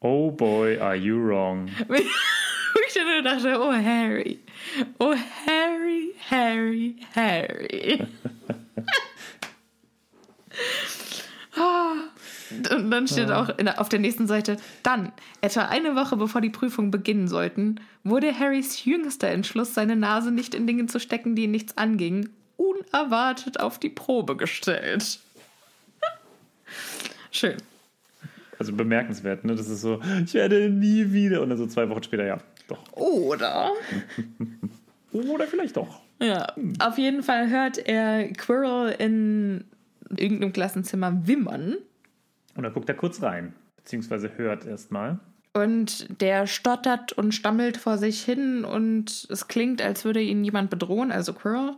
Oh 0.00 0.30
boy, 0.30 0.78
are 0.78 0.96
you 0.96 1.16
wrong. 1.16 1.68
Ich 2.88 3.24
dachte, 3.24 3.58
oh 3.60 3.72
Harry, 3.72 4.38
oh 4.98 5.14
Harry, 5.46 6.14
Harry, 6.30 6.96
Harry. 7.14 8.06
Ah. 11.58 11.94
Und 12.70 12.90
dann 12.90 13.08
steht 13.08 13.30
auch 13.30 13.48
in, 13.58 13.68
auf 13.68 13.88
der 13.88 13.98
nächsten 13.98 14.26
Seite, 14.26 14.58
dann, 14.82 15.12
etwa 15.40 15.62
eine 15.62 15.96
Woche 15.96 16.16
bevor 16.16 16.40
die 16.40 16.50
Prüfungen 16.50 16.90
beginnen 16.90 17.28
sollten, 17.28 17.80
wurde 18.04 18.38
Harrys 18.38 18.84
jüngster 18.84 19.28
Entschluss, 19.28 19.74
seine 19.74 19.96
Nase 19.96 20.30
nicht 20.30 20.54
in 20.54 20.66
Dingen 20.66 20.88
zu 20.88 21.00
stecken, 21.00 21.34
die 21.34 21.44
ihn 21.44 21.50
nichts 21.50 21.76
angingen, 21.78 22.28
unerwartet 22.56 23.58
auf 23.58 23.78
die 23.78 23.88
Probe 23.88 24.36
gestellt. 24.36 25.18
Schön. 27.30 27.56
Also 28.58 28.72
bemerkenswert, 28.72 29.44
ne? 29.44 29.54
Das 29.54 29.68
ist 29.68 29.80
so, 29.80 30.00
ich 30.24 30.34
werde 30.34 30.70
nie 30.70 31.12
wieder. 31.12 31.42
Und 31.42 31.50
dann 31.50 31.58
so 31.58 31.66
zwei 31.66 31.88
Wochen 31.88 32.02
später, 32.02 32.24
ja, 32.24 32.38
doch. 32.68 32.92
Oder? 32.92 33.72
Oder 35.12 35.46
vielleicht 35.46 35.76
doch. 35.76 36.00
Ja, 36.20 36.46
auf 36.78 36.98
jeden 36.98 37.22
Fall 37.22 37.50
hört 37.50 37.78
er 37.78 38.32
Quirrell 38.32 38.94
in 38.98 39.64
irgendeinem 40.10 40.52
Klassenzimmer 40.52 41.26
wimmern. 41.26 41.76
Und 42.54 42.62
dann 42.62 42.72
guckt 42.72 42.88
er 42.88 42.94
kurz 42.94 43.22
rein, 43.22 43.54
beziehungsweise 43.76 44.36
hört 44.36 44.66
erstmal. 44.66 45.18
Und 45.52 46.20
der 46.20 46.46
stottert 46.46 47.12
und 47.12 47.34
stammelt 47.34 47.76
vor 47.76 47.98
sich 47.98 48.22
hin 48.22 48.64
und 48.64 49.26
es 49.30 49.48
klingt, 49.48 49.80
als 49.80 50.04
würde 50.04 50.20
ihn 50.20 50.44
jemand 50.44 50.70
bedrohen, 50.70 51.12
also 51.12 51.32
Quirrell. 51.32 51.76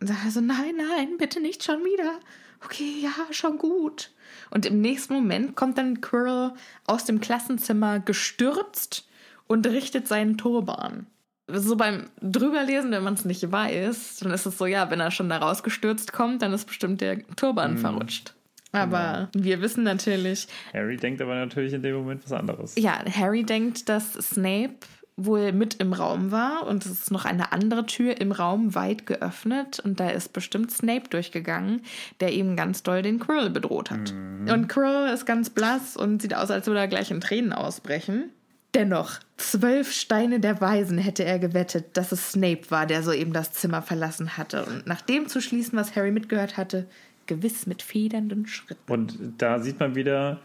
Und 0.00 0.06
sagt 0.06 0.24
er 0.24 0.30
so, 0.30 0.40
nein, 0.40 0.76
nein, 0.76 1.18
bitte 1.18 1.40
nicht 1.40 1.64
schon 1.64 1.80
wieder. 1.80 2.20
Okay, 2.64 2.94
ja, 3.00 3.12
schon 3.30 3.58
gut. 3.58 4.12
Und 4.50 4.66
im 4.66 4.80
nächsten 4.80 5.14
Moment 5.14 5.56
kommt 5.56 5.78
dann 5.78 6.00
Quirrell 6.00 6.52
aus 6.86 7.04
dem 7.04 7.20
Klassenzimmer 7.20 8.00
gestürzt 8.00 9.07
und 9.48 9.66
richtet 9.66 10.06
seinen 10.06 10.38
Turban. 10.38 11.06
So 11.50 11.76
beim 11.76 12.04
drüberlesen, 12.20 12.90
wenn 12.90 13.02
man 13.02 13.14
es 13.14 13.24
nicht 13.24 13.50
weiß, 13.50 14.18
dann 14.20 14.32
ist 14.32 14.46
es 14.46 14.58
so, 14.58 14.66
ja, 14.66 14.90
wenn 14.90 15.00
er 15.00 15.10
schon 15.10 15.28
da 15.28 15.38
rausgestürzt 15.38 16.12
kommt, 16.12 16.42
dann 16.42 16.52
ist 16.52 16.66
bestimmt 16.66 17.00
der 17.00 17.26
Turban 17.36 17.78
verrutscht. 17.78 18.34
Aber 18.70 19.30
wir 19.34 19.62
wissen 19.62 19.82
natürlich, 19.82 20.46
Harry 20.74 20.98
denkt 20.98 21.22
aber 21.22 21.34
natürlich 21.34 21.72
in 21.72 21.82
dem 21.82 21.96
Moment 21.96 22.22
was 22.24 22.32
anderes. 22.32 22.74
ja, 22.76 23.02
Harry 23.10 23.44
denkt, 23.44 23.88
dass 23.88 24.12
Snape 24.12 24.74
wohl 25.16 25.52
mit 25.52 25.74
im 25.80 25.92
Raum 25.94 26.30
war 26.30 26.66
und 26.66 26.86
es 26.86 26.92
ist 26.92 27.10
noch 27.10 27.24
eine 27.24 27.50
andere 27.50 27.86
Tür 27.86 28.20
im 28.20 28.30
Raum 28.30 28.74
weit 28.74 29.04
geöffnet 29.06 29.80
und 29.80 29.98
da 29.98 30.10
ist 30.10 30.32
bestimmt 30.32 30.70
Snape 30.70 31.08
durchgegangen, 31.08 31.82
der 32.20 32.32
ihm 32.32 32.56
ganz 32.56 32.82
doll 32.84 33.02
den 33.02 33.18
Quirrell 33.18 33.50
bedroht 33.50 33.90
hat. 33.90 34.12
Und 34.12 34.68
Quirrell 34.68 35.12
ist 35.12 35.26
ganz 35.26 35.50
blass 35.50 35.96
und 35.96 36.22
sieht 36.22 36.34
aus, 36.34 36.50
als 36.50 36.66
würde 36.68 36.80
er 36.80 36.88
gleich 36.88 37.10
in 37.10 37.20
Tränen 37.20 37.52
ausbrechen. 37.52 38.30
Dennoch, 38.74 39.18
zwölf 39.38 39.92
Steine 39.92 40.40
der 40.40 40.60
Weisen 40.60 40.98
hätte 40.98 41.24
er 41.24 41.38
gewettet, 41.38 41.96
dass 41.96 42.12
es 42.12 42.32
Snape 42.32 42.70
war, 42.70 42.86
der 42.86 43.02
soeben 43.02 43.32
das 43.32 43.52
Zimmer 43.52 43.80
verlassen 43.82 44.36
hatte. 44.36 44.64
Und 44.66 44.86
nach 44.86 45.00
dem 45.00 45.26
zu 45.26 45.40
schließen, 45.40 45.78
was 45.78 45.96
Harry 45.96 46.10
mitgehört 46.10 46.56
hatte, 46.56 46.86
gewiss 47.26 47.66
mit 47.66 47.82
federnden 47.82 48.46
Schritten. 48.46 48.92
Und 48.92 49.18
da 49.38 49.58
sieht 49.60 49.80
man 49.80 49.94
wieder 49.94 50.40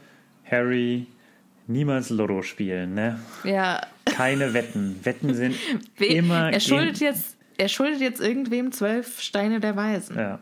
Harry 0.49 1.07
niemals 1.67 2.09
Lotto 2.09 2.41
spielen, 2.41 2.93
ne? 2.93 3.19
Ja, 3.43 3.81
Keine 4.05 4.53
Wetten. 4.53 4.99
Wetten 5.03 5.33
sind 5.33 5.55
We- 5.97 6.05
immer. 6.07 6.51
er 6.51 6.59
schuldet 6.59 6.99
jetzt, 6.99 7.37
er 7.57 7.67
schuldet 7.69 8.01
jetzt 8.01 8.21
irgendwem 8.21 8.71
zwölf 8.71 9.19
Steine 9.21 9.59
der 9.59 9.75
Weisen. 9.75 10.17
Ja. 10.17 10.39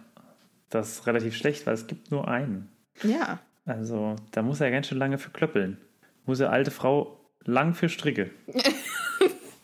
Das 0.70 0.92
ist 0.94 1.08
relativ 1.08 1.36
schlecht, 1.36 1.66
weil 1.68 1.74
es 1.74 1.86
gibt 1.88 2.12
nur 2.12 2.28
einen. 2.28 2.70
Ja. 3.04 3.40
Also, 3.66 4.16
da 4.32 4.42
muss 4.42 4.62
er 4.62 4.72
ganz 4.72 4.88
schön 4.88 4.98
lange 4.98 5.18
für 5.18 5.30
klöppeln. 5.30 5.78
Muss 6.26 6.40
er 6.40 6.52
alte 6.52 6.72
Frau 6.72 7.20
lang 7.46 7.74
für 7.74 7.90
Stricke. 7.90 8.30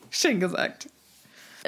Schön 0.10 0.40
gesagt. 0.40 0.90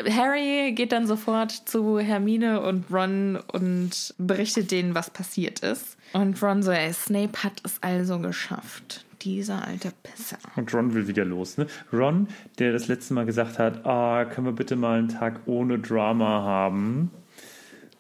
Harry 0.08 0.72
geht 0.74 0.92
dann 0.92 1.08
sofort 1.08 1.52
zu 1.52 2.00
Hermine 2.00 2.62
und 2.62 2.86
Ron 2.92 3.38
und 3.52 4.14
berichtet 4.18 4.72
denen, 4.72 4.96
was 4.96 5.10
passiert 5.10 5.60
ist. 5.60 5.98
Und 6.14 6.42
Ron 6.42 6.64
so, 6.64 6.72
ey, 6.72 6.94
Snape 6.94 7.44
hat 7.44 7.62
es 7.64 7.78
also 7.82 8.20
geschafft. 8.20 9.06
Dieser 9.22 9.68
alte 9.68 9.92
Pisser. 10.02 10.38
Und 10.56 10.74
Ron 10.74 10.94
will 10.94 11.08
wieder 11.08 11.26
los. 11.26 11.58
Ne? 11.58 11.68
Ron, 11.92 12.30
der 12.58 12.72
das 12.72 12.88
letzte 12.88 13.14
Mal 13.14 13.26
gesagt 13.26 13.60
hat, 13.60 13.86
ah, 13.86 14.24
können 14.24 14.48
wir 14.48 14.54
bitte 14.54 14.78
mal 14.78 14.98
einen 14.98 15.10
Tag 15.10 15.42
ohne 15.46 15.78
Drama 15.78 16.44
haben? 16.44 17.12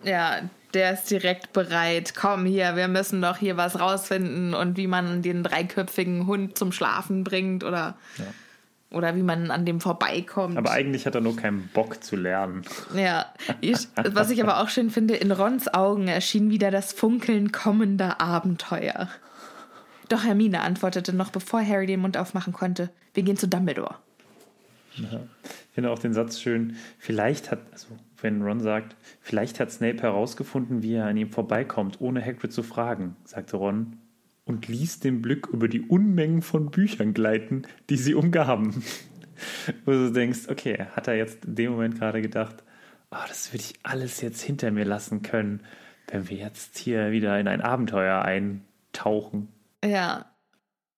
Ja, 0.03 0.49
der 0.73 0.93
ist 0.93 1.09
direkt 1.09 1.53
bereit. 1.53 2.13
Komm 2.15 2.45
hier, 2.45 2.75
wir 2.75 2.87
müssen 2.87 3.21
doch 3.21 3.37
hier 3.37 3.57
was 3.57 3.79
rausfinden 3.79 4.53
und 4.53 4.77
wie 4.77 4.87
man 4.87 5.21
den 5.21 5.43
dreiköpfigen 5.43 6.27
Hund 6.27 6.57
zum 6.57 6.71
Schlafen 6.71 7.23
bringt 7.23 7.63
oder, 7.63 7.97
oder 8.91 9.15
wie 9.15 9.23
man 9.23 9.51
an 9.51 9.65
dem 9.65 9.81
vorbeikommt. 9.81 10.57
Aber 10.57 10.71
eigentlich 10.71 11.05
hat 11.05 11.15
er 11.15 11.21
nur 11.21 11.35
keinen 11.35 11.67
Bock 11.73 12.03
zu 12.03 12.15
lernen. 12.15 12.63
Ja, 12.95 13.25
ich, 13.61 13.87
was 13.95 14.29
ich 14.29 14.41
aber 14.43 14.61
auch 14.61 14.69
schön 14.69 14.89
finde, 14.89 15.15
in 15.15 15.31
Rons 15.31 15.73
Augen 15.73 16.07
erschien 16.07 16.49
wieder 16.49 16.71
das 16.71 16.93
Funkeln 16.93 17.51
kommender 17.51 18.21
Abenteuer. 18.21 19.09
Doch 20.09 20.23
Hermine 20.23 20.61
antwortete 20.61 21.13
noch, 21.13 21.29
bevor 21.29 21.63
Harry 21.65 21.85
den 21.85 21.99
Mund 21.99 22.17
aufmachen 22.17 22.53
konnte, 22.53 22.89
wir 23.13 23.23
gehen 23.23 23.37
zu 23.37 23.47
Dumbledore. 23.47 23.95
Ich 24.95 25.05
finde 25.73 25.91
auch 25.91 25.99
den 25.99 26.13
Satz 26.13 26.39
schön, 26.39 26.75
vielleicht 26.97 27.51
hat, 27.51 27.59
also 27.71 27.87
wenn 28.21 28.41
Ron 28.41 28.59
sagt, 28.59 28.95
vielleicht 29.21 29.59
hat 29.59 29.71
Snape 29.71 30.01
herausgefunden, 30.01 30.83
wie 30.83 30.95
er 30.95 31.05
an 31.05 31.17
ihm 31.17 31.31
vorbeikommt, 31.31 32.01
ohne 32.01 32.23
Hagrid 32.23 32.53
zu 32.53 32.63
fragen, 32.63 33.15
sagte 33.23 33.57
Ron 33.57 33.97
und 34.45 34.67
ließ 34.67 34.99
den 34.99 35.21
Blick 35.21 35.47
über 35.47 35.67
die 35.67 35.81
Unmengen 35.81 36.41
von 36.41 36.71
Büchern 36.71 37.13
gleiten, 37.13 37.63
die 37.89 37.97
sie 37.97 38.15
umgaben. 38.15 38.83
Wo 39.85 39.91
du 39.91 40.11
denkst, 40.11 40.49
okay, 40.49 40.87
hat 40.95 41.07
er 41.07 41.15
jetzt 41.15 41.45
in 41.45 41.55
dem 41.55 41.71
Moment 41.71 41.99
gerade 41.99 42.21
gedacht, 42.21 42.63
oh, 43.11 43.25
das 43.27 43.53
würde 43.53 43.63
ich 43.63 43.75
alles 43.83 44.21
jetzt 44.21 44.41
hinter 44.41 44.71
mir 44.71 44.85
lassen 44.85 45.21
können, 45.21 45.61
wenn 46.07 46.29
wir 46.29 46.37
jetzt 46.37 46.77
hier 46.77 47.11
wieder 47.11 47.39
in 47.39 47.47
ein 47.47 47.61
Abenteuer 47.61 48.23
eintauchen. 48.23 49.49
Ja, 49.85 50.25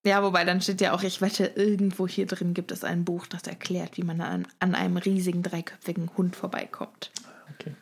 Ja, 0.06 0.24
wobei 0.24 0.44
dann 0.46 0.62
steht 0.62 0.82
ja 0.82 0.94
auch, 0.94 1.04
ich 1.04 1.22
wette, 1.22 1.46
irgendwo 1.56 2.08
hier 2.08 2.26
drin 2.26 2.54
gibt 2.56 2.72
es 2.72 2.84
ein 2.84 3.06
Buch, 3.06 3.28
das 3.28 3.44
erklärt, 3.44 3.98
wie 3.98 4.04
man 4.04 4.20
an, 4.22 4.48
an 4.60 4.74
einem 4.74 4.98
riesigen 4.98 5.44
dreiköpfigen 5.44 6.10
Hund 6.18 6.36
vorbeikommt. 6.36 7.12
Okay. 7.54 7.74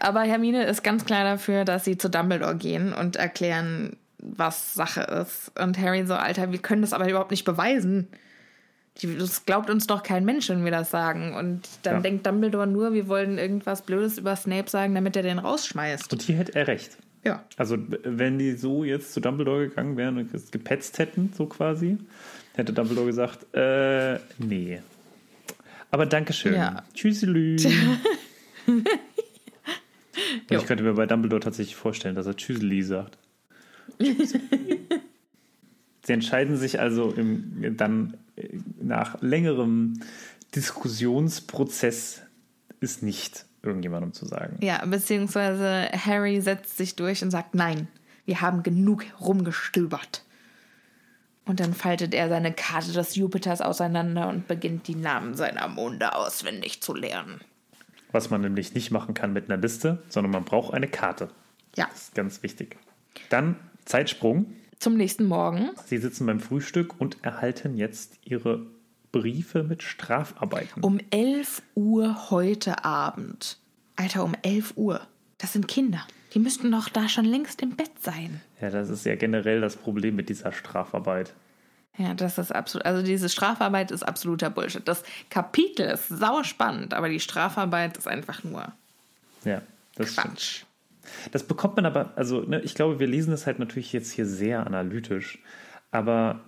Aber 0.00 0.22
Hermine 0.22 0.64
ist 0.64 0.82
ganz 0.82 1.04
klar 1.04 1.24
dafür, 1.24 1.64
dass 1.66 1.84
sie 1.84 1.98
zu 1.98 2.08
Dumbledore 2.08 2.56
gehen 2.56 2.94
und 2.94 3.16
erklären, 3.16 3.96
was 4.18 4.72
Sache 4.72 5.02
ist. 5.02 5.52
Und 5.60 5.78
Harry 5.78 6.06
so, 6.06 6.14
Alter, 6.14 6.50
wir 6.50 6.58
können 6.60 6.80
das 6.80 6.94
aber 6.94 7.08
überhaupt 7.10 7.30
nicht 7.30 7.44
beweisen. 7.44 8.08
Das 9.02 9.44
glaubt 9.44 9.68
uns 9.70 9.86
doch 9.86 10.02
kein 10.02 10.24
Mensch, 10.24 10.48
wenn 10.48 10.64
wir 10.64 10.70
das 10.70 10.90
sagen. 10.90 11.34
Und 11.34 11.68
dann 11.82 11.96
Ja. 11.96 12.00
denkt 12.00 12.26
Dumbledore 12.26 12.66
nur, 12.66 12.92
wir 12.94 13.06
wollen 13.08 13.38
irgendwas 13.38 13.82
Blödes 13.82 14.16
über 14.18 14.34
Snape 14.36 14.70
sagen, 14.70 14.94
damit 14.94 15.14
er 15.16 15.22
den 15.22 15.38
rausschmeißt. 15.40 16.12
Und 16.12 16.22
hier 16.22 16.36
hätte 16.36 16.54
er 16.54 16.68
recht. 16.68 16.96
Ja. 17.24 17.44
Also, 17.56 17.78
wenn 18.04 18.38
die 18.38 18.52
so 18.52 18.84
jetzt 18.84 19.14
zu 19.14 19.20
Dumbledore 19.20 19.68
gegangen 19.68 19.96
wären 19.96 20.18
und 20.18 20.34
es 20.34 20.50
gepetzt 20.50 20.98
hätten, 20.98 21.32
so 21.36 21.46
quasi, 21.46 21.98
hätte 22.54 22.72
Dumbledore 22.72 23.06
gesagt, 23.06 23.46
äh, 23.54 24.18
nee. 24.38 24.80
Aber 25.90 26.06
Dankeschön. 26.06 26.54
Ja. 26.54 26.84
Tschüsselü. 26.94 27.56
Jo. 30.50 30.60
ich 30.60 30.66
könnte 30.66 30.84
mir 30.84 30.94
bei 30.94 31.06
Dumbledore 31.06 31.40
tatsächlich 31.40 31.76
vorstellen, 31.76 32.14
dass 32.14 32.26
er 32.26 32.36
Tschüsseli 32.36 32.82
sagt. 32.82 33.18
Sie 33.98 36.12
entscheiden 36.12 36.56
sich 36.56 36.80
also 36.80 37.12
im, 37.12 37.76
dann 37.76 38.16
äh, 38.36 38.48
nach 38.80 39.20
längerem 39.22 40.00
Diskussionsprozess 40.54 42.22
ist 42.80 43.02
nicht 43.02 43.46
irgendjemandem 43.64 44.12
zu 44.12 44.26
sagen. 44.26 44.56
Ja, 44.60 44.84
beziehungsweise 44.84 45.88
Harry 45.92 46.40
setzt 46.40 46.76
sich 46.76 46.96
durch 46.96 47.22
und 47.22 47.30
sagt, 47.30 47.54
nein, 47.54 47.88
wir 48.26 48.40
haben 48.40 48.62
genug 48.62 49.04
rumgestöbert. 49.20 50.24
Und 51.46 51.60
dann 51.60 51.74
faltet 51.74 52.14
er 52.14 52.28
seine 52.28 52.52
Karte 52.52 52.92
des 52.92 53.16
Jupiters 53.16 53.60
auseinander 53.60 54.28
und 54.28 54.48
beginnt 54.48 54.88
die 54.88 54.94
Namen 54.94 55.34
seiner 55.34 55.68
Monde 55.68 56.14
auswendig 56.14 56.80
zu 56.82 56.94
lernen. 56.94 57.40
Was 58.12 58.30
man 58.30 58.40
nämlich 58.40 58.74
nicht 58.74 58.90
machen 58.90 59.12
kann 59.12 59.32
mit 59.32 59.50
einer 59.50 59.60
Liste, 59.60 60.02
sondern 60.08 60.30
man 60.32 60.44
braucht 60.44 60.72
eine 60.72 60.88
Karte. 60.88 61.28
Ja, 61.76 61.86
Das 61.90 62.04
ist 62.04 62.14
ganz 62.14 62.42
wichtig. 62.42 62.76
Dann 63.28 63.56
Zeitsprung. 63.84 64.46
zum 64.78 64.96
nächsten 64.96 65.24
Morgen. 65.26 65.70
Sie 65.84 65.98
sitzen 65.98 66.24
beim 66.26 66.40
Frühstück 66.40 66.98
und 67.00 67.22
erhalten 67.22 67.76
jetzt 67.76 68.18
ihre 68.24 68.66
Briefe 69.14 69.62
mit 69.62 69.84
Strafarbeiten. 69.84 70.82
Um 70.82 70.98
11 71.10 71.62
Uhr 71.76 72.30
heute 72.30 72.84
Abend. 72.84 73.58
Alter, 73.94 74.24
um 74.24 74.34
11 74.42 74.72
Uhr. 74.76 75.00
Das 75.38 75.52
sind 75.52 75.68
Kinder. 75.68 76.04
Die 76.34 76.40
müssten 76.40 76.72
doch 76.72 76.88
da 76.88 77.08
schon 77.08 77.24
längst 77.24 77.62
im 77.62 77.76
Bett 77.76 77.92
sein. 78.00 78.40
Ja, 78.60 78.70
das 78.70 78.88
ist 78.88 79.06
ja 79.06 79.14
generell 79.14 79.60
das 79.60 79.76
Problem 79.76 80.16
mit 80.16 80.28
dieser 80.28 80.50
Strafarbeit. 80.50 81.32
Ja, 81.96 82.14
das 82.14 82.38
ist 82.38 82.50
absolut. 82.50 82.86
Also, 82.86 83.04
diese 83.04 83.28
Strafarbeit 83.28 83.92
ist 83.92 84.02
absoluter 84.02 84.50
Bullshit. 84.50 84.86
Das 84.86 85.04
Kapitel 85.30 85.86
ist 85.86 86.08
sauspannend, 86.08 86.92
aber 86.92 87.08
die 87.08 87.20
Strafarbeit 87.20 87.96
ist 87.96 88.08
einfach 88.08 88.42
nur 88.42 88.72
Ja, 89.44 89.62
das 89.94 90.12
stimmt. 90.12 90.26
Quatsch. 90.26 90.62
Das 91.30 91.44
bekommt 91.44 91.76
man 91.76 91.86
aber, 91.86 92.12
also 92.16 92.40
ne, 92.40 92.60
ich 92.62 92.74
glaube, 92.74 92.98
wir 92.98 93.06
lesen 93.06 93.30
das 93.30 93.46
halt 93.46 93.60
natürlich 93.60 93.92
jetzt 93.92 94.10
hier 94.10 94.26
sehr 94.26 94.66
analytisch, 94.66 95.38
aber 95.92 96.40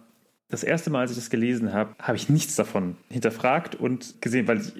das 0.48 0.62
erste 0.62 0.90
Mal, 0.90 1.00
als 1.00 1.10
ich 1.10 1.16
das 1.16 1.28
gelesen 1.30 1.72
habe, 1.72 1.94
habe 2.00 2.16
ich 2.16 2.28
nichts 2.28 2.54
davon 2.54 2.96
hinterfragt 3.10 3.74
und 3.74 4.20
gesehen, 4.22 4.46
weil 4.46 4.60
ich, 4.60 4.72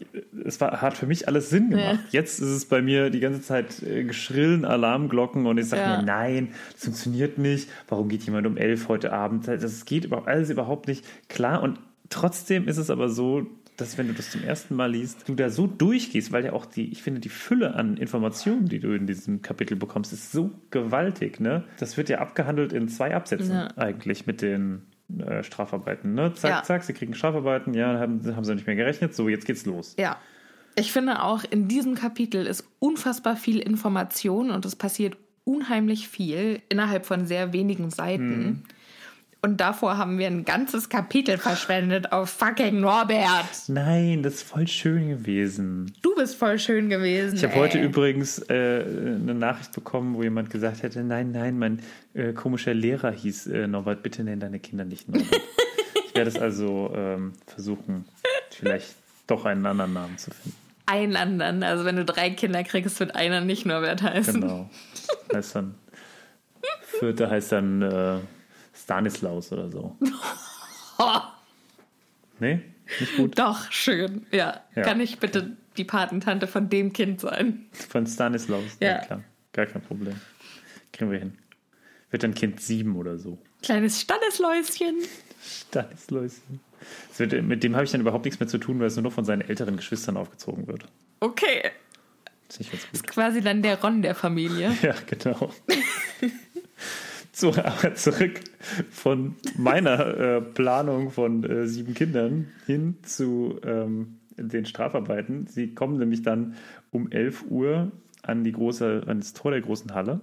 es 0.44 0.60
war, 0.60 0.80
hat 0.80 0.96
für 0.96 1.06
mich 1.06 1.26
alles 1.26 1.50
Sinn 1.50 1.70
gemacht. 1.70 1.98
Jetzt 2.10 2.38
ist 2.40 2.48
es 2.50 2.64
bei 2.66 2.82
mir 2.82 3.10
die 3.10 3.18
ganze 3.20 3.40
Zeit 3.40 3.82
äh, 3.82 4.04
geschrillen 4.04 4.64
Alarmglocken 4.64 5.46
und 5.46 5.58
ich 5.58 5.66
sage 5.68 5.82
Ja. 5.90 5.96
mir, 5.96 6.02
nein, 6.04 6.48
das 6.72 6.84
funktioniert 6.84 7.38
nicht. 7.38 7.68
Warum 7.88 8.08
geht 8.08 8.22
jemand 8.22 8.46
um 8.46 8.56
elf 8.56 8.88
heute 8.88 9.12
Abend? 9.12 9.48
Das 9.48 9.84
geht 9.84 10.04
über, 10.04 10.28
alles 10.28 10.50
überhaupt 10.50 10.86
nicht 10.86 11.04
klar 11.28 11.62
und 11.62 11.80
trotzdem 12.10 12.68
ist 12.68 12.76
es 12.76 12.88
aber 12.90 13.08
so, 13.08 13.46
dass 13.76 13.98
wenn 13.98 14.06
du 14.08 14.14
das 14.14 14.30
zum 14.30 14.42
ersten 14.42 14.74
Mal 14.74 14.92
liest, 14.92 15.28
du 15.28 15.34
da 15.34 15.50
so 15.50 15.66
durchgehst, 15.66 16.32
weil 16.32 16.44
ja 16.46 16.52
auch 16.54 16.64
die, 16.64 16.90
ich 16.92 17.02
finde, 17.02 17.20
die 17.20 17.28
Fülle 17.28 17.74
an 17.74 17.96
Informationen, 17.98 18.68
die 18.68 18.78
du 18.78 18.92
in 18.94 19.06
diesem 19.06 19.42
Kapitel 19.42 19.76
bekommst, 19.76 20.12
ist 20.14 20.32
so 20.32 20.50
gewaltig, 20.70 21.40
ne? 21.40 21.64
Das 21.78 21.96
wird 21.98 22.08
ja 22.08 22.18
abgehandelt 22.20 22.72
in 22.72 22.88
zwei 22.88 23.14
Absätzen 23.14 23.50
Ja. 23.52 23.68
eigentlich 23.76 24.26
mit 24.26 24.40
den 24.40 24.82
äh, 25.18 25.42
Strafarbeiten, 25.42 26.14
ne? 26.14 26.32
Zack, 26.34 26.50
Ja. 26.50 26.62
zack, 26.62 26.82
sie 26.84 26.92
kriegen 26.92 27.14
Strafarbeiten, 27.14 27.74
ja, 27.74 27.98
haben, 27.98 28.34
haben 28.36 28.44
sie 28.44 28.54
nicht 28.54 28.66
mehr 28.66 28.76
gerechnet, 28.76 29.14
so, 29.14 29.28
jetzt 29.28 29.46
geht's 29.46 29.66
los. 29.66 29.94
Ja. 29.98 30.16
Ich 30.78 30.92
finde 30.92 31.22
auch, 31.22 31.42
in 31.48 31.68
diesem 31.68 31.94
Kapitel 31.94 32.46
ist 32.46 32.64
unfassbar 32.80 33.36
viel 33.36 33.58
Information 33.60 34.50
und 34.50 34.64
es 34.66 34.76
passiert 34.76 35.16
unheimlich 35.44 36.08
viel 36.08 36.60
innerhalb 36.68 37.06
von 37.06 37.24
sehr 37.26 37.52
wenigen 37.52 37.90
Seiten. 37.90 38.64
Und 39.46 39.58
davor 39.58 39.96
haben 39.96 40.18
wir 40.18 40.26
ein 40.26 40.44
ganzes 40.44 40.88
Kapitel 40.88 41.38
verschwendet 41.38 42.10
auf 42.10 42.30
fucking 42.30 42.80
Norbert. 42.80 43.46
Nein, 43.68 44.24
das 44.24 44.34
ist 44.34 44.42
voll 44.42 44.66
schön 44.66 45.08
gewesen. 45.08 45.94
Du 46.02 46.16
bist 46.16 46.34
voll 46.34 46.58
schön 46.58 46.88
gewesen. 46.88 47.36
Ich 47.36 47.44
habe 47.44 47.54
heute 47.54 47.78
übrigens 47.78 48.40
äh, 48.50 48.82
eine 48.84 49.34
Nachricht 49.34 49.70
bekommen, 49.70 50.16
wo 50.16 50.24
jemand 50.24 50.50
gesagt 50.50 50.82
hätte, 50.82 51.04
nein, 51.04 51.30
nein, 51.30 51.60
mein 51.60 51.80
äh, 52.14 52.32
komischer 52.32 52.74
Lehrer 52.74 53.12
hieß 53.12 53.46
äh, 53.46 53.68
Norbert, 53.68 54.02
bitte 54.02 54.24
nenn 54.24 54.40
deine 54.40 54.58
Kinder 54.58 54.84
nicht 54.84 55.08
Norbert. 55.08 55.40
ich 56.08 56.14
werde 56.16 56.28
es 56.28 56.38
also 56.40 56.92
ähm, 56.96 57.34
versuchen, 57.46 58.04
vielleicht 58.50 58.96
doch 59.28 59.44
einen 59.44 59.64
anderen 59.64 59.92
Namen 59.92 60.18
zu 60.18 60.32
finden. 60.32 60.56
einen 60.86 61.14
anderen. 61.14 61.62
Also 61.62 61.84
wenn 61.84 61.94
du 61.94 62.04
drei 62.04 62.30
Kinder 62.30 62.64
kriegst, 62.64 62.98
wird 62.98 63.14
einer 63.14 63.42
nicht 63.42 63.64
Norbert 63.64 64.02
heißen. 64.02 64.40
Genau. 64.40 64.68
heißt 65.32 65.54
dann, 65.54 65.76
Vierte 66.98 67.30
heißt 67.30 67.52
dann 67.52 67.82
äh, 67.82 68.18
Stanislaus 68.86 69.52
oder 69.52 69.68
so. 69.68 69.96
Nee? 72.38 72.60
Nicht 73.00 73.16
gut? 73.16 73.38
doch, 73.38 73.72
schön. 73.72 74.26
Ja. 74.30 74.60
Ja. 74.74 74.82
Kann 74.82 75.00
ich 75.00 75.18
bitte 75.18 75.56
die 75.78 75.84
Patentante 75.84 76.46
von 76.46 76.68
dem 76.68 76.92
Kind 76.92 77.20
sein? 77.22 77.66
Von 77.72 78.06
Stanislaus. 78.06 78.76
Ja. 78.80 78.98
klar. 78.98 79.24
Gar 79.52 79.66
kein 79.66 79.80
Problem. 79.82 80.20
Kriegen 80.92 81.10
wir 81.10 81.18
hin. 81.18 81.38
Wird 82.10 82.22
dann 82.22 82.34
Kind 82.34 82.60
sieben 82.60 82.94
oder 82.96 83.16
so. 83.18 83.38
Kleines. 83.62 84.00
Stanisläuschen. 84.02 84.96
Das 87.08 87.18
wird, 87.18 87.42
mit 87.42 87.64
dem 87.64 87.74
habe 87.74 87.84
ich 87.84 87.90
dann 87.90 88.02
überhaupt 88.02 88.24
nichts 88.24 88.38
mehr 88.38 88.48
zu 88.48 88.58
tun, 88.58 88.78
weil 88.78 88.86
es 88.86 88.96
nur 88.96 89.02
noch 89.04 89.12
von 89.12 89.24
seinen 89.24 89.40
älteren 89.40 89.76
Geschwistern 89.76 90.16
aufgezogen 90.16 90.66
wird. 90.66 90.84
Okay. 91.20 91.70
Das 92.48 92.60
ist 92.60 92.70
ganz 92.70 92.90
gut. 92.92 93.06
Quasi 93.08 93.40
dann 93.40 93.62
der 93.62 93.80
Ron 93.82 94.02
der 94.02 94.14
Familie. 94.14 94.76
Ja, 94.82 94.94
genau. 95.06 95.50
so, 97.38 97.50
aber 97.54 97.94
zurück 97.94 98.40
von 98.90 99.36
meiner 99.56 100.06
äh, 100.06 100.40
Planung 100.40 101.10
von 101.10 101.44
äh, 101.44 101.66
sieben 101.66 101.92
Kindern 101.94 102.48
hin 102.66 102.96
zu 103.02 103.60
ähm, 103.64 104.16
den 104.38 104.64
Strafarbeiten. 104.64 105.46
Sie 105.46 105.74
kommen 105.74 105.98
nämlich 105.98 106.22
dann 106.22 106.56
um 106.90 107.10
11 107.10 107.44
Uhr 107.50 107.92
an 108.22 108.42
die 108.42 108.52
große, 108.52 109.02
ans 109.06 109.34
Tor 109.34 109.50
der 109.50 109.60
großen 109.60 109.94
Halle 109.94 110.20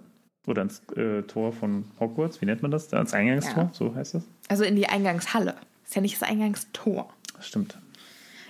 oder 0.48 0.62
ans 0.62 0.82
äh, 0.96 1.22
Tor 1.24 1.54
von 1.54 1.86
Hogwarts. 2.00 2.42
Wie 2.42 2.46
nennt 2.46 2.62
man 2.64 2.72
das? 2.72 2.92
Ans 2.94 3.14
Eingangstor, 3.14 3.64
Ja. 3.66 3.70
so 3.74 3.94
heißt 3.96 4.16
das. 4.16 4.24
Also 4.50 4.64
in 4.64 4.76
die 4.76 4.88
Eingangshalle. 4.88 5.56
Ist 5.86 5.96
ja 5.96 6.02
nicht 6.02 6.20
das 6.20 6.28
Eingangstor. 6.28 7.14
Stimmt. 7.40 7.78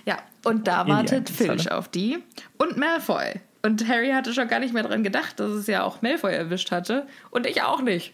Ja, 0.06 0.18
und 0.44 0.66
da 0.68 0.82
In 0.82 0.88
wartet. 0.88 1.28
Filch 1.30 1.70
auf 1.70 1.88
die 1.88 2.18
und 2.58 2.76
Malfoy. 2.78 3.40
Und 3.62 3.88
Harry 3.88 4.10
hatte 4.10 4.32
schon 4.34 4.48
gar 4.48 4.58
nicht 4.60 4.74
mehr 4.74 4.82
dran 4.82 5.02
gedacht, 5.02 5.38
dass 5.40 5.50
es 5.52 5.66
ja 5.66 5.82
auch 5.84 6.00
Malfoy 6.02 6.32
erwischt 6.32 6.70
hatte. 6.70 7.06
Und 7.30 7.46
ich 7.46 7.62
auch 7.62 7.80
nicht. 7.82 8.12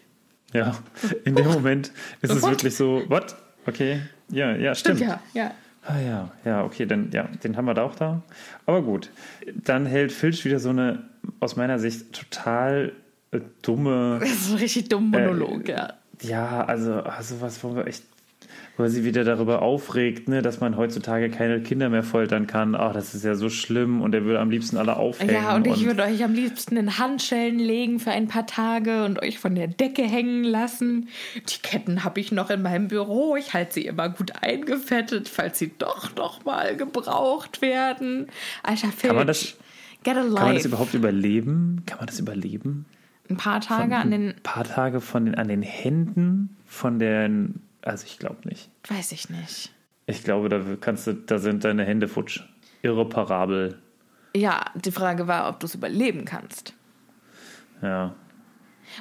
Ja, 0.53 0.77
in 1.25 1.35
dem 1.35 1.47
Moment 1.47 1.91
ist 2.21 2.31
es 2.31 2.41
What? 2.41 2.51
wirklich 2.51 2.75
so, 2.75 3.03
what? 3.07 3.35
Okay, 3.65 4.01
ja, 4.29 4.55
ja, 4.55 4.75
stimmt. 4.75 4.99
Ja, 4.99 5.19
ja. 5.33 5.51
Ah 5.83 5.99
ja, 5.99 6.31
ja, 6.45 6.63
okay, 6.63 6.85
dann 6.85 7.09
ja, 7.11 7.23
den 7.43 7.57
haben 7.57 7.65
wir 7.65 7.73
da 7.73 7.83
auch 7.83 7.95
da. 7.95 8.21
Aber 8.65 8.83
gut, 8.83 9.09
dann 9.63 9.85
hält 9.85 10.11
Filch 10.11 10.45
wieder 10.45 10.59
so 10.59 10.69
eine 10.69 11.03
aus 11.39 11.55
meiner 11.55 11.79
Sicht 11.79 12.13
total 12.13 12.91
äh, 13.31 13.39
dumme, 13.61 14.19
Das 14.21 14.29
ist 14.29 14.51
ein 14.51 14.57
richtig 14.57 14.89
dummer 14.89 15.19
Monolog, 15.19 15.67
ja. 15.67 15.93
ja, 16.21 16.65
also, 16.65 17.01
also 17.01 17.41
was, 17.41 17.63
wo 17.63 17.75
wir 17.75 17.87
echt, 17.87 18.03
er 18.77 18.89
sie 18.89 19.03
wieder 19.05 19.23
darüber 19.23 19.61
aufregt, 19.61 20.27
ne, 20.27 20.41
dass 20.41 20.59
man 20.59 20.75
heutzutage 20.77 21.29
keine 21.29 21.61
Kinder 21.61 21.89
mehr 21.89 22.03
foltern 22.03 22.47
kann. 22.47 22.73
Ach, 22.75 22.93
das 22.93 23.13
ist 23.13 23.23
ja 23.23 23.35
so 23.35 23.49
schlimm 23.49 24.01
und 24.01 24.15
er 24.15 24.23
würde 24.23 24.39
am 24.39 24.49
liebsten 24.49 24.77
alle 24.77 24.95
aufhängen. 24.97 25.33
Ja, 25.33 25.55
und 25.55 25.67
ich 25.67 25.85
würde 25.85 26.03
euch 26.03 26.23
am 26.23 26.33
liebsten 26.33 26.77
in 26.77 26.97
Handschellen 26.97 27.59
legen 27.59 27.99
für 27.99 28.11
ein 28.11 28.27
paar 28.27 28.47
Tage 28.47 29.03
und 29.05 29.21
euch 29.21 29.37
von 29.39 29.53
der 29.55 29.67
Decke 29.67 30.03
hängen 30.03 30.43
lassen. 30.43 31.09
Die 31.35 31.61
Ketten 31.61 32.03
habe 32.03 32.19
ich 32.19 32.31
noch 32.31 32.49
in 32.49 32.61
meinem 32.61 32.87
Büro. 32.87 33.35
Ich 33.35 33.53
halte 33.53 33.73
sie 33.75 33.85
immer 33.85 34.09
gut 34.09 34.31
eingefettet, 34.41 35.29
falls 35.29 35.59
sie 35.59 35.71
doch 35.77 36.15
noch 36.15 36.43
mal 36.45 36.75
gebraucht 36.75 37.61
werden. 37.61 38.27
Alter 38.63 38.87
Filch, 38.87 39.01
Kann 39.09 39.15
man 39.17 39.27
das- 39.27 39.57
get 40.03 40.15
a 40.17 40.21
kann 40.21 40.31
man 40.33 40.43
das 40.45 40.53
life. 40.63 40.67
überhaupt 40.69 40.93
überleben? 40.93 41.83
Kann 41.85 41.97
man 41.99 42.07
das 42.07 42.19
überleben? 42.19 42.85
Ein 43.29 43.37
paar 43.37 43.61
Tage 43.61 43.95
an 43.95 44.11
den, 44.11 44.29
Ein 44.29 44.43
paar 44.43 44.63
Tage 44.63 44.99
von 45.01 45.25
den, 45.25 45.35
an 45.35 45.47
den 45.47 45.61
Händen 45.61 46.57
von 46.65 46.99
den, 46.99 47.61
also 47.83 48.05
ich 48.05 48.19
glaube 48.19 48.47
nicht. 48.47 48.69
weiß 48.87 49.11
ich 49.11 49.29
nicht. 49.29 49.73
Ich 50.05 50.23
glaube, 50.23 50.49
da 50.49 50.61
kannst 50.79 51.07
du, 51.07 51.13
da 51.13 51.37
sind 51.37 51.63
deine 51.63 51.85
Hände 51.85 52.07
futsch. 52.07 52.41
Irreparabel. 52.81 53.79
Ja, 54.35 54.65
die 54.75 54.91
Frage 54.91 55.27
war, 55.27 55.49
ob 55.49 55.59
du 55.59 55.67
es 55.67 55.75
überleben 55.75 56.25
kannst. 56.25 56.73
Ja. 57.81 58.15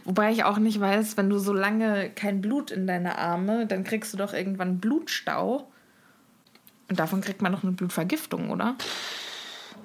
Wobei 0.04 0.30
ich 0.30 0.44
auch 0.44 0.58
nicht 0.58 0.80
weiß, 0.80 1.16
wenn 1.16 1.30
du 1.30 1.38
so 1.38 1.52
lange 1.52 2.10
kein 2.10 2.40
Blut 2.40 2.70
in 2.70 2.86
deine 2.86 3.18
Arme, 3.18 3.66
dann 3.66 3.84
kriegst 3.84 4.12
du 4.12 4.18
doch 4.18 4.32
irgendwann 4.32 4.78
Blutstau. 4.78 5.70
Und 6.88 6.98
davon 6.98 7.20
kriegt 7.20 7.42
man 7.42 7.52
doch 7.52 7.62
eine 7.62 7.72
Blutvergiftung, 7.72 8.50
oder? 8.50 8.76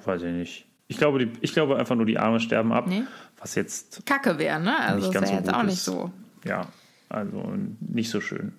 Weiß 0.04 0.22
ich 0.22 0.34
nicht. 0.34 0.66
Ich 0.88 0.98
glaube, 0.98 1.26
die, 1.26 1.32
ich 1.42 1.54
glaube 1.54 1.78
einfach 1.78 1.96
nur, 1.96 2.06
die 2.06 2.20
Arme 2.20 2.40
sterben 2.40 2.72
ab. 2.72 2.86
Nee. 2.88 3.04
Was 3.40 3.56
jetzt 3.56 4.06
Kacke 4.06 4.38
wäre, 4.38 4.60
ne? 4.60 4.78
Also 4.80 5.12
ganz 5.12 5.30
ja 5.30 5.36
so 5.36 5.42
jetzt 5.42 5.54
auch 5.54 5.60
ist. 5.62 5.66
nicht 5.66 5.82
so. 5.82 6.12
Ja, 6.44 6.68
also 7.10 7.44
nicht 7.80 8.10
so 8.10 8.22
schön. 8.22 8.54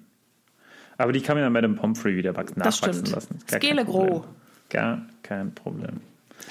Aber 0.98 1.12
die 1.12 1.20
kann 1.20 1.37
man 1.37 1.42
ja 1.44 1.50
mit 1.50 1.62
dem 1.64 1.76
Pomfrey 1.76 2.16
wieder 2.16 2.37
wachsen, 2.37 2.59
Das 2.59 2.80
nachwachsen 2.80 3.06
stimmt. 3.06 3.14
lassen. 3.14 3.38
Gar 3.48 3.61
Skelegro. 3.61 4.24
Gar 4.70 5.06
kein 5.22 5.54
Problem. 5.54 6.00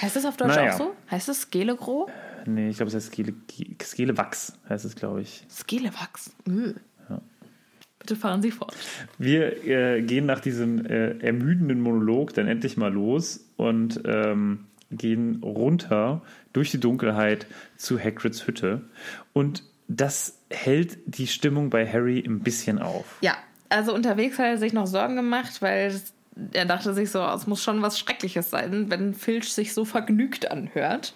Heißt 0.01 0.15
das 0.15 0.25
auf 0.25 0.37
Deutsch 0.37 0.55
Naja. 0.55 0.73
auch 0.73 0.77
so? 0.77 0.95
Heißt 1.11 1.27
das 1.27 1.41
Skelegro? 1.41 2.09
Nee, 2.45 2.69
ich 2.69 2.77
glaube, 2.77 2.89
es 2.89 2.95
heißt 2.95 3.07
Skele, 3.07 3.33
Skelewachs, 3.81 4.53
heißt 4.69 4.85
es, 4.85 4.95
glaube 4.95 5.21
ich. 5.21 5.43
Skelewachs. 5.49 6.31
Äh. 6.47 6.73
Bitte 7.99 8.15
fahren 8.15 8.41
Sie 8.43 8.51
fort. 8.51 8.75
Wir 9.17 9.65
äh, 9.65 10.01
gehen 10.03 10.27
nach 10.27 10.39
diesem 10.39 10.85
äh, 10.85 11.17
ermüdenden 11.19 11.81
Monolog 11.81 12.33
dann 12.35 12.47
endlich 12.47 12.77
mal 12.77 12.93
los 12.93 13.49
und 13.57 13.99
ähm, 14.05 14.65
gehen 14.91 15.41
runter 15.41 16.21
durch 16.53 16.69
die 16.69 16.79
Dunkelheit 16.79 17.47
zu 17.77 17.99
Hagrids 17.99 18.45
Hütte. 18.45 18.81
Und 19.33 19.63
das 19.87 20.39
hält 20.51 20.99
die 21.07 21.25
Stimmung 21.25 21.71
bei 21.71 21.91
Harry 21.91 22.19
ein 22.19 22.41
bisschen 22.41 22.77
auf. 22.79 23.17
Ja, 23.21 23.35
also 23.69 23.93
unterwegs 23.93 24.37
hat 24.39 24.45
er 24.45 24.57
sich 24.57 24.73
noch 24.73 24.87
Sorgen 24.87 25.15
gemacht, 25.15 25.61
weil 25.61 25.87
es- 25.87 26.13
er 26.53 26.65
dachte 26.65 26.93
sich 26.93 27.11
so, 27.11 27.23
es 27.23 27.47
muss 27.47 27.63
schon 27.63 27.81
was 27.81 27.97
Schreckliches 27.97 28.49
sein, 28.49 28.89
wenn 28.89 29.13
Filch 29.13 29.53
sich 29.53 29.73
so 29.73 29.85
vergnügt 29.85 30.51
anhört. 30.51 31.13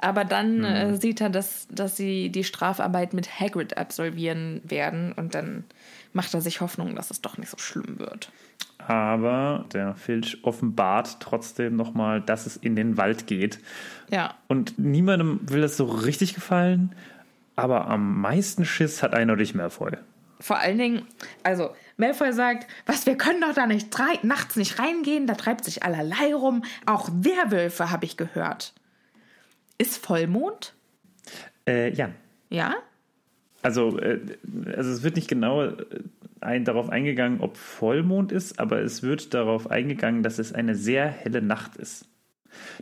Aber 0.00 0.24
dann 0.24 0.62
äh, 0.64 0.96
sieht 0.96 1.20
er, 1.22 1.30
dass, 1.30 1.68
dass 1.70 1.96
sie 1.96 2.28
die 2.30 2.44
Strafarbeit 2.44 3.14
mit 3.14 3.40
Hagrid 3.40 3.78
absolvieren 3.78 4.60
werden 4.64 5.12
und 5.12 5.34
dann 5.34 5.64
macht 6.12 6.34
er 6.34 6.40
sich 6.42 6.60
Hoffnung, 6.60 6.94
dass 6.96 7.10
es 7.10 7.22
doch 7.22 7.38
nicht 7.38 7.48
so 7.48 7.56
schlimm 7.58 7.98
wird. 7.98 8.30
Aber 8.78 9.64
der 9.72 9.94
Filch 9.94 10.38
offenbart 10.42 11.18
trotzdem 11.20 11.76
nochmal, 11.76 12.20
dass 12.20 12.46
es 12.46 12.56
in 12.56 12.76
den 12.76 12.96
Wald 12.96 13.26
geht. 13.26 13.58
Ja, 14.10 14.34
Und 14.48 14.78
niemandem 14.78 15.40
will 15.44 15.62
das 15.62 15.76
so 15.76 15.84
richtig 15.86 16.34
gefallen. 16.34 16.94
Aber 17.56 17.88
am 17.88 18.20
meisten 18.20 18.64
Schiss 18.66 19.02
hat 19.02 19.14
eindeutig 19.14 19.54
Malfoy. 19.54 19.92
Vor 20.40 20.58
allen 20.58 20.78
Dingen, 20.78 21.06
also 21.42 21.70
Malfoy 21.96 22.32
sagt, 22.32 22.66
was, 22.84 23.06
wir 23.06 23.16
können 23.16 23.40
doch 23.40 23.54
da 23.54 23.66
nicht 23.66 23.96
nachts 24.22 24.56
nicht 24.56 24.78
reingehen, 24.78 25.26
da 25.26 25.34
treibt 25.34 25.64
sich 25.64 25.82
allerlei 25.82 26.34
rum. 26.34 26.62
Auch 26.84 27.08
Werwölfe 27.12 27.90
habe 27.90 28.04
ich 28.04 28.16
gehört. 28.16 28.74
Ist 29.78 30.04
Vollmond? 30.04 30.74
Äh, 31.66 31.92
ja, 31.92 32.10
Ja? 32.50 32.74
Also, 33.62 33.98
äh, 33.98 34.20
also 34.76 34.90
es 34.90 35.02
wird 35.02 35.16
nicht 35.16 35.28
genau 35.28 35.64
äh, 35.64 35.74
ein, 36.40 36.64
darauf 36.64 36.88
eingegangen, 36.88 37.40
ob 37.40 37.56
Vollmond 37.56 38.30
ist, 38.30 38.60
aber 38.60 38.80
es 38.80 39.02
wird 39.02 39.34
darauf 39.34 39.70
eingegangen, 39.70 40.22
dass 40.22 40.38
es 40.38 40.52
eine 40.52 40.74
sehr 40.74 41.08
helle 41.08 41.42
Nacht 41.42 41.76
ist. 41.76 42.08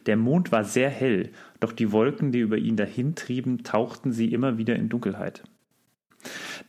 Der 0.06 0.16
Mond 0.16 0.52
war 0.52 0.64
sehr 0.64 0.90
hell, 0.90 1.30
doch 1.60 1.72
die 1.72 1.90
Wolken, 1.90 2.32
die 2.32 2.40
über 2.40 2.58
ihn 2.58 2.76
dahintrieben, 2.76 3.64
tauchten 3.64 4.12
sie 4.12 4.32
immer 4.32 4.58
wieder 4.58 4.76
in 4.76 4.88
Dunkelheit. 4.88 5.42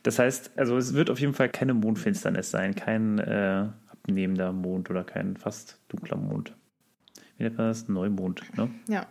Das 0.06 0.20
heißt, 0.20 0.52
also 0.54 0.76
es 0.76 0.94
wird 0.94 1.10
auf 1.10 1.18
jeden 1.18 1.34
Fall 1.34 1.48
keine 1.48 1.74
Mondfinsternis 1.74 2.52
sein, 2.52 2.76
kein 2.76 3.18
äh, 3.18 3.66
abnehmender 3.90 4.52
Mond 4.52 4.88
oder 4.88 5.02
kein 5.02 5.36
fast 5.36 5.80
dunkler 5.88 6.16
Mond. 6.16 6.54
Wie 7.36 7.42
nennt 7.42 7.58
man 7.58 7.66
das? 7.66 7.88
Neumond, 7.88 8.40
ne? 8.56 8.70
Ja. 8.86 9.04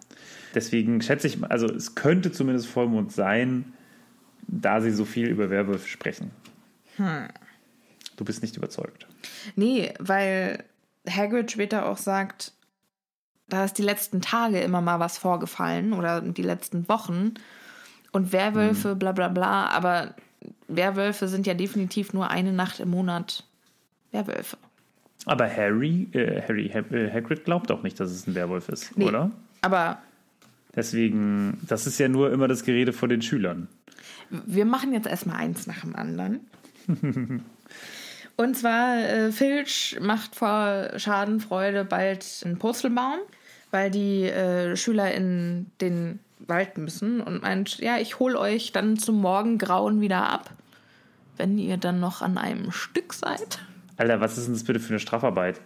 Deswegen 0.53 1.01
schätze 1.01 1.27
ich, 1.27 1.43
also 1.43 1.67
es 1.67 1.95
könnte 1.95 2.31
zumindest 2.31 2.67
Vollmond 2.67 3.11
sein, 3.11 3.73
da 4.47 4.79
sie 4.79 4.91
so 4.91 5.03
viel 5.03 5.27
über 5.27 5.49
Werwölfe 5.49 5.89
sprechen. 5.89 6.31
Du 8.15 8.23
bist 8.23 8.41
nicht 8.41 8.55
überzeugt. 8.55 9.05
Nee, 9.57 9.93
weil 9.99 10.63
Hagrid 11.09 11.51
später 11.51 11.87
auch 11.87 11.97
sagt, 11.97 12.53
da 13.49 13.65
ist 13.65 13.77
die 13.77 13.83
letzten 13.83 14.21
Tage 14.21 14.61
immer 14.61 14.79
mal 14.79 15.01
was 15.01 15.17
vorgefallen 15.17 15.91
oder 15.91 16.21
die 16.21 16.41
letzten 16.41 16.87
Wochen 16.87 17.33
und 18.13 18.31
Werwölfe, 18.31 18.95
bla 18.95 19.11
bla 19.11 19.27
bla, 19.27 19.67
aber 19.67 20.15
Werwölfe 20.67 21.27
sind 21.27 21.45
ja 21.47 21.53
definitiv 21.53 22.13
nur 22.13 22.29
eine 22.29 22.51
Nacht 22.53 22.79
im 22.79 22.89
Monat 22.89 23.43
Werwölfe. 24.11 24.57
Aber 25.25 25.49
Harry, 25.49 26.07
äh, 26.13 26.41
Harry, 26.41 26.69
Ha- 26.73 26.93
äh, 26.95 27.11
Hagrid 27.11 27.45
glaubt 27.45 27.71
auch 27.71 27.83
nicht, 27.83 27.99
dass 27.99 28.11
es 28.11 28.27
ein 28.27 28.35
Werwolf 28.35 28.69
ist, 28.69 28.97
Nee. 28.97 29.05
oder? 29.05 29.31
Aber 29.61 29.99
Deswegen, 30.75 31.57
das 31.67 31.87
ist 31.87 31.97
ja 31.99 32.09
nur 32.09 32.31
immer 32.33 32.47
das 32.49 32.63
Gerede 32.65 32.91
vor 32.91 33.07
den 33.07 33.21
Schülern. 33.21 33.69
wir 34.29 34.65
machen 34.65 34.91
jetzt 34.93 35.07
erstmal 35.07 35.37
eins 35.37 35.67
nach 35.67 35.81
dem 35.81 35.95
anderen. 35.95 36.41
Und 38.37 38.57
zwar, 38.57 38.97
äh, 38.97 39.31
Filch 39.31 39.97
macht 40.01 40.35
vor 40.35 40.89
Schadenfreude 40.97 41.85
bald 41.85 42.25
einen 42.43 42.59
Purzelbaum, 42.59 43.19
weil 43.71 43.89
die 43.89 44.23
äh, 44.23 44.75
Schüler 44.75 45.13
in 45.13 45.67
den 45.79 46.19
Wald 46.39 46.77
müssen 46.77 47.21
und 47.21 47.41
meint, 47.41 47.79
ja, 47.79 47.97
ich 47.97 48.19
hol 48.19 48.35
euch 48.35 48.71
dann 48.71 48.97
zum 48.97 49.21
Morgengrauen 49.21 50.01
wieder 50.01 50.29
ab, 50.29 50.51
wenn 51.37 51.57
ihr 51.57 51.77
dann 51.77 51.99
noch 51.99 52.21
an 52.21 52.37
einem 52.37 52.71
Stück 52.71 53.13
seid. 53.13 53.59
Alter, 53.97 54.19
was 54.19 54.37
ist 54.37 54.47
denn 54.47 54.53
das 54.53 54.63
bitte 54.63 54.79
für 54.79 54.89
eine 54.89 54.99
Strafarbeit? 54.99 55.61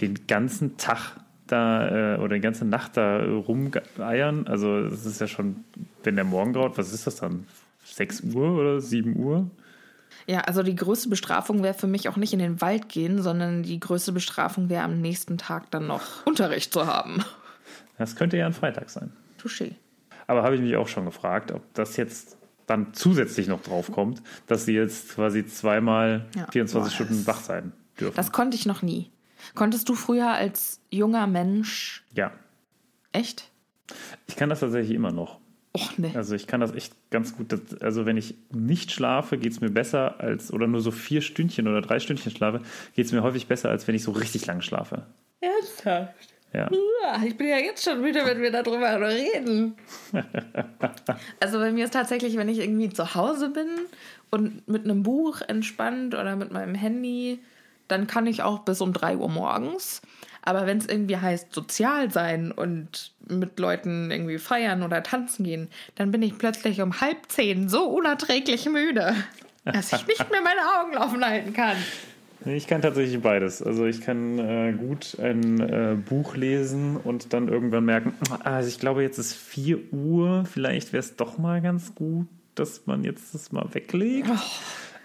Den 0.00 0.26
ganzen 0.26 0.76
Tag 0.76 1.16
da 1.46 2.16
äh, 2.16 2.18
oder 2.18 2.34
die 2.34 2.40
ganze 2.40 2.64
Nacht 2.64 2.96
da 2.96 3.20
äh, 3.20 3.30
rumeiern? 3.30 4.46
Also, 4.46 4.88
das 4.88 5.06
ist 5.06 5.20
ja 5.20 5.26
schon, 5.26 5.64
wenn 6.02 6.16
der 6.16 6.24
Morgen 6.24 6.52
graut, 6.52 6.76
was 6.76 6.92
ist 6.92 7.06
das 7.06 7.16
dann? 7.16 7.46
6 7.84 8.22
Uhr 8.34 8.52
oder 8.52 8.80
7 8.80 9.16
Uhr? 9.16 9.50
Ja, 10.26 10.40
also 10.40 10.62
die 10.62 10.74
größte 10.74 11.08
Bestrafung 11.08 11.62
wäre 11.62 11.74
für 11.74 11.86
mich 11.86 12.08
auch 12.08 12.16
nicht 12.16 12.32
in 12.32 12.38
den 12.38 12.60
Wald 12.60 12.88
gehen, 12.88 13.20
sondern 13.20 13.62
die 13.62 13.78
größte 13.78 14.12
Bestrafung 14.12 14.70
wäre 14.70 14.84
am 14.84 15.00
nächsten 15.00 15.38
Tag 15.38 15.70
dann 15.70 15.86
noch 15.86 16.24
Unterricht 16.24 16.72
zu 16.72 16.86
haben. 16.86 17.22
Das 17.98 18.16
könnte 18.16 18.36
ja 18.36 18.46
ein 18.46 18.52
Freitag 18.52 18.90
sein. 18.90 19.12
Touché. 19.40 19.72
Aber 20.26 20.42
habe 20.42 20.54
ich 20.56 20.60
mich 20.60 20.76
auch 20.76 20.88
schon 20.88 21.04
gefragt, 21.04 21.52
ob 21.52 21.62
das 21.74 21.96
jetzt 21.96 22.36
dann 22.66 22.94
zusätzlich 22.94 23.46
noch 23.46 23.62
drauf 23.62 23.92
kommt, 23.92 24.22
dass 24.46 24.64
sie 24.64 24.72
jetzt 24.74 25.14
quasi 25.14 25.46
zweimal 25.46 26.26
Ja. 26.34 26.46
24 26.50 26.72
Boah, 26.98 27.04
Stunden 27.04 27.26
wach 27.26 27.40
sein 27.40 27.72
dürfen. 28.00 28.16
Das 28.16 28.32
konnte 28.32 28.56
ich 28.56 28.64
noch 28.66 28.82
nie. 28.82 29.10
Konntest 29.54 29.88
du 29.90 29.94
früher 29.94 30.30
als 30.30 30.80
junger 30.90 31.26
Mensch 31.26 32.04
ja, 32.14 32.32
echt? 33.12 33.50
ich 34.26 34.36
kann 34.36 34.48
das 34.48 34.60
tatsächlich 34.60 34.94
immer 34.96 35.12
noch. 35.12 35.38
Och 35.76 35.98
ne. 35.98 36.12
Also 36.14 36.34
ich 36.36 36.46
kann 36.46 36.60
das 36.60 36.72
echt 36.72 36.94
ganz 37.10 37.36
gut. 37.36 37.52
Das, 37.52 37.60
also 37.82 38.06
wenn 38.06 38.16
ich 38.16 38.36
nicht 38.52 38.92
schlafe, 38.92 39.36
geht 39.36 39.52
es 39.52 39.60
mir 39.60 39.70
besser 39.70 40.20
als, 40.20 40.52
oder 40.52 40.66
nur 40.68 40.80
so 40.80 40.90
vier 40.92 41.20
Stündchen 41.20 41.66
oder 41.68 41.82
drei 41.82 41.98
Stündchen 41.98 42.30
schlafe, 42.32 42.62
geht 42.94 43.06
es 43.06 43.12
mir 43.12 43.22
häufig 43.22 43.48
besser, 43.48 43.68
als 43.70 43.86
wenn 43.88 43.94
ich 43.94 44.04
so 44.04 44.12
richtig 44.12 44.46
lang 44.46 44.60
schlafe. 44.62 45.04
Ernsthaft? 45.40 46.33
Ja. 46.54 46.70
Ich 47.24 47.36
bin 47.36 47.48
ja 47.48 47.58
jetzt 47.58 47.84
schon 47.84 48.00
müde, 48.00 48.24
wenn 48.24 48.40
wir 48.40 48.50
darüber 48.50 49.00
reden. 49.00 49.76
also 51.40 51.58
bei 51.58 51.72
mir 51.72 51.84
ist 51.84 51.92
tatsächlich, 51.92 52.36
wenn 52.36 52.48
ich 52.48 52.60
irgendwie 52.60 52.88
zu 52.88 53.14
Hause 53.14 53.50
bin 53.50 53.68
und 54.30 54.66
mit 54.68 54.84
einem 54.84 55.02
Buch 55.02 55.40
entspannt 55.46 56.14
oder 56.14 56.36
mit 56.36 56.52
meinem 56.52 56.74
Handy, 56.74 57.40
dann 57.88 58.06
kann 58.06 58.26
ich 58.26 58.42
auch 58.42 58.60
bis 58.60 58.80
um 58.80 58.92
3 58.92 59.16
Uhr 59.16 59.28
morgens. 59.28 60.00
Aber 60.42 60.66
wenn 60.66 60.78
es 60.78 60.86
irgendwie 60.86 61.16
heißt, 61.16 61.52
sozial 61.52 62.10
sein 62.10 62.52
und 62.52 63.12
mit 63.26 63.58
Leuten 63.58 64.10
irgendwie 64.10 64.38
feiern 64.38 64.82
oder 64.82 65.02
tanzen 65.02 65.44
gehen, 65.44 65.68
dann 65.94 66.10
bin 66.10 66.22
ich 66.22 66.36
plötzlich 66.36 66.80
um 66.82 67.00
halb 67.00 67.16
zehn 67.28 67.68
so 67.68 67.88
unerträglich 67.88 68.68
müde, 68.68 69.14
dass 69.64 69.92
ich 69.92 70.06
nicht 70.06 70.30
mehr 70.30 70.42
meine 70.42 70.60
Augen 70.78 70.92
laufen 70.92 71.24
halten 71.24 71.52
kann. 71.52 71.76
Ich 72.46 72.66
kann 72.66 72.82
tatsächlich 72.82 73.20
beides. 73.22 73.62
Also 73.62 73.86
ich 73.86 74.00
kann 74.02 74.38
äh, 74.38 74.72
gut 74.72 75.16
ein 75.20 75.60
äh, 75.60 75.96
Buch 75.96 76.36
lesen 76.36 76.96
und 76.96 77.32
dann 77.32 77.48
irgendwann 77.48 77.84
merken, 77.84 78.14
also 78.44 78.68
ich 78.68 78.78
glaube, 78.78 79.02
jetzt 79.02 79.18
ist 79.18 79.34
4 79.34 79.92
Uhr, 79.92 80.44
vielleicht 80.44 80.92
wäre 80.92 81.00
es 81.00 81.16
doch 81.16 81.38
mal 81.38 81.62
ganz 81.62 81.94
gut, 81.94 82.26
dass 82.54 82.86
man 82.86 83.02
jetzt 83.04 83.34
das 83.34 83.50
mal 83.52 83.66
weglegt. 83.72 84.28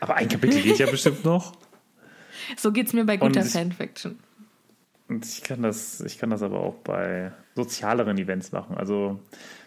Aber 0.01 0.15
ein 0.15 0.27
Kapitel 0.27 0.61
geht 0.61 0.79
ja 0.79 0.89
bestimmt 0.89 1.23
noch. 1.23 1.53
So 2.57 2.71
geht's 2.71 2.93
mir 2.93 3.05
bei 3.05 3.17
guter 3.17 3.39
Und 3.41 3.45
ich- 3.47 3.51
Fanfiction. 3.53 4.19
Und 5.07 5.25
ich 5.25 5.41
kann 5.41 5.63
das, 5.63 6.01
ich 6.01 6.19
kann 6.19 6.29
das 6.29 6.43
aber 6.43 6.59
auch 6.59 6.75
bei 6.75 7.31
sozialeren 7.55 8.17
Events 8.19 8.51
machen. 8.51 8.77
Also, 8.77 9.19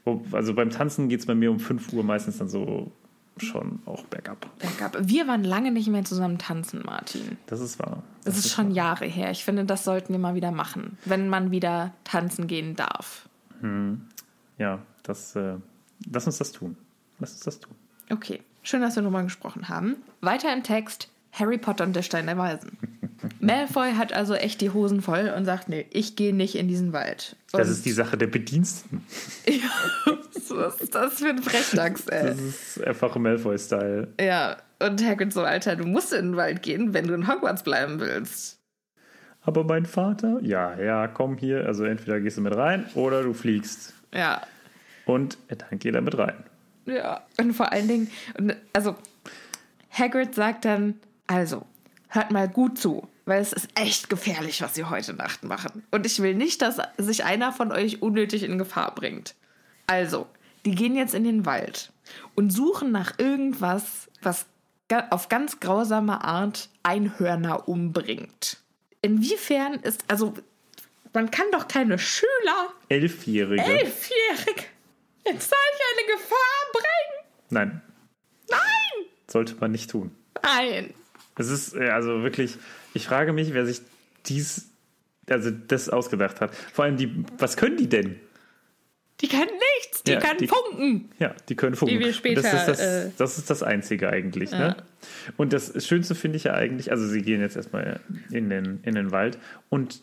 wo, 0.05 0.23
also 0.31 0.55
beim 0.55 0.70
Tanzen 0.70 1.09
geht 1.09 1.18
es 1.20 1.27
bei 1.27 1.35
mir 1.35 1.51
um 1.51 1.59
5 1.59 1.93
Uhr 1.93 2.05
meistens 2.05 2.39
dann 2.39 2.49
so 2.49 2.93
schon 3.39 3.80
auch 3.87 4.05
bergab. 4.05 4.47
Bergab. 4.59 4.97
Wir 5.01 5.26
waren 5.26 5.45
lange 5.45 5.72
nicht 5.72 5.89
mehr 5.89 6.05
zusammen 6.05 6.39
tanzen, 6.39 6.83
Martin. 6.85 7.39
Das 7.47 7.61
ist 7.61 7.78
wahr. 7.78 8.03
Das 8.24 8.37
ist 8.37 8.51
schon 8.51 8.70
Jahre 8.70 9.07
her. 9.07 9.30
Ich 9.30 9.45
finde, 9.45 9.64
das 9.64 9.85
sollten 9.85 10.12
wir 10.12 10.18
mal 10.18 10.35
wieder 10.35 10.51
machen, 10.53 10.99
wenn 11.05 11.28
man 11.28 11.51
wieder 11.51 11.93
tanzen 12.05 12.47
gehen 12.47 12.76
darf. 12.76 13.28
Ja, 14.59 14.80
das, 15.03 15.37
äh, 15.37 15.55
lass 16.11 16.26
uns 16.26 16.39
das 16.39 16.53
tun. 16.53 16.76
Lass 17.18 17.33
uns 17.33 17.41
das 17.41 17.61
tun. 17.61 17.74
Okay, 18.11 18.43
schön, 18.62 18.80
dass 18.80 18.97
wir 18.97 19.03
nochmal 19.03 19.24
gesprochen 19.24 19.68
haben. 19.68 19.97
Weiter 20.20 20.53
im 20.53 20.62
Text: 20.62 21.09
Harry 21.33 21.59
Potter 21.59 21.85
und 21.85 21.95
der 21.95 22.03
Stein 22.03 22.26
der 22.26 22.37
Weisen. 22.39 22.76
Malfoy 23.41 23.93
hat 23.93 24.12
also 24.12 24.35
echt 24.35 24.61
die 24.61 24.70
Hosen 24.70 25.03
voll 25.03 25.33
und 25.37 25.45
sagt: 25.45 25.68
Nee, 25.68 25.87
ich 25.91 26.16
gehe 26.16 26.35
nicht 26.35 26.55
in 26.57 26.68
diesen 26.68 26.93
Wald. 26.93 27.37
Das 27.53 27.66
Und- 27.68 27.73
ist 27.75 27.85
die 27.87 27.93
Sache 27.93 28.16
der 28.16 28.27
Bediensteten. 28.27 29.05
Was 30.55 30.81
ist 30.83 30.95
das 30.95 31.14
für 31.14 31.29
ein 31.31 31.43
Frechdachs, 31.43 32.07
ey? 32.09 32.27
Das 32.27 32.39
ist 32.41 32.85
einfach 32.87 33.16
Malfoy-Style. 33.16 34.09
Ja, 34.20 34.59
und 34.81 35.03
Hagrid 35.03 35.33
so, 35.33 35.43
Alter, 35.43 35.77
du 35.77 35.85
musst 35.87 36.12
in 36.12 36.33
den 36.33 36.37
Wald 36.37 36.62
gehen, 36.62 36.93
wenn 36.93 37.07
du 37.07 37.14
in 37.14 37.27
Hogwarts 37.27 37.62
bleiben 37.62 38.01
willst. 38.01 38.59
Aber 39.45 39.64
mein 39.64 39.87
Vater, 39.87 40.39
ja, 40.43 40.79
ja, 40.79 41.09
komm 41.09 41.39
hier, 41.39 41.66
also 41.66 41.85
entweder 41.85 42.20
gehst 42.20 42.37
du 42.37 42.43
mit 42.43 42.55
rein 42.55 42.85
oder 42.95 43.23
du 43.23 43.33
fliegst. 43.33 43.95
Ja, 44.14 44.43
Und 45.07 45.39
dann 45.49 45.79
geht 45.79 45.95
er 45.95 46.03
mit 46.03 46.18
rein. 46.18 46.35
ja. 46.87 47.23
Und 47.39 47.55
vor 47.55 47.73
allen 47.73 47.89
Dingen, 47.89 48.11
und 48.39 48.55
also 48.75 48.95
Hagrid 49.91 50.35
sagt 50.35 50.64
dann, 50.66 50.95
also, 51.27 51.64
hört 52.09 52.31
mal 52.31 52.49
gut 52.49 52.79
zu, 52.79 53.09
weil 53.25 53.41
es 53.41 53.53
ist 53.53 53.68
echt 53.75 54.11
gefährlich, 54.11 54.62
was 54.62 54.75
sie 54.75 54.85
heute 54.85 55.14
Nacht 55.14 55.45
machen. 55.45 55.85
Und 55.91 56.07
ich 56.07 56.20
will 56.20 56.35
nicht, 56.35 56.62
dass 56.62 56.79
sich 56.99 57.25
einer 57.25 57.53
von 57.53 57.73
euch 57.73 58.03
unnötig 58.03 58.43
in 58.43 58.59
Gefahr 58.59 58.95
bringt. 58.95 59.35
Also, 59.87 60.27
die 60.64 60.75
gehen 60.75 60.97
jetzt 60.97 61.14
in 61.14 61.25
den 61.25 61.47
Wald 61.47 61.93
und 62.35 62.51
suchen 62.51 62.93
nach 62.93 63.18
irgendwas, 63.18 64.09
was 64.23 64.47
auf 65.11 65.29
ganz 65.29 65.59
grausame 65.61 66.23
Art 66.23 66.68
Einhörner 66.83 67.68
umbringt. 67.68 68.59
Inwiefern 69.01 69.75
ist, 69.75 70.05
also, 70.09 70.35
man 71.12 71.31
kann 71.31 71.47
doch 71.53 71.66
keine 71.66 71.99
Schüler, 71.99 72.73
Elfjährige. 72.89 73.62
elfjährig, 73.62 74.68
in 75.25 75.39
solch 75.39 75.81
eine 75.97 76.12
Gefahr 76.14 76.73
bringen. 76.73 77.29
Nein, 77.51 77.83
Nein! 78.51 79.07
sollte 79.29 79.55
man 79.57 79.73
nicht 79.73 79.91
tun. 79.91 80.14
Nein! 80.43 80.93
Es 81.37 81.49
ist 81.49 81.75
äh, 81.75 81.89
also 81.89 82.23
wirklich, 82.23 82.59
ich 82.95 83.07
frage 83.07 83.32
mich, 83.32 83.53
wer 83.55 83.66
sich 83.66 83.80
dies, 84.26 84.68
also 85.28 85.51
das 85.51 85.88
ausgedacht 85.88 86.40
hat. 86.40 86.55
Vor 86.55 86.84
allem 86.84 86.97
die, 86.97 87.24
was 87.38 87.57
können 87.57 87.76
die 87.76 87.88
denn? 87.88 88.20
Die 89.20 89.28
kann 89.28 89.47
nichts, 89.76 90.03
die 90.03 90.12
Ja, 90.12 90.20
kann 90.20 90.36
die- 90.38 90.49
funken. 90.49 91.11
Ja, 91.20 91.32
die 91.49 91.55
können 91.55 91.76
funken. 91.76 91.95
Wie 91.95 92.01
wir 92.05 92.12
später, 92.12 92.43
das, 92.43 92.53
ist 92.55 92.66
das, 92.66 92.80
äh, 92.80 93.11
das 93.18 93.38
ist 93.38 93.51
das 93.51 93.62
Einzige 93.62 94.09
eigentlich. 94.09 94.51
Ne? 94.51 94.76
Und 95.36 95.53
das 95.53 95.86
Schönste 95.86 96.14
finde 96.16 96.36
ich 96.38 96.45
ja 96.45 96.55
eigentlich, 96.55 96.90
also 96.90 97.07
sie 97.07 97.22
gehen 97.22 97.40
jetzt 97.40 97.55
erstmal 97.55 98.01
in 98.30 98.51
den, 98.51 98.80
in 98.82 98.95
den 98.97 99.12
Wald 99.12 99.38
und 99.68 100.01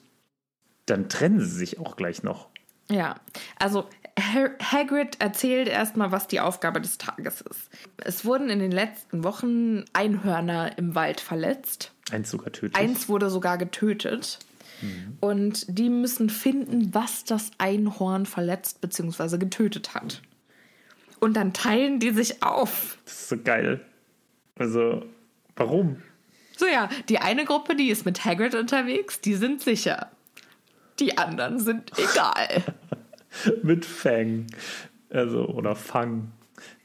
dann 0.85 1.09
trennen 1.09 1.41
sie 1.41 1.49
sich 1.49 1.79
auch 1.79 1.97
gleich 1.97 2.23
noch. 2.23 2.47
Ja, 2.89 3.15
also 3.59 3.87
Ha- 4.17 4.51
Hagrid 4.61 5.21
erzählt 5.21 5.67
erstmal, 5.69 6.11
was 6.11 6.27
die 6.27 6.39
Aufgabe 6.39 6.81
des 6.81 6.97
Tages 6.97 7.41
ist. 7.41 7.69
Es 7.97 8.25
wurden 8.25 8.49
in 8.49 8.59
den 8.59 8.71
letzten 8.71 9.23
Wochen 9.23 9.85
Einhörner 9.93 10.77
im 10.77 10.95
Wald 10.95 11.21
verletzt. 11.21 11.93
Eins 12.11 12.29
sogar 12.31 12.51
tödlich. 12.51 12.75
Eins 12.75 13.09
wurde 13.09 13.29
sogar 13.29 13.57
getötet. 13.57 14.39
Und 15.19 15.65
die 15.67 15.89
müssen 15.89 16.29
finden, 16.29 16.93
was 16.93 17.25
das 17.25 17.51
Einhorn 17.57 18.25
verletzt 18.25 18.81
bzw. 18.81 19.37
getötet 19.37 19.93
hat. 19.93 20.21
Und 21.19 21.35
dann 21.35 21.53
teilen 21.53 21.99
die 21.99 22.11
sich 22.11 22.41
auf. 22.41 22.97
Das 23.03 23.13
ist 23.13 23.29
so 23.29 23.37
geil. 23.37 23.81
Also, 24.57 25.05
warum? 25.55 25.97
So 26.57 26.65
ja, 26.65 26.89
die 27.09 27.19
eine 27.19 27.45
Gruppe, 27.45 27.75
die 27.75 27.89
ist 27.89 28.05
mit 28.05 28.23
Hagrid 28.23 28.55
unterwegs, 28.55 29.19
die 29.19 29.35
sind 29.35 29.61
sicher. 29.61 30.11
Die 30.99 31.17
anderen 31.17 31.59
sind 31.59 31.91
egal. 31.97 32.63
Mit 33.63 33.85
Fang. 33.85 34.47
Also, 35.09 35.45
oder 35.45 35.75
Fang. 35.75 36.31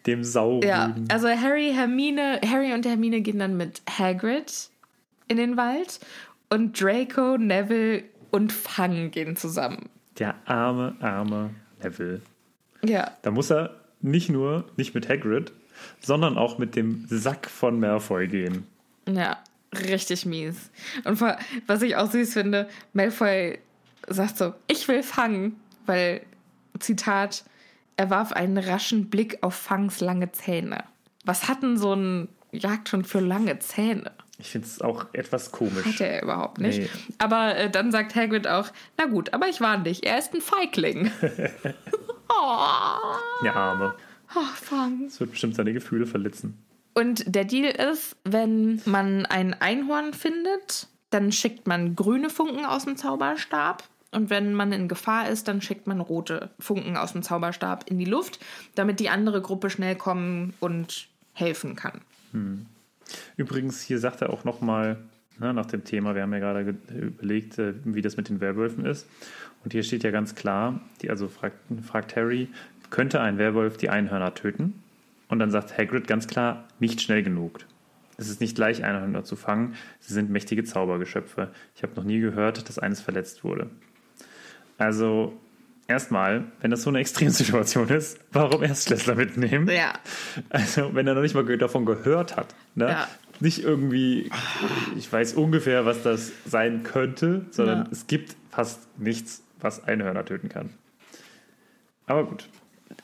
Dem 0.06 0.22
Saurüden. 0.22 0.68
Ja, 0.68 0.94
also 1.08 1.28
Harry, 1.28 1.72
Hermine, 1.74 2.40
Harry 2.46 2.74
und 2.74 2.84
Hermine 2.86 3.22
gehen 3.22 3.38
dann 3.38 3.56
mit 3.56 3.80
Hagrid 3.88 4.68
in 5.28 5.36
den 5.36 5.56
Wald 5.56 6.00
und 6.50 6.80
Draco, 6.80 7.36
Neville 7.38 8.04
und 8.30 8.52
Fang 8.52 9.10
gehen 9.10 9.36
zusammen. 9.36 9.88
Der 10.18 10.34
arme, 10.44 10.96
arme 11.00 11.50
Neville. 11.82 12.20
Ja, 12.84 13.12
Da 13.22 13.30
muss 13.30 13.50
er 13.50 13.74
nicht 14.00 14.28
nur 14.28 14.64
nicht 14.76 14.94
mit 14.94 15.08
Hagrid, 15.08 15.52
sondern 16.00 16.36
auch 16.36 16.58
mit 16.58 16.76
dem 16.76 17.06
Sack 17.08 17.48
von 17.48 17.80
Malfoy 17.80 18.28
gehen. 18.28 18.66
ja, 19.08 19.38
richtig 19.72 20.26
mies. 20.26 20.70
Und 21.04 21.16
vor, 21.16 21.36
was 21.66 21.82
ich 21.82 21.96
auch 21.96 22.10
süß 22.10 22.34
finde, 22.34 22.68
Malfoy 22.92 23.58
sagt 24.08 24.36
so, 24.38 24.54
ich 24.66 24.86
will 24.88 25.02
Fang, 25.02 25.54
weil, 25.86 26.20
Zitat, 26.78 27.44
er 27.96 28.10
warf 28.10 28.32
einen 28.32 28.58
raschen 28.58 29.08
Blick 29.08 29.38
auf 29.42 29.54
Fangs 29.54 30.00
lange 30.00 30.30
Zähne. 30.32 30.84
Was 31.24 31.48
hat 31.48 31.62
denn 31.62 31.76
so 31.78 31.94
ein 31.94 32.28
Jagd 32.52 32.88
schon 32.88 33.04
für 33.04 33.20
lange 33.20 33.58
Zähne? 33.60 34.12
Ich 34.38 34.50
finde 34.50 34.66
es 34.66 34.80
auch 34.80 35.06
etwas 35.12 35.52
komisch. 35.52 35.84
Hat 35.84 36.00
er 36.00 36.22
überhaupt 36.22 36.58
nicht. 36.58 36.80
Nee. 36.80 36.88
Aber 37.18 37.56
äh, 37.56 37.70
dann 37.70 37.92
sagt 37.92 38.14
Hagrid 38.16 38.48
auch, 38.48 38.68
na 38.98 39.06
gut, 39.06 39.32
aber 39.32 39.48
ich 39.48 39.60
warne 39.60 39.84
dich, 39.84 40.04
er 40.04 40.18
ist 40.18 40.34
ein 40.34 40.40
Feigling. 40.40 41.10
oh, 42.28 42.98
Der 43.44 43.54
Arme. 43.54 43.94
oh, 44.34 44.40
Fang. 44.56 45.04
Das 45.04 45.20
wird 45.20 45.30
bestimmt 45.30 45.54
seine 45.54 45.72
Gefühle 45.72 46.06
verletzen. 46.06 46.58
Und 46.94 47.24
der 47.34 47.44
Deal 47.44 47.70
ist, 47.70 48.16
wenn 48.24 48.80
man 48.84 49.26
ein 49.26 49.54
Einhorn 49.54 50.14
findet, 50.14 50.88
dann 51.10 51.32
schickt 51.32 51.66
man 51.66 51.96
grüne 51.96 52.30
Funken 52.30 52.64
aus 52.64 52.84
dem 52.84 52.96
Zauberstab. 52.96 53.84
Und 54.12 54.30
wenn 54.30 54.54
man 54.54 54.72
in 54.72 54.86
Gefahr 54.86 55.28
ist, 55.28 55.48
dann 55.48 55.60
schickt 55.60 55.88
man 55.88 56.00
rote 56.00 56.50
Funken 56.60 56.96
aus 56.96 57.12
dem 57.12 57.22
Zauberstab 57.22 57.90
in 57.90 57.98
die 57.98 58.04
Luft, 58.04 58.38
damit 58.76 59.00
die 59.00 59.08
andere 59.08 59.42
Gruppe 59.42 59.70
schnell 59.70 59.96
kommen 59.96 60.54
und 60.60 61.08
helfen 61.32 61.74
kann. 61.74 62.00
Übrigens, 63.36 63.80
hier 63.82 63.98
sagt 63.98 64.22
er 64.22 64.30
auch 64.30 64.44
nochmal, 64.44 64.98
nach 65.38 65.66
dem 65.66 65.82
Thema, 65.84 66.14
wir 66.14 66.22
haben 66.22 66.32
ja 66.32 66.38
gerade 66.38 66.64
ge- 66.64 67.00
überlegt, 67.00 67.58
äh, 67.58 67.74
wie 67.84 68.02
das 68.02 68.16
mit 68.16 68.28
den 68.28 68.40
Werwölfen 68.40 68.86
ist. 68.86 69.08
Und 69.64 69.72
hier 69.72 69.82
steht 69.82 70.04
ja 70.04 70.10
ganz 70.12 70.34
klar, 70.36 70.80
die, 71.02 71.10
also 71.10 71.26
fragt, 71.28 71.56
fragt 71.82 72.14
Harry, 72.14 72.48
könnte 72.90 73.20
ein 73.20 73.36
Werwolf 73.38 73.76
die 73.76 73.88
Einhörner 73.88 74.34
töten? 74.34 74.80
Und 75.28 75.40
dann 75.40 75.50
sagt 75.50 75.76
Hagrid 75.76 76.06
ganz 76.06 76.28
klar, 76.28 76.68
nicht 76.78 77.00
schnell 77.00 77.22
genug. 77.24 77.60
Es 78.16 78.28
ist 78.28 78.40
nicht 78.40 78.56
leicht, 78.58 78.84
Einhörner 78.84 79.24
zu 79.24 79.34
fangen. 79.34 79.74
Sie 79.98 80.14
sind 80.14 80.30
mächtige 80.30 80.62
Zaubergeschöpfe. 80.62 81.50
Ich 81.74 81.82
habe 81.82 81.94
noch 81.96 82.04
nie 82.04 82.20
gehört, 82.20 82.68
dass 82.68 82.78
eines 82.78 83.00
verletzt 83.00 83.42
wurde. 83.42 83.70
Also, 84.78 85.32
erstmal, 85.88 86.44
wenn 86.60 86.70
das 86.70 86.82
so 86.82 86.90
eine 86.90 86.98
Extremsituation 87.00 87.88
ist, 87.88 88.18
warum 88.32 88.62
Erstklässler 88.62 89.14
mitnehmen? 89.14 89.68
Ja. 89.68 89.92
Also, 90.50 90.94
wenn 90.94 91.06
er 91.06 91.14
noch 91.14 91.22
nicht 91.22 91.34
mal 91.34 91.44
davon 91.58 91.84
gehört 91.86 92.36
hat. 92.36 92.54
Ne? 92.74 92.88
Ja. 92.88 93.08
Nicht 93.40 93.62
irgendwie, 93.62 94.30
ich 94.96 95.12
weiß 95.12 95.34
ungefähr, 95.34 95.86
was 95.86 96.02
das 96.02 96.30
sein 96.46 96.82
könnte, 96.84 97.46
sondern 97.50 97.78
Ja. 97.80 97.88
es 97.90 98.06
gibt 98.06 98.36
fast 98.50 98.80
nichts, 98.98 99.42
was 99.60 99.82
Einhörner 99.84 100.24
töten 100.24 100.48
kann. 100.48 100.70
Aber 102.06 102.26
gut. 102.26 102.48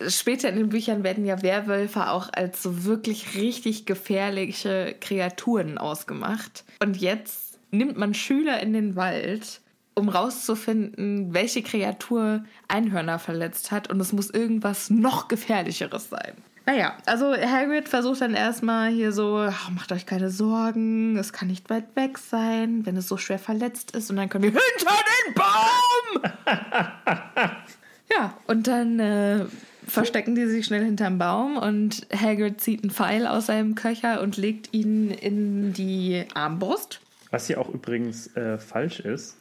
Später 0.09 0.49
in 0.49 0.57
den 0.57 0.68
Büchern 0.68 1.03
werden 1.03 1.24
ja 1.24 1.43
Werwölfe 1.43 2.11
auch 2.11 2.28
als 2.33 2.62
so 2.62 2.85
wirklich 2.85 3.35
richtig 3.35 3.87
gefährliche 3.87 4.95
Kreaturen 5.01 5.78
ausgemacht. 5.78 6.64
Und 6.81 6.97
jetzt 6.99 7.59
nimmt 7.72 7.97
man 7.97 8.14
Schüler 8.14 8.61
in 8.61 8.72
den 8.72 8.95
Wald, 8.95 9.61
um 10.01 10.09
rauszufinden, 10.09 11.32
welche 11.32 11.62
Kreatur 11.62 12.44
Einhörner 12.68 13.18
verletzt 13.18 13.70
hat. 13.70 13.90
Und 13.90 14.01
es 14.01 14.12
muss 14.12 14.30
irgendwas 14.30 14.90
noch 14.90 15.28
gefährlicheres 15.28 16.09
sein. 16.11 16.32
Naja, 16.66 16.96
also 17.07 17.34
Hagrid 17.34 17.88
versucht 17.88 18.20
dann 18.20 18.34
erstmal 18.34 18.90
hier 18.90 19.12
so, 19.12 19.38
"Ach, 19.38 19.70
macht 19.70 19.92
euch 19.92 20.07
keine 20.07 20.30
Sorgen, 20.30 21.16
es 21.16 21.32
kann 21.32 21.48
nicht 21.48 21.70
weit 21.70 21.96
weg 21.96 22.18
sein, 22.18 22.84
wenn 22.84 22.96
es 22.96 23.09
so 23.09 23.16
schwer 23.16 23.38
verletzt 23.38 23.92
ist. 23.92 24.11
Und 24.11 24.16
dann 24.16 24.28
können 24.28 24.44
wir 24.44 24.51
hinter 24.51 24.94
den 25.26 25.34
Baum! 25.34 26.30
Ja, 28.12 28.34
und 28.48 28.66
dann 28.66 28.98
äh, 28.98 29.44
verstecken 29.86 30.34
die 30.34 30.46
sich 30.46 30.66
schnell 30.66 30.84
hinterm 30.84 31.18
Baum 31.18 31.57
und 31.57 32.07
Hagrid 32.12 32.61
zieht 32.61 32.82
einen 32.82 32.90
Pfeil 32.90 33.26
aus 33.26 33.46
seinem 33.46 33.74
Köcher 33.74 34.20
und 34.20 34.36
legt 34.36 34.74
ihn 34.74 35.11
in 35.11 35.72
die 35.72 36.24
Armbrust. 36.34 37.01
Was 37.30 37.46
hier 37.46 37.61
auch 37.61 37.68
übrigens 37.68 38.34
äh, 38.36 38.59
falsch 38.59 39.01
ist, 39.01 39.36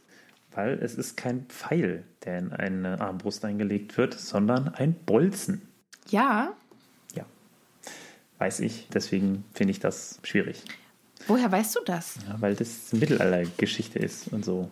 weil 0.53 0.79
es 0.81 0.95
ist 0.95 1.15
kein 1.17 1.45
Pfeil, 1.45 2.03
der 2.25 2.39
in 2.39 2.51
eine 2.53 2.99
Armbrust 3.01 3.43
eingelegt 3.45 3.97
wird, 3.97 4.13
sondern 4.13 4.69
ein 4.69 4.93
Bolzen. 4.93 5.61
Ja, 6.09 6.53
Ja, 7.15 7.23
weiß 8.39 8.59
ich. 8.61 8.87
Deswegen 8.93 9.43
finde 9.53 9.71
ich 9.71 9.79
das 9.79 10.19
schwierig. 10.23 10.63
woher 11.27 11.51
weißt 11.51 11.75
du 11.75 11.79
das? 11.85 12.15
Ja, 12.27 12.35
weil 12.41 12.55
das 12.55 12.91
Mittelaltergeschichte 12.93 13.99
ist 13.99 14.27
und 14.33 14.43
so. 14.43 14.69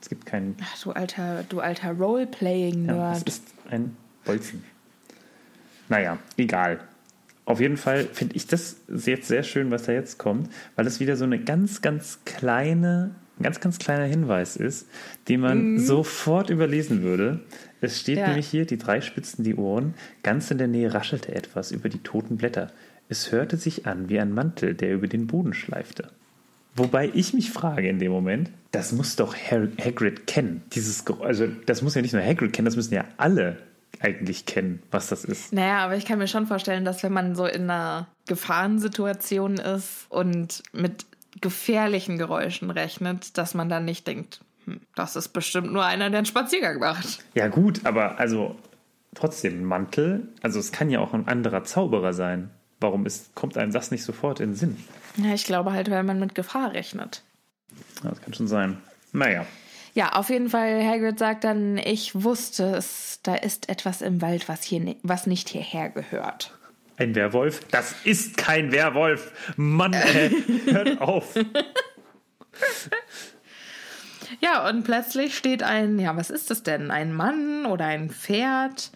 Es 0.00 0.08
gibt 0.08 0.26
keinen 0.26 0.56
Ach, 0.60 0.82
du 0.82 0.90
alter, 0.92 1.44
du 1.48 1.60
alter 1.60 1.92
Ja, 1.92 1.92
Roleplaying-Nerd. 1.92 3.16
es 3.16 3.22
ist 3.36 3.44
ein 3.70 3.96
Bolzen. 4.24 4.64
Naja, 5.88 6.18
egal. 6.36 6.80
Auf 7.44 7.60
jeden 7.60 7.76
Fall 7.76 8.04
finde 8.04 8.36
ich 8.36 8.46
das 8.46 8.76
jetzt 8.88 9.28
sehr 9.28 9.42
schön, 9.42 9.70
was 9.70 9.84
da 9.84 9.92
jetzt 9.92 10.18
kommt, 10.18 10.50
weil 10.76 10.86
es 10.86 11.00
wieder 11.00 11.16
so 11.16 11.24
eine 11.24 11.38
ganz, 11.42 11.82
ganz 11.82 12.20
kleine, 12.24 13.14
ein 13.42 13.44
ganz, 13.44 13.60
ganz 13.60 13.78
kleiner 13.78 14.04
Hinweis 14.04 14.56
ist, 14.56 14.88
den 15.28 15.40
man 15.40 15.78
sofort 15.78 16.48
überlesen 16.50 17.02
würde. 17.02 17.40
Es 17.80 17.98
steht 18.00 18.18
Ja. 18.18 18.28
nämlich 18.28 18.46
hier, 18.46 18.64
die 18.64 18.78
drei 18.78 19.00
spitzten 19.00 19.42
die 19.42 19.56
Ohren, 19.56 19.94
ganz 20.22 20.50
in 20.50 20.58
der 20.58 20.68
Nähe 20.68 20.94
raschelte 20.94 21.34
etwas 21.34 21.72
über 21.72 21.88
die 21.88 21.98
toten 21.98 22.36
Blätter. 22.36 22.70
Es 23.08 23.32
hörte 23.32 23.56
sich 23.56 23.86
an 23.86 24.08
wie 24.08 24.20
ein 24.20 24.32
Mantel, 24.32 24.74
der 24.74 24.94
über 24.94 25.08
den 25.08 25.26
Boden 25.26 25.52
schleifte. 25.52 26.10
Wobei 26.76 27.10
ich 27.12 27.34
mich 27.34 27.50
frage 27.50 27.88
in 27.88 27.98
dem 27.98 28.12
Moment, 28.12 28.50
das 28.70 28.92
muss 28.92 29.16
doch 29.16 29.34
Hagrid 29.36 30.26
kennen. 30.26 30.62
Dieses, 30.72 31.04
also 31.20 31.46
das 31.66 31.82
muss 31.82 31.94
ja 31.94 32.00
nicht 32.00 32.14
nur 32.14 32.22
Hagrid 32.22 32.52
kennen, 32.54 32.64
das 32.64 32.76
müssen 32.76 32.94
ja 32.94 33.04
alle 33.18 33.58
eigentlich 34.00 34.46
kennen, 34.46 34.82
was 34.90 35.08
das 35.08 35.24
ist. 35.24 35.52
Naja, 35.52 35.78
aber 35.84 35.96
ich 35.96 36.06
kann 36.06 36.18
mir 36.18 36.28
schon 36.28 36.46
vorstellen, 36.46 36.84
dass 36.86 37.02
wenn 37.02 37.12
man 37.12 37.34
so 37.34 37.44
in 37.44 37.62
einer 37.64 38.08
Gefahrensituation 38.26 39.54
ist 39.56 40.06
und 40.08 40.62
mit 40.72 41.04
gefährlichen 41.40 42.18
Geräuschen 42.18 42.70
rechnet, 42.70 43.38
dass 43.38 43.54
man 43.54 43.68
dann 43.68 43.84
nicht 43.84 44.06
denkt, 44.06 44.40
hm, 44.66 44.80
das 44.94 45.16
ist 45.16 45.28
bestimmt 45.28 45.72
nur 45.72 45.84
einer, 45.84 46.10
der 46.10 46.18
einen 46.18 46.26
Spaziergang 46.26 46.78
macht. 46.78 47.24
Ja, 47.34 47.48
gut, 47.48 47.84
aber 47.84 48.18
also 48.18 48.56
trotzdem 49.14 49.64
Mantel, 49.64 50.28
also 50.42 50.58
es 50.58 50.72
kann 50.72 50.90
ja 50.90 51.00
auch 51.00 51.14
ein 51.14 51.28
anderer 51.28 51.64
Zauberer 51.64 52.12
sein. 52.12 52.50
Warum 52.80 53.06
ist, 53.06 53.34
kommt 53.34 53.56
einem 53.56 53.72
das 53.72 53.90
nicht 53.90 54.02
sofort 54.04 54.40
in 54.40 54.50
den 54.50 54.56
Sinn? 54.56 54.76
Ja, 55.16 55.34
ich 55.34 55.44
glaube 55.44 55.72
halt, 55.72 55.90
weil 55.90 56.02
man 56.02 56.18
mit 56.18 56.34
Gefahr 56.34 56.72
rechnet. 56.72 57.22
Ja, 58.02 58.10
das 58.10 58.20
kann 58.20 58.34
schon 58.34 58.48
sein. 58.48 58.78
Naja. 59.12 59.46
Ja, 59.94 60.12
auf 60.14 60.30
jeden 60.30 60.48
Fall, 60.48 60.82
Hagrid 60.84 61.18
sagt 61.18 61.44
dann, 61.44 61.76
ich 61.76 62.14
wusste 62.24 62.64
es, 62.76 63.20
da 63.22 63.34
ist 63.34 63.68
etwas 63.68 64.00
im 64.00 64.22
Wald, 64.22 64.48
was, 64.48 64.62
hier, 64.62 64.80
ni- 64.80 64.96
was 65.02 65.26
nicht 65.26 65.50
hierher 65.50 65.90
gehört. 65.90 66.56
Ein 67.02 67.16
Werwolf? 67.16 67.66
Das 67.72 67.96
ist 68.04 68.36
kein 68.36 68.70
Werwolf! 68.70 69.32
Mann, 69.56 69.92
ey, 69.92 70.30
hört 70.66 71.00
auf! 71.00 71.34
Ja, 74.40 74.68
und 74.68 74.84
plötzlich 74.84 75.36
steht 75.36 75.64
ein, 75.64 75.98
ja, 75.98 76.16
was 76.16 76.30
ist 76.30 76.50
das 76.50 76.62
denn? 76.62 76.92
Ein 76.92 77.12
Mann 77.12 77.66
oder 77.66 77.86
ein 77.86 78.10
Pferd? 78.10 78.92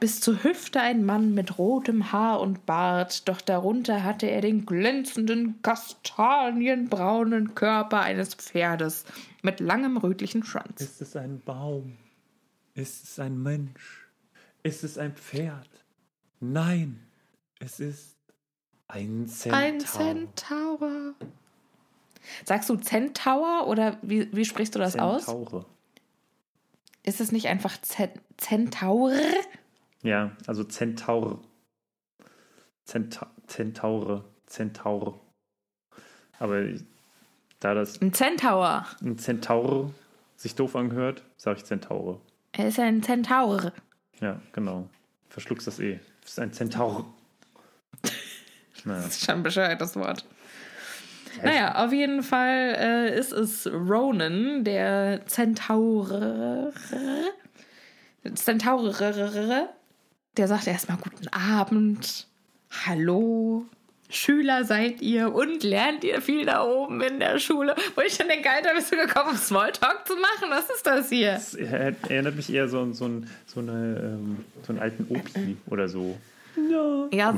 Bis 0.00 0.20
zur 0.20 0.44
Hüfte 0.44 0.82
ein 0.82 1.06
Mann 1.06 1.32
mit 1.32 1.56
rotem 1.56 2.12
Haar 2.12 2.40
und 2.40 2.66
Bart, 2.66 3.26
doch 3.26 3.40
darunter 3.40 4.04
hatte 4.04 4.26
er 4.26 4.42
den 4.42 4.66
glänzenden, 4.66 5.62
kastanienbraunen 5.62 7.54
Körper 7.54 8.02
eines 8.02 8.34
Pferdes 8.34 9.06
mit 9.40 9.60
langem 9.60 9.96
rötlichen 9.96 10.44
Schwanz. 10.44 10.82
Ist 10.82 11.00
es 11.00 11.16
ein 11.16 11.40
Baum? 11.40 11.96
Ist 12.74 13.04
es 13.04 13.18
ein 13.18 13.42
Mensch? 13.42 14.10
Ist 14.62 14.84
es 14.84 14.98
ein 14.98 15.14
Pferd? 15.14 15.70
Nein, 16.40 17.05
es 17.60 17.80
ist 17.80 18.16
ein 18.88 19.26
Zentaur. 19.26 19.58
Ein 19.58 19.80
Centaur. 19.80 21.14
Sagst 22.44 22.68
du 22.68 22.76
Centaur 22.76 23.66
oder 23.68 23.98
wie, 24.02 24.34
wie 24.34 24.44
sprichst 24.44 24.74
du 24.74 24.78
das 24.78 24.96
aus? 24.96 25.26
Zentaure. 25.26 25.64
Ist 27.04 27.20
es 27.20 27.30
nicht 27.32 27.46
einfach 27.48 27.76
Centaur? 28.36 29.12
Ja, 30.02 30.36
also 30.46 30.64
Zentaur. 30.64 31.42
Zenta 32.84 33.30
Zentaure. 33.46 34.24
Zentaur. 34.46 35.20
Aber 36.38 36.62
ich- 36.62 36.84
da 37.60 37.74
das 37.74 38.00
Ein 38.02 38.12
Centaur. 38.12 38.84
ein 39.00 39.18
Zentaur 39.18 39.92
sich 40.36 40.54
doof 40.54 40.76
anhört, 40.76 41.24
sage 41.38 41.58
ich 41.58 41.64
Zentaure. 41.64 42.20
Er 42.52 42.68
ist 42.68 42.78
ein 42.78 43.02
Centaur. 43.02 43.72
Ja, 44.20 44.40
genau. 44.52 44.88
Verschluckst 45.30 45.66
das 45.66 45.78
eh. 45.80 45.98
Ist 46.24 46.38
ein 46.38 46.52
Zentaur. 46.52 47.06
Naja. 48.86 49.02
Das 49.02 49.16
ist 49.16 49.26
schon 49.26 49.42
bescheuert, 49.42 49.80
das 49.80 49.96
Wort. 49.96 50.24
Naja, 51.42 51.84
auf 51.84 51.92
jeden 51.92 52.22
Fall 52.22 52.74
äh, 52.78 53.18
ist 53.18 53.32
es 53.32 53.66
Ronan, 53.66 54.64
der 54.64 55.20
Zentaur. 55.26 56.72
Zentaur. 58.34 58.92
Der 60.36 60.48
sagt 60.48 60.66
erstmal 60.66 60.98
Guten 60.98 61.28
Abend. 61.28 62.26
Hallo. 62.86 63.66
Schüler 64.08 64.64
seid 64.64 65.02
ihr 65.02 65.34
und 65.34 65.64
lernt 65.64 66.04
ihr 66.04 66.22
viel 66.22 66.46
da 66.46 66.62
oben 66.64 67.00
in 67.00 67.18
der 67.18 67.40
Schule. 67.40 67.74
Wo 67.96 68.02
ich 68.02 68.14
schon 68.14 68.28
denke, 68.28 68.48
Alter, 68.48 68.72
bist 68.74 68.92
du 68.92 68.96
gekommen, 68.96 69.30
um 69.30 69.36
Smalltalk 69.36 70.06
zu 70.06 70.14
machen? 70.14 70.48
Was 70.50 70.70
ist 70.70 70.86
das 70.86 71.08
hier? 71.08 71.32
Das 71.32 71.54
er- 71.54 71.92
erinnert 72.08 72.36
mich 72.36 72.52
eher 72.52 72.68
so 72.68 72.80
an 72.80 72.94
so, 72.94 73.06
ein, 73.06 73.28
so, 73.46 73.58
eine, 73.60 73.72
ähm, 73.98 74.44
so 74.64 74.72
einen 74.72 74.78
alten 74.80 75.06
Opi 75.14 75.56
oder 75.66 75.88
so. 75.88 76.16
Ja. 76.70 77.08
Ja, 77.12 77.28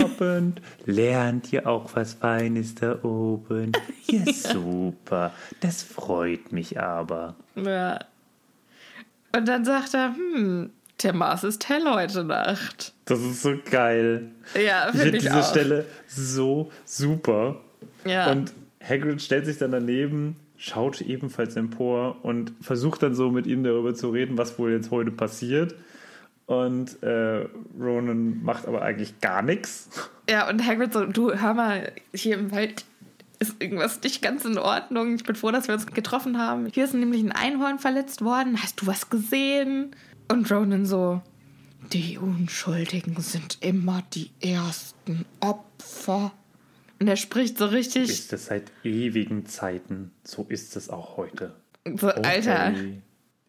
Abend. 0.00 0.60
Lernt 0.84 1.52
ihr 1.52 1.66
auch 1.66 1.90
was 1.94 2.14
Feines 2.14 2.74
da 2.74 3.02
oben? 3.02 3.72
Ja, 4.06 4.30
super. 4.32 5.32
Das 5.60 5.82
freut 5.82 6.52
mich 6.52 6.78
aber. 6.78 7.34
Ja. 7.54 8.00
Und 9.34 9.48
dann 9.48 9.64
sagt 9.64 9.94
er, 9.94 10.14
hm, 10.14 10.70
der 11.02 11.14
Mars 11.14 11.44
ist 11.44 11.66
hell 11.68 11.84
heute 11.86 12.22
Nacht. 12.24 12.92
Das 13.06 13.20
ist 13.20 13.40
so 13.42 13.54
geil. 13.70 14.28
Ja, 14.54 14.88
Ich 14.88 14.90
finde 14.90 15.02
finde 15.04 15.16
ich 15.16 15.22
diese 15.24 15.36
auch. 15.40 15.48
Stelle 15.50 15.84
so 16.06 16.70
super. 16.84 17.60
Ja. 18.04 18.30
Und 18.30 18.52
Hagrid 18.86 19.22
stellt 19.22 19.46
sich 19.46 19.56
dann 19.58 19.70
daneben, 19.72 20.36
schaut 20.58 21.00
ebenfalls 21.00 21.56
empor 21.56 22.16
und 22.22 22.52
versucht 22.60 23.02
dann 23.02 23.14
so 23.14 23.30
mit 23.30 23.46
ihm 23.46 23.64
darüber 23.64 23.94
zu 23.94 24.10
reden, 24.10 24.36
was 24.36 24.58
wohl 24.58 24.72
jetzt 24.72 24.90
heute 24.90 25.10
passiert. 25.10 25.74
Und 26.52 27.02
äh, 27.02 27.46
Ronan 27.80 28.42
macht 28.42 28.66
aber 28.68 28.82
eigentlich 28.82 29.20
gar 29.20 29.40
nichts. 29.42 29.88
ja, 30.28 30.48
und 30.50 30.66
Hagrid 30.66 30.92
so, 30.92 31.06
du, 31.06 31.32
hör 31.32 31.54
mal, 31.54 31.92
hier 32.14 32.36
im 32.36 32.50
Wald 32.52 32.84
ist 33.38 33.60
irgendwas 33.62 34.02
nicht 34.02 34.20
ganz 34.22 34.44
in 34.44 34.58
Ordnung. 34.58 35.14
Ich 35.14 35.24
bin 35.24 35.34
froh, 35.34 35.50
dass 35.50 35.66
wir 35.66 35.74
uns 35.74 35.86
getroffen 35.86 36.38
haben. 36.38 36.66
Hier 36.66 36.84
ist 36.84 36.92
nämlich 36.94 37.22
ein 37.22 37.32
Einhorn 37.32 37.78
verletzt 37.78 38.22
worden. 38.22 38.62
Hast 38.62 38.80
du 38.82 38.86
was 38.86 39.08
gesehen? 39.08 39.96
Und 40.30 40.50
Ronan 40.52 40.84
so, 40.84 41.22
die 41.92 42.18
Unschuldigen 42.18 43.16
sind 43.20 43.58
immer 43.62 44.02
die 44.12 44.30
ersten 44.40 45.24
Opfer. 45.40 46.32
Und 47.00 47.08
er 47.08 47.16
spricht 47.16 47.56
so 47.58 47.66
richtig, 47.66 48.10
Ist 48.10 48.32
es 48.32 48.46
seit 48.46 48.70
ewigen 48.84 49.46
Zeiten. 49.46 50.10
So 50.22 50.44
ist 50.48 50.76
es 50.76 50.90
auch 50.90 51.16
heute. 51.16 51.54
so, 51.98 52.08
Alter, 52.08 52.68
Okay. 52.72 53.02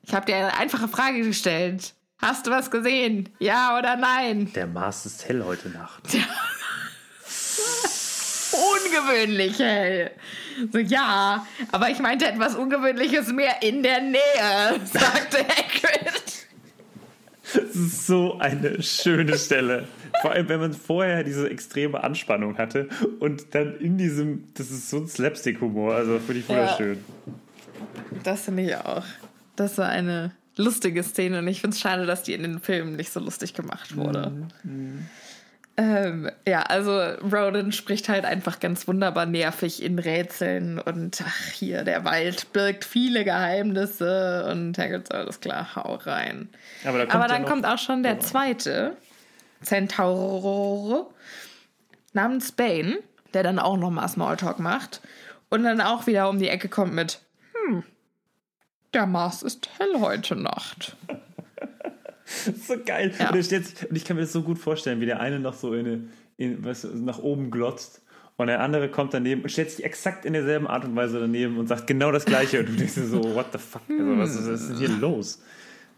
ich 0.03 0.13
habe 0.13 0.25
dir 0.25 0.37
eine 0.37 0.57
einfache 0.57 0.87
Frage 0.87 1.21
gestellt. 1.21 1.93
Hast 2.24 2.47
du 2.47 2.51
was 2.51 2.71
gesehen? 2.71 3.28
Ja 3.39 3.78
oder 3.78 3.97
nein? 3.97 4.49
Der 4.55 4.65
Mars 4.65 5.05
ist 5.05 5.28
hell 5.28 5.43
heute 5.43 5.67
Nacht. 5.67 6.03
ungewöhnlich 8.53 9.59
hell. 9.59 10.11
So, 10.71 10.78
ja, 10.80 11.45
aber 11.74 11.89
ich 11.89 11.99
meinte 11.99 12.26
etwas 12.26 12.55
Ungewöhnliches 12.55 13.34
mehr 13.34 13.61
in 13.61 13.84
der 13.84 13.99
Nähe, 13.99 14.21
sagte 14.86 15.39
Hagrid. 15.39 16.47
Das 17.53 17.76
ist 17.76 18.07
so 18.07 18.39
eine 18.39 18.82
schöne 18.82 19.38
Stelle. 19.38 19.89
Vor 20.21 20.32
allem, 20.32 20.47
wenn 20.47 20.61
man 20.61 20.74
vorher 20.74 21.26
diese 21.26 21.49
extreme 21.49 22.05
Anspannung 22.05 22.57
hatte 22.57 22.88
und 23.19 23.53
dann 23.53 23.78
in 23.80 23.97
diesem, 23.97 24.47
das 24.53 24.71
ist 24.71 24.89
so 24.89 24.99
ein 24.99 25.07
Slapstick-Humor, 25.09 25.93
also 25.93 26.19
finde 26.19 26.39
ich 26.39 26.47
wunderschön. 26.47 27.03
Das 28.24 28.45
finde 28.45 28.63
ich 28.63 28.78
auch. 28.78 29.03
Das 29.57 29.78
war 29.78 29.89
eine 29.89 30.32
lustige 30.55 31.03
Szene 31.03 31.39
und 31.39 31.47
ich 31.47 31.61
finde 31.61 31.75
es 31.75 31.81
schade, 31.81 32.05
dass 32.05 32.23
die 32.23 32.33
in 32.33 32.43
den 32.43 32.59
Filmen 32.59 32.95
nicht 32.95 33.11
so 33.11 33.19
lustig 33.19 33.53
gemacht 33.53 33.95
wurde. 33.95 34.31
Ähm, 35.75 36.29
ja, 36.47 36.61
also 36.61 36.91
Ronan 37.01 37.71
spricht 37.71 38.07
halt 38.07 38.25
einfach 38.25 38.59
ganz 38.59 38.87
wunderbar 38.87 39.25
nervig 39.25 39.81
in 39.81 39.97
Rätseln 39.97 40.77
und 40.77 41.23
ach, 41.25 41.47
hier, 41.51 41.83
der 41.83 42.05
Wald 42.05 42.53
birgt 42.53 42.85
viele 42.85 43.23
Geheimnisse 43.23 44.47
und 44.51 44.77
Hagrid 44.77 45.07
so, 45.07 45.15
alles 45.15 45.39
klar, 45.39 45.75
hau 45.75 45.95
rein. 45.95 46.49
Aber, 46.85 46.99
da 46.99 47.05
kommt 47.05 47.15
Aber 47.15 47.23
ja 47.23 47.27
dann 47.29 47.41
noch- 47.41 47.49
kommt 47.49 47.65
auch 47.65 47.79
schon 47.79 48.03
der 48.03 48.19
zweite 48.19 48.95
Centaur 49.63 51.11
namens 52.13 52.51
Bane, 52.51 52.99
der 53.33 53.41
dann 53.41 53.57
auch 53.57 53.77
nochmal 53.77 54.07
Smalltalk 54.07 54.59
macht 54.59 55.01
und 55.49 55.63
dann 55.63 55.81
auch 55.81 56.05
wieder 56.05 56.29
um 56.29 56.37
die 56.37 56.49
Ecke 56.49 56.69
kommt 56.69 56.93
mit, 56.93 57.19
hm, 57.67 57.83
der 58.93 59.05
Mars 59.05 59.43
ist 59.43 59.69
hell 59.77 59.99
heute 59.99 60.35
Nacht. 60.35 60.95
So 62.65 62.75
geil. 62.83 63.13
Ja. 63.19 63.31
Und, 63.31 63.43
sich, 63.43 63.89
und 63.89 63.95
ich 63.95 64.05
kann 64.05 64.15
mir 64.15 64.23
das 64.23 64.31
so 64.31 64.41
gut 64.41 64.57
vorstellen, 64.57 65.01
wie 65.01 65.05
der 65.05 65.19
eine 65.19 65.39
noch 65.39 65.53
so 65.53 65.73
in, 65.73 66.09
in, 66.37 66.61
du, 66.63 66.87
nach 66.95 67.19
oben 67.19 67.51
glotzt 67.51 68.01
und 68.37 68.47
der 68.47 68.61
andere 68.61 68.89
kommt 68.89 69.13
daneben 69.13 69.43
und 69.43 69.49
stellt 69.49 69.69
sich 69.71 69.83
exakt 69.85 70.25
in 70.25 70.33
derselben 70.33 70.65
Art 70.65 70.85
und 70.85 70.95
Weise 70.95 71.19
daneben 71.19 71.57
und 71.57 71.67
sagt 71.67 71.85
genau 71.85 72.11
das 72.11 72.25
Gleiche. 72.25 72.61
Und 72.61 72.69
du 72.69 72.73
denkst 72.73 72.95
dir 72.95 73.05
so, 73.05 73.21
what 73.35 73.47
the 73.51 73.59
fuck? 73.59 73.81
Also, 73.89 74.17
was, 74.17 74.35
ist, 74.35 74.51
was 74.51 74.61
ist 74.61 74.69
denn 74.69 74.77
hier 74.77 74.89
los? 74.89 75.43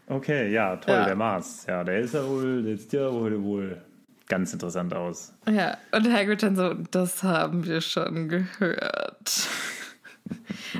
Okay, 0.08 0.52
ja, 0.52 0.76
toll, 0.76 0.94
Ja. 0.94 1.04
der 1.06 1.16
Mars. 1.16 1.64
Ja, 1.66 1.84
der 1.84 2.00
ist 2.00 2.14
ja 2.14 2.26
wohl, 2.26 2.62
der 2.62 2.76
sieht 2.76 2.92
ja 2.92 3.10
wohl, 3.12 3.42
wohl 3.42 3.80
ganz 4.28 4.52
interessant 4.52 4.92
aus. 4.94 5.32
Ja, 5.50 5.78
und 5.92 6.12
Hagrid 6.12 6.42
dann 6.42 6.56
so, 6.56 6.74
das 6.90 7.22
haben 7.22 7.64
wir 7.64 7.80
schon 7.80 8.28
gehört. 8.28 9.48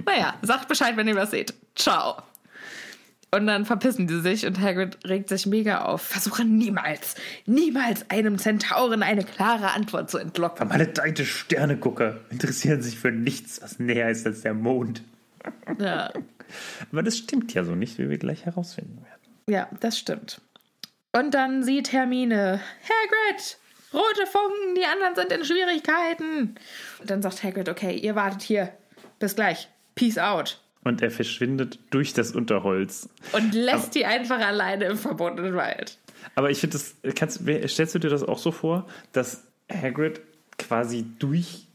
Naja, 0.04 0.34
sagt 0.42 0.68
Bescheid, 0.68 0.96
wenn 0.96 1.08
ihr 1.08 1.16
was 1.16 1.30
seht. 1.30 1.54
Ciao. 1.74 2.22
Und 3.32 3.46
dann 3.48 3.66
verpissen 3.66 4.06
die 4.06 4.20
sich 4.20 4.46
und 4.46 4.60
Hagrid 4.60 4.98
regt 5.06 5.28
sich 5.28 5.46
mega 5.46 5.82
auf. 5.84 6.00
Versuche 6.00 6.44
niemals, 6.44 7.16
niemals 7.44 8.08
einem 8.08 8.38
Zentauren 8.38 9.02
eine 9.02 9.24
klare 9.24 9.72
Antwort 9.72 10.10
zu 10.10 10.18
entlocken. 10.18 10.68
Maledeite 10.68 11.26
Sternegucker 11.26 12.20
interessieren 12.30 12.82
sich 12.82 12.98
für 12.98 13.10
nichts, 13.10 13.60
was 13.62 13.78
näher 13.78 14.08
ist 14.10 14.26
als 14.26 14.42
der 14.42 14.54
Mond. 14.54 15.02
Ja, 15.78 16.12
Aber 16.92 17.02
das 17.02 17.18
stimmt 17.18 17.52
ja 17.52 17.64
so 17.64 17.74
nicht, 17.74 17.98
wie 17.98 18.08
wir 18.08 18.18
gleich 18.18 18.46
herausfinden 18.46 19.04
werden. 19.04 19.34
ja, 19.48 19.68
das 19.80 19.98
stimmt. 19.98 20.40
Und 21.12 21.34
dann 21.34 21.62
sieht 21.62 21.92
Hermine, 21.92 22.60
Hagrid, 22.82 23.58
rote 23.92 24.26
Funken, 24.30 24.74
die 24.76 24.84
anderen 24.84 25.14
sind 25.14 25.32
in 25.32 25.44
Schwierigkeiten. 25.44 26.54
Und 27.00 27.10
dann 27.10 27.22
sagt 27.22 27.42
Hagrid, 27.42 27.68
okay, 27.68 27.96
ihr 27.96 28.14
wartet 28.14 28.42
hier. 28.42 28.72
Bis 29.18 29.34
gleich. 29.34 29.68
Peace 29.94 30.18
out. 30.18 30.60
Und 30.84 31.02
er 31.02 31.10
verschwindet 31.10 31.78
durch 31.90 32.12
das 32.12 32.32
Unterholz. 32.32 33.08
Und 33.32 33.54
lässt 33.54 33.94
die 33.94 34.04
einfach 34.04 34.38
alleine 34.38 34.84
im 34.84 34.96
verbotenen 34.96 35.56
Wald. 35.56 35.98
Aber 36.34 36.50
ich 36.50 36.58
finde 36.60 36.74
das, 36.74 36.94
kannst, 37.14 37.40
stellst 37.66 37.94
du 37.94 37.98
dir 37.98 38.10
das 38.10 38.22
auch 38.22 38.38
so 38.38 38.52
vor, 38.52 38.86
dass 39.12 39.44
Hagrid 39.70 40.20
quasi 40.58 41.04
durch 41.18 41.65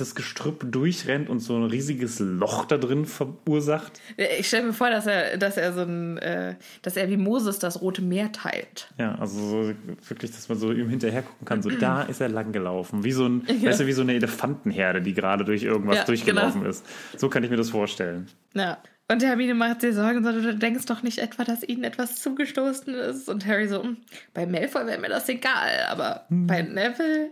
das 0.00 0.14
Gestrüpp 0.14 0.64
durchrennt 0.70 1.28
und 1.28 1.40
so 1.40 1.56
ein 1.56 1.64
riesiges 1.64 2.18
Loch 2.18 2.64
da 2.64 2.78
drin 2.78 3.06
verursacht? 3.06 4.00
Ich 4.38 4.48
stelle 4.48 4.68
mir 4.68 4.72
vor, 4.72 4.90
dass 4.90 5.06
er, 5.06 5.36
dass 5.36 5.56
er 5.56 5.72
so 5.72 5.82
ein, 5.82 6.18
äh, 6.18 6.56
dass 6.82 6.96
er 6.96 7.08
wie 7.08 7.16
Moses 7.16 7.58
das 7.58 7.80
Rote 7.80 8.02
Meer 8.02 8.32
teilt. 8.32 8.88
Ja, 8.98 9.14
also 9.16 9.38
so 9.38 9.72
wirklich, 10.08 10.30
dass 10.30 10.48
man 10.48 10.58
so 10.58 10.72
ihm 10.72 10.88
hinterher 10.88 11.22
gucken 11.22 11.44
kann. 11.44 11.62
So, 11.62 11.70
da 11.80 12.02
ist 12.02 12.20
er 12.20 12.28
lang 12.28 12.52
gelaufen. 12.52 13.04
Wie 13.04 13.12
so 13.12 13.26
ein, 13.26 13.46
ja. 13.46 13.70
weißt 13.70 13.80
du, 13.80 13.86
wie 13.86 13.92
so 13.92 14.02
eine 14.02 14.14
Elefantenherde, 14.14 15.02
die 15.02 15.14
gerade 15.14 15.44
durch 15.44 15.62
irgendwas 15.62 15.98
ja, 15.98 16.04
durchgelaufen 16.04 16.60
genau. 16.60 16.70
ist. 16.70 16.84
So 17.16 17.28
kann 17.28 17.44
ich 17.44 17.50
mir 17.50 17.56
das 17.56 17.70
vorstellen. 17.70 18.28
Ja. 18.54 18.78
Und 19.10 19.24
Hermine 19.24 19.54
macht 19.54 19.80
sich 19.80 19.96
Sorgen, 19.96 20.22
sondern 20.22 20.44
du 20.44 20.54
denkst 20.54 20.86
doch 20.86 21.02
nicht 21.02 21.18
etwa, 21.18 21.42
dass 21.42 21.64
ihnen 21.64 21.82
etwas 21.82 22.22
zugestoßen 22.22 22.94
ist. 22.94 23.28
Und 23.28 23.44
Harry 23.44 23.66
so, 23.66 23.82
hm, 23.82 23.96
bei 24.34 24.46
Malfoy 24.46 24.86
wäre 24.86 25.00
mir 25.00 25.08
das 25.08 25.28
egal, 25.28 25.84
aber 25.88 26.26
hm. 26.28 26.46
bei 26.46 26.62
Neville, 26.62 27.30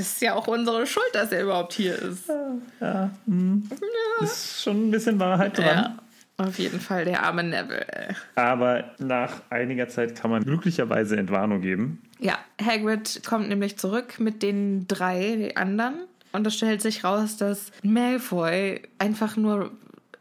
das 0.00 0.12
ist 0.14 0.22
ja 0.22 0.34
auch 0.34 0.46
unsere 0.46 0.86
Schuld, 0.86 1.10
dass 1.12 1.30
er 1.30 1.42
überhaupt 1.42 1.74
hier 1.74 1.94
ist. 1.94 2.26
Ja, 2.26 2.54
ja. 2.80 3.10
Hm. 3.26 3.68
ja. 3.70 4.24
ist 4.24 4.62
schon 4.62 4.88
ein 4.88 4.90
bisschen 4.90 5.20
Wahrheit 5.20 5.58
dran. 5.58 5.66
Ja. 5.66 5.98
Auf 6.38 6.58
jeden 6.58 6.80
Fall 6.80 7.04
der 7.04 7.22
arme 7.22 7.44
Neville. 7.44 8.16
Aber 8.34 8.92
nach 8.98 9.42
einiger 9.50 9.88
Zeit 9.88 10.18
kann 10.18 10.30
man 10.30 10.42
glücklicherweise 10.42 11.18
Entwarnung 11.18 11.60
geben. 11.60 12.00
Ja, 12.18 12.38
Hagrid 12.64 13.20
kommt 13.26 13.50
nämlich 13.50 13.76
zurück 13.76 14.18
mit 14.18 14.42
den 14.42 14.88
drei 14.88 15.54
anderen. 15.54 15.96
Und 16.32 16.46
es 16.46 16.54
stellt 16.54 16.80
sich 16.80 17.04
raus, 17.04 17.36
dass 17.36 17.72
Malfoy 17.82 18.80
einfach 18.98 19.36
nur 19.36 19.70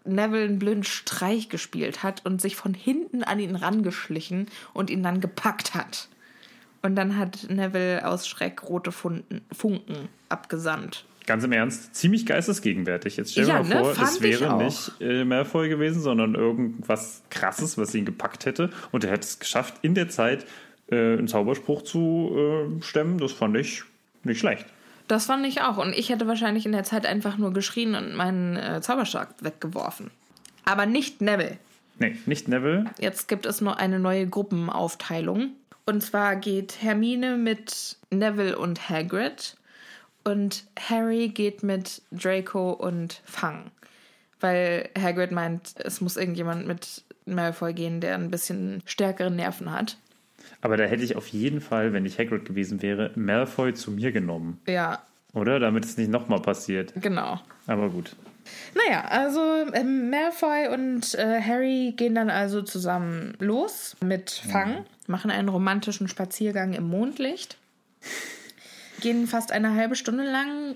Neville 0.03 0.43
einen 0.43 0.59
blöden 0.59 0.83
Streich 0.83 1.47
gespielt 1.47 2.03
hat 2.03 2.25
und 2.25 2.41
sich 2.41 2.57
von 2.57 2.73
hinten 2.73 3.23
an 3.23 3.39
ihn 3.39 3.55
rangeschlichen 3.55 4.47
und 4.73 4.89
ihn 4.89 5.03
dann 5.03 5.21
gepackt 5.21 5.73
hat. 5.73 6.09
Und 6.81 6.95
dann 6.95 7.17
hat 7.17 7.47
Neville 7.49 8.07
aus 8.07 8.27
Schreck 8.27 8.63
rote 8.63 8.91
Funken, 8.91 9.41
Funken 9.51 10.09
abgesandt. 10.29 11.05
Ganz 11.25 11.43
im 11.43 11.51
Ernst, 11.51 11.93
ziemlich 11.95 12.25
geistesgegenwärtig. 12.25 13.17
Jetzt 13.17 13.33
stell 13.33 13.45
dir 13.45 13.53
ja, 13.53 13.63
mal 13.63 13.69
ne? 13.69 13.83
vor, 13.83 13.93
Fand 13.93 14.09
es 14.09 14.21
wäre 14.21 14.57
nicht 14.57 14.93
äh, 14.99 15.23
Malfoy 15.25 15.69
gewesen, 15.69 16.01
sondern 16.01 16.33
irgendwas 16.33 17.21
Krasses, 17.29 17.77
was 17.77 17.93
ihn 17.93 18.05
gepackt 18.05 18.45
hätte. 18.45 18.71
Und 18.91 19.03
er 19.03 19.11
hätte 19.11 19.27
es 19.27 19.37
geschafft, 19.37 19.75
in 19.83 19.93
der 19.93 20.09
Zeit 20.09 20.45
äh, 20.89 20.95
einen 20.95 21.27
Zauberspruch 21.27 21.83
zu 21.83 22.31
äh, 22.35 22.83
stemmen. 22.83 23.19
Das 23.19 23.31
fand 23.31 23.55
ich 23.57 23.83
nicht 24.23 24.39
schlecht. 24.39 24.65
Das 25.07 25.25
fand 25.25 25.45
ich 25.45 25.61
auch. 25.61 25.77
Und 25.77 25.93
ich 25.93 26.09
hätte 26.09 26.27
wahrscheinlich 26.27 26.65
in 26.65 26.71
der 26.71 26.83
Zeit 26.83 27.05
einfach 27.05 27.37
nur 27.37 27.51
geschrien 27.53 27.95
und 27.95 28.15
meinen 28.15 28.55
äh, 28.55 28.81
Zauberstab 28.81 29.43
weggeworfen. 29.43 30.11
Aber 30.65 30.85
nicht 30.85 31.21
Neville. 31.21 31.57
Nee, 31.99 32.15
nicht 32.25 32.47
Neville. 32.47 32.85
Jetzt 32.99 33.27
gibt 33.27 33.45
es 33.45 33.59
noch 33.59 33.77
eine 33.77 33.99
neue 33.99 34.27
Gruppenaufteilung. 34.27 35.51
Und 35.89 36.01
zwar 36.01 36.35
geht 36.35 36.83
Hermine 36.83 37.35
mit 37.35 37.97
Neville 38.11 38.59
und 38.59 38.91
Hagrid. 38.91 39.57
Und 40.23 40.65
Harry 40.79 41.29
geht 41.29 41.63
mit 41.63 42.03
Draco 42.11 42.73
und 42.73 43.23
Fang. 43.25 43.71
Weil 44.39 44.89
Hagrid 44.95 45.31
meint, 45.31 45.73
es 45.79 45.99
muss 45.99 46.15
irgendjemand 46.15 46.67
mit 46.67 47.03
Malfoy 47.25 47.73
gehen, 47.73 48.01
der 48.01 48.13
ein 48.13 48.29
bisschen 48.29 48.83
stärkere 48.85 49.31
Nerven 49.31 49.71
hat. 49.71 49.97
Aber 50.61 50.77
da 50.77 50.83
hätte 50.83 51.01
ich 51.01 51.15
auf 51.15 51.25
jeden 51.29 51.59
Fall, 51.59 51.91
wenn 51.91 52.05
ich 52.05 52.19
Hagrid 52.19 52.45
gewesen 52.45 52.83
wäre, 52.83 53.09
Malfoy 53.15 53.73
zu 53.73 53.89
mir 53.89 54.11
genommen. 54.11 54.61
Ja. 54.67 55.01
Oder? 55.33 55.59
Damit 55.59 55.85
es 55.85 55.97
nicht 55.97 56.11
nochmal 56.11 56.43
passiert. 56.43 56.93
Genau. 56.97 57.39
Aber 57.65 57.89
gut. 57.89 58.15
Naja, 58.75 59.05
also 59.05 59.41
ähm, 59.73 60.09
Malfoy 60.09 60.67
und 60.67 61.15
äh, 61.15 61.41
Harry 61.41 61.93
gehen 61.95 62.15
dann 62.15 62.29
also 62.29 62.61
zusammen 62.61 63.35
los 63.39 63.95
mit 64.01 64.29
Fang, 64.29 64.79
mhm. 64.79 64.85
machen 65.07 65.31
einen 65.31 65.49
romantischen 65.49 66.07
Spaziergang 66.07 66.73
im 66.73 66.87
Mondlicht, 66.87 67.57
gehen 69.01 69.27
fast 69.27 69.51
eine 69.51 69.73
halbe 69.73 69.95
Stunde 69.95 70.23
lang, 70.23 70.75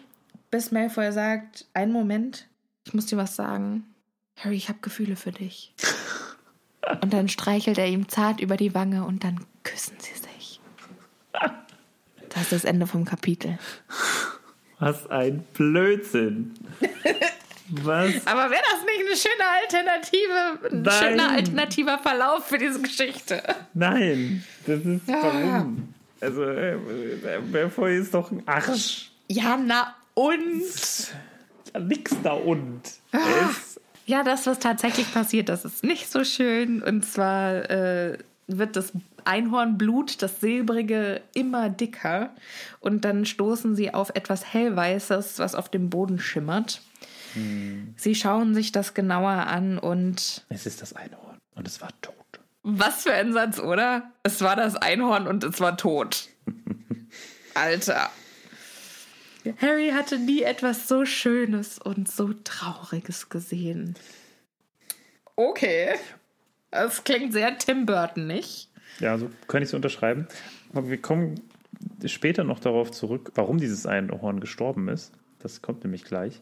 bis 0.50 0.72
Malfoy 0.72 1.12
sagt, 1.12 1.66
einen 1.74 1.92
Moment, 1.92 2.48
ich 2.86 2.94
muss 2.94 3.06
dir 3.06 3.18
was 3.18 3.36
sagen. 3.36 3.86
Harry, 4.38 4.56
ich 4.56 4.70
habe 4.70 4.80
Gefühle 4.82 5.16
für 5.16 5.32
dich. 5.32 5.74
Und 7.02 7.14
dann 7.14 7.30
streichelt 7.30 7.78
er 7.78 7.88
ihm 7.88 8.10
zart 8.10 8.42
über 8.42 8.58
die 8.58 8.76
Wange 8.76 9.06
und 9.06 9.24
dann 9.24 9.40
küssen 9.64 9.96
sie 10.00 10.14
sich. 10.16 10.60
Das 12.30 12.42
ist 12.42 12.52
das 12.52 12.66
Ende 12.66 12.88
vom 12.88 13.06
Kapitel. 13.06 13.58
Was 14.80 15.08
ein 15.10 15.46
Blödsinn. 15.54 16.54
Was? 17.82 18.28
Aber 18.28 18.52
wäre 18.52 18.62
das 18.72 18.86
nicht 18.86 19.02
eine 19.08 19.18
schöne 19.18 19.48
Alternative, 19.62 20.70
ein 20.72 20.82
Nein. 20.84 20.94
schöner 20.94 21.32
alternativer 21.32 21.98
Verlauf 21.98 22.46
für 22.46 22.58
diese 22.58 22.82
Geschichte? 22.82 23.42
Nein, 23.74 24.44
das 24.68 24.80
ist 24.82 25.08
ja. 25.08 25.24
warum? 25.24 25.94
Also, 26.22 26.44
äh, 26.44 26.78
Malfoy 27.52 27.98
ist 27.98 28.14
doch 28.14 28.32
ein 28.32 28.44
Arsch. 28.46 29.12
Ja, 29.28 29.58
na 29.58 29.96
und? 30.14 30.62
Ja, 31.74 31.80
nix 31.80 32.16
da 32.22 32.34
und. 32.34 32.82
Ah. 33.12 33.50
Ja, 34.06 34.24
das, 34.24 34.46
was 34.46 34.60
tatsächlich 34.60 35.12
passiert, 35.14 35.50
das 35.50 35.66
ist 35.66 35.84
nicht 35.84 36.12
so 36.12 36.24
schön. 36.24 36.84
Und 36.84 37.04
zwar 37.06 37.70
äh, 37.70 38.18
wird 38.48 38.76
das 38.76 38.92
Einhornblut, 39.26 40.22
das 40.22 40.42
silbrige, 40.42 41.22
immer 41.34 41.70
dicker. 41.70 42.30
Und 42.80 43.06
dann 43.06 43.26
stoßen 43.26 43.76
sie 43.76 43.94
auf 43.94 44.12
etwas 44.14 44.54
Hellweißes, 44.54 45.40
was 45.40 45.56
auf 45.56 45.70
dem 45.70 45.90
Boden 45.90 46.20
schimmert. 46.20 46.82
Hm. 47.34 47.94
Sie 47.98 48.16
schauen 48.16 48.54
sich 48.54 48.72
das 48.72 48.94
genauer 48.94 49.48
an 49.48 49.78
und. 49.78 50.46
Es 50.50 50.66
ist 50.66 50.82
das 50.82 50.94
Einhorn 50.94 51.38
und 51.56 51.68
es 51.68 51.82
war 51.82 51.90
tot. 52.02 52.16
Was 52.64 53.04
für 53.04 53.14
ein 53.14 53.34
Satz, 53.34 53.60
oder? 53.60 54.12
Es 54.24 54.42
war 54.42 54.56
das 54.56 54.76
Einhorn 54.76 55.28
und 55.28 55.44
es 55.44 55.60
war 55.60 55.76
tot. 55.76 56.30
Alter. 57.54 58.10
Harry 59.62 59.90
hatte 59.90 60.18
nie 60.18 60.44
etwas 60.44 60.88
so 60.88 61.06
Schönes 61.06 61.78
und 61.78 62.10
so 62.10 62.32
Trauriges 62.44 63.28
gesehen. 63.30 63.96
Okay. 65.36 65.96
Das 66.72 67.04
klingt 67.04 67.34
sehr 67.34 67.58
Tim 67.58 67.86
Burton, 67.86 68.28
nicht? 68.28 68.70
Ja, 69.00 69.18
so 69.18 69.30
kann 69.48 69.62
ich 69.62 69.70
es 69.70 69.74
unterschreiben. 69.74 70.28
Aber 70.72 70.90
wir 70.90 71.02
kommen 71.02 71.42
später 72.06 72.44
noch 72.44 72.60
darauf 72.60 72.92
zurück, 72.92 73.32
warum 73.36 73.60
dieses 73.60 73.86
Einhorn 73.86 74.40
gestorben 74.40 74.88
ist. 74.88 75.12
Das 75.44 75.62
kommt 75.62 75.84
nämlich 75.84 76.06
gleich. 76.06 76.42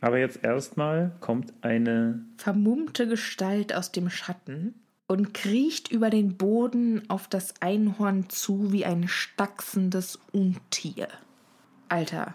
Aber 0.00 0.18
jetzt 0.18 0.44
erstmal 0.44 1.16
kommt 1.18 1.52
eine 1.62 2.24
vermummte 2.36 3.08
Gestalt 3.08 3.74
aus 3.74 3.90
dem 3.90 4.08
Schatten 4.08 4.74
und 5.08 5.34
kriecht 5.34 5.90
über 5.90 6.10
den 6.10 6.36
Boden 6.36 7.02
auf 7.10 7.26
das 7.26 7.60
Einhorn 7.60 8.30
zu 8.30 8.70
wie 8.70 8.84
ein 8.84 9.08
stachsendes 9.08 10.20
Untier. 10.30 11.08
Alter, 11.88 12.34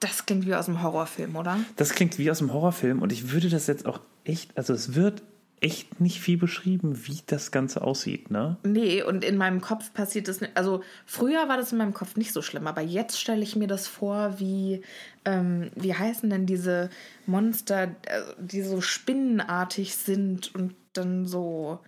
das 0.00 0.26
klingt 0.26 0.44
wie 0.44 0.56
aus 0.56 0.68
einem 0.68 0.82
Horrorfilm, 0.82 1.36
oder? 1.36 1.60
Das 1.76 1.90
klingt 1.90 2.18
wie 2.18 2.32
aus 2.32 2.40
einem 2.40 2.52
Horrorfilm 2.52 3.00
und 3.00 3.12
ich 3.12 3.30
würde 3.30 3.48
das 3.48 3.68
jetzt 3.68 3.86
auch 3.86 4.00
echt, 4.24 4.58
also 4.58 4.72
es 4.72 4.96
wird 4.96 5.22
echt 5.60 6.00
nicht 6.00 6.20
viel 6.20 6.38
beschrieben, 6.38 7.06
wie 7.06 7.20
das 7.26 7.50
Ganze 7.50 7.82
aussieht, 7.82 8.30
ne? 8.30 8.56
Nee, 8.64 9.02
und 9.02 9.24
in 9.24 9.36
meinem 9.36 9.60
Kopf 9.60 9.92
passiert 9.92 10.28
das 10.28 10.40
nicht. 10.40 10.56
Also 10.56 10.82
früher 11.06 11.48
war 11.48 11.56
das 11.56 11.72
in 11.72 11.78
meinem 11.78 11.94
Kopf 11.94 12.16
nicht 12.16 12.32
so 12.32 12.42
schlimm, 12.42 12.66
aber 12.66 12.80
jetzt 12.80 13.20
stelle 13.20 13.42
ich 13.42 13.56
mir 13.56 13.68
das 13.68 13.86
vor, 13.86 14.38
wie, 14.38 14.82
ähm, 15.24 15.70
wie 15.74 15.94
heißen 15.94 16.28
denn 16.30 16.46
diese 16.46 16.90
Monster, 17.26 17.84
äh, 18.06 18.22
die 18.38 18.62
so 18.62 18.80
spinnenartig 18.80 19.96
sind 19.96 20.54
und 20.54 20.74
dann 20.92 21.26
so, 21.26 21.80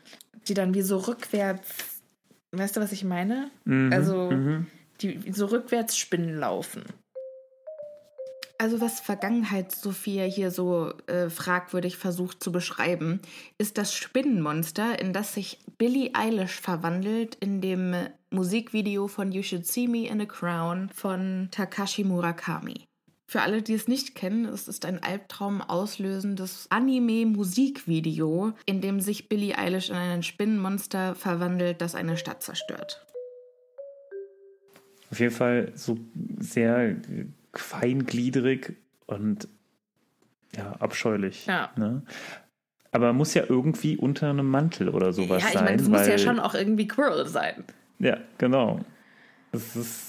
die 0.48 0.54
dann 0.54 0.74
wie 0.74 0.82
so 0.82 0.98
rückwärts, 0.98 2.02
weißt 2.52 2.76
du, 2.76 2.80
was 2.80 2.92
ich 2.92 3.04
meine? 3.04 3.50
Mhm, 3.64 3.92
also, 3.92 4.30
mhm. 4.30 4.66
die 5.00 5.32
so 5.32 5.46
rückwärts 5.46 5.96
Spinnen 5.96 6.38
laufen. 6.38 6.84
Also 8.60 8.82
was 8.82 9.00
Vergangenheit 9.00 9.72
Sophia 9.72 10.24
hier 10.24 10.50
so 10.50 10.92
äh, 11.06 11.30
fragwürdig 11.30 11.96
versucht 11.96 12.44
zu 12.44 12.52
beschreiben, 12.52 13.20
ist 13.56 13.78
das 13.78 13.94
Spinnenmonster, 13.94 15.00
in 15.00 15.14
das 15.14 15.32
sich 15.32 15.60
Billie 15.78 16.10
Eilish 16.12 16.60
verwandelt 16.60 17.36
in 17.36 17.62
dem 17.62 17.94
Musikvideo 18.28 19.08
von 19.08 19.32
You 19.32 19.42
Should 19.42 19.66
See 19.66 19.88
Me 19.88 20.08
in 20.08 20.20
a 20.20 20.26
Crown 20.26 20.90
von 20.94 21.48
Takashi 21.50 22.04
Murakami. 22.04 22.84
Für 23.26 23.40
alle, 23.40 23.62
die 23.62 23.72
es 23.72 23.88
nicht 23.88 24.14
kennen, 24.14 24.44
es 24.44 24.68
ist 24.68 24.84
ein 24.84 25.02
Albtraum 25.02 25.62
auslösendes 25.62 26.66
Anime-Musikvideo, 26.68 28.52
in 28.66 28.82
dem 28.82 29.00
sich 29.00 29.30
Billie 29.30 29.56
Eilish 29.56 29.88
in 29.88 29.96
ein 29.96 30.22
Spinnenmonster 30.22 31.14
verwandelt, 31.14 31.80
das 31.80 31.94
eine 31.94 32.18
Stadt 32.18 32.42
zerstört. 32.42 33.06
Auf 35.10 35.18
jeden 35.18 35.34
Fall 35.34 35.72
so 35.74 35.96
sehr 36.38 36.96
feingliedrig 37.54 38.76
und 39.06 39.48
ja, 40.56 40.72
abscheulich. 40.78 41.46
Ja. 41.46 41.70
Ne? 41.76 42.02
Aber 42.92 43.12
muss 43.12 43.34
ja 43.34 43.44
irgendwie 43.48 43.96
unter 43.96 44.30
einem 44.30 44.50
Mantel 44.50 44.88
oder 44.88 45.12
sowas 45.12 45.42
sein. 45.42 45.52
Ja, 45.52 45.60
ich 45.60 45.64
meine, 45.64 45.82
es 45.82 45.88
muss 45.88 46.06
ja 46.06 46.18
schon 46.18 46.40
auch 46.40 46.54
irgendwie 46.54 46.88
Quirrell 46.88 47.26
sein. 47.26 47.64
Ja, 47.98 48.18
genau. 48.38 48.80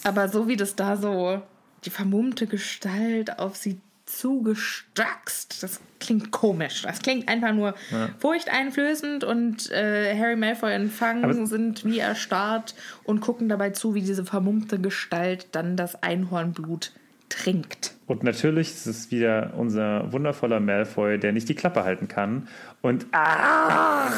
Aber 0.04 0.30
so 0.30 0.48
wie 0.48 0.56
das 0.56 0.76
da 0.76 0.98
so 0.98 1.42
die 1.86 1.89
vermummte 1.89 2.48
Gestalt 2.48 3.39
auf 3.39 3.56
sie 3.56 3.80
zugestraxt. 4.06 5.64
Das 5.64 5.80
klingt 6.00 6.32
komisch. 6.32 6.84
Das 6.84 7.02
klingt 7.02 7.28
einfach 7.28 7.54
nur 7.54 7.76
furchteinflößend 8.20 9.24
und 9.24 9.72
äh, 9.72 10.18
Harry 10.18 10.36
Malfoy 10.36 10.76
und 10.76 10.89
Fang 10.89 11.24
Aber- 11.24 11.46
sind 11.46 11.86
wie 11.86 12.00
erstarrt 12.00 12.76
und 13.04 13.22
gucken 13.22 13.48
dabei 13.50 13.70
zu, 13.72 13.94
wie 13.96 14.02
diese 14.02 14.26
vermummte 14.26 14.80
Gestalt 14.80 15.48
dann 15.54 15.78
das 15.78 16.02
Einhornblut 16.02 16.92
trinkt. 17.32 17.96
Und 18.08 18.24
natürlich 18.24 18.70
ist 18.70 18.86
es 18.88 19.12
wieder 19.12 19.54
unser 19.56 20.12
wundervoller 20.12 20.60
Malfoy, 20.60 21.18
der 21.18 21.32
nicht 21.32 21.50
die 21.50 21.56
Klappe 21.56 21.84
halten 21.84 22.08
kann 22.08 22.48
und 22.82 23.06
ah, 23.12 24.10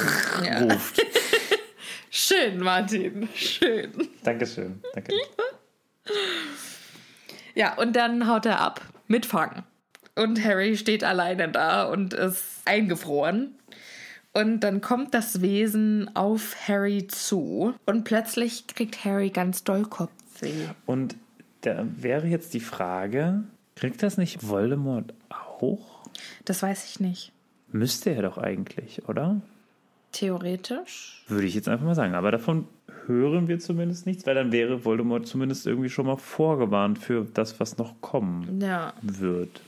ruft. 0.62 1.02
Schön, 2.10 2.60
Martin. 2.60 3.28
Schön. 3.34 3.92
Dankeschön. 4.24 4.82
Danke. 4.94 5.14
Ja, 7.56 7.76
und 7.78 7.96
dann 7.96 8.28
haut 8.28 8.48
er 8.48 8.60
ab 8.60 8.82
mit 9.08 9.28
Fang. 9.28 9.64
Und 10.16 10.44
Harry 10.44 10.76
steht 10.76 11.04
alleine 11.04 11.50
da 11.50 11.84
und 11.84 12.14
ist 12.14 12.62
eingefroren. 12.66 13.56
Und 14.34 14.62
dann 14.62 14.82
kommt 14.82 15.14
das 15.14 15.42
Wesen 15.42 16.10
auf 16.16 16.56
Harry 16.68 17.08
zu. 17.08 17.76
Und 17.86 18.04
plötzlich 18.04 18.66
kriegt 18.66 19.06
Harry 19.06 19.30
ganz 19.30 19.64
doll 19.64 19.84
Kopfweh. 19.84 20.70
Und 20.88 21.16
da 21.64 21.86
wäre 21.98 22.28
jetzt 22.28 22.54
die 22.54 22.60
Frage, 22.60 23.44
kriegt 23.76 24.02
das 24.04 24.18
nicht 24.18 24.48
Voldemort 24.48 25.14
auch? 25.30 26.04
Das 26.46 26.62
weiß 26.62 26.86
ich 26.86 27.00
nicht. 27.00 27.32
Müsste 27.72 28.12
er 28.12 28.22
doch 28.22 28.38
eigentlich, 28.38 29.08
oder? 29.10 29.42
Theoretisch? 30.12 31.24
Würde 31.28 31.48
ich 31.48 31.56
jetzt 31.56 31.68
einfach 31.68 31.86
mal 31.86 31.96
sagen. 31.96 32.14
Aber 32.14 32.30
davon 32.32 32.68
hören 33.08 33.48
wir 33.48 33.60
zumindest 33.60 34.06
nichts, 34.06 34.26
weil 34.28 34.36
dann 34.36 34.52
wäre 34.52 34.86
Voldemort 34.86 35.26
zumindest 35.26 35.66
irgendwie 35.66 35.90
schon 35.90 36.06
mal 36.06 36.18
vorgewarnt 36.18 37.00
für 37.00 37.26
das, 37.34 37.60
was 37.60 37.78
noch 37.78 38.00
kommen 38.02 38.62
Ja. 38.62 38.94
wird. 39.02 39.62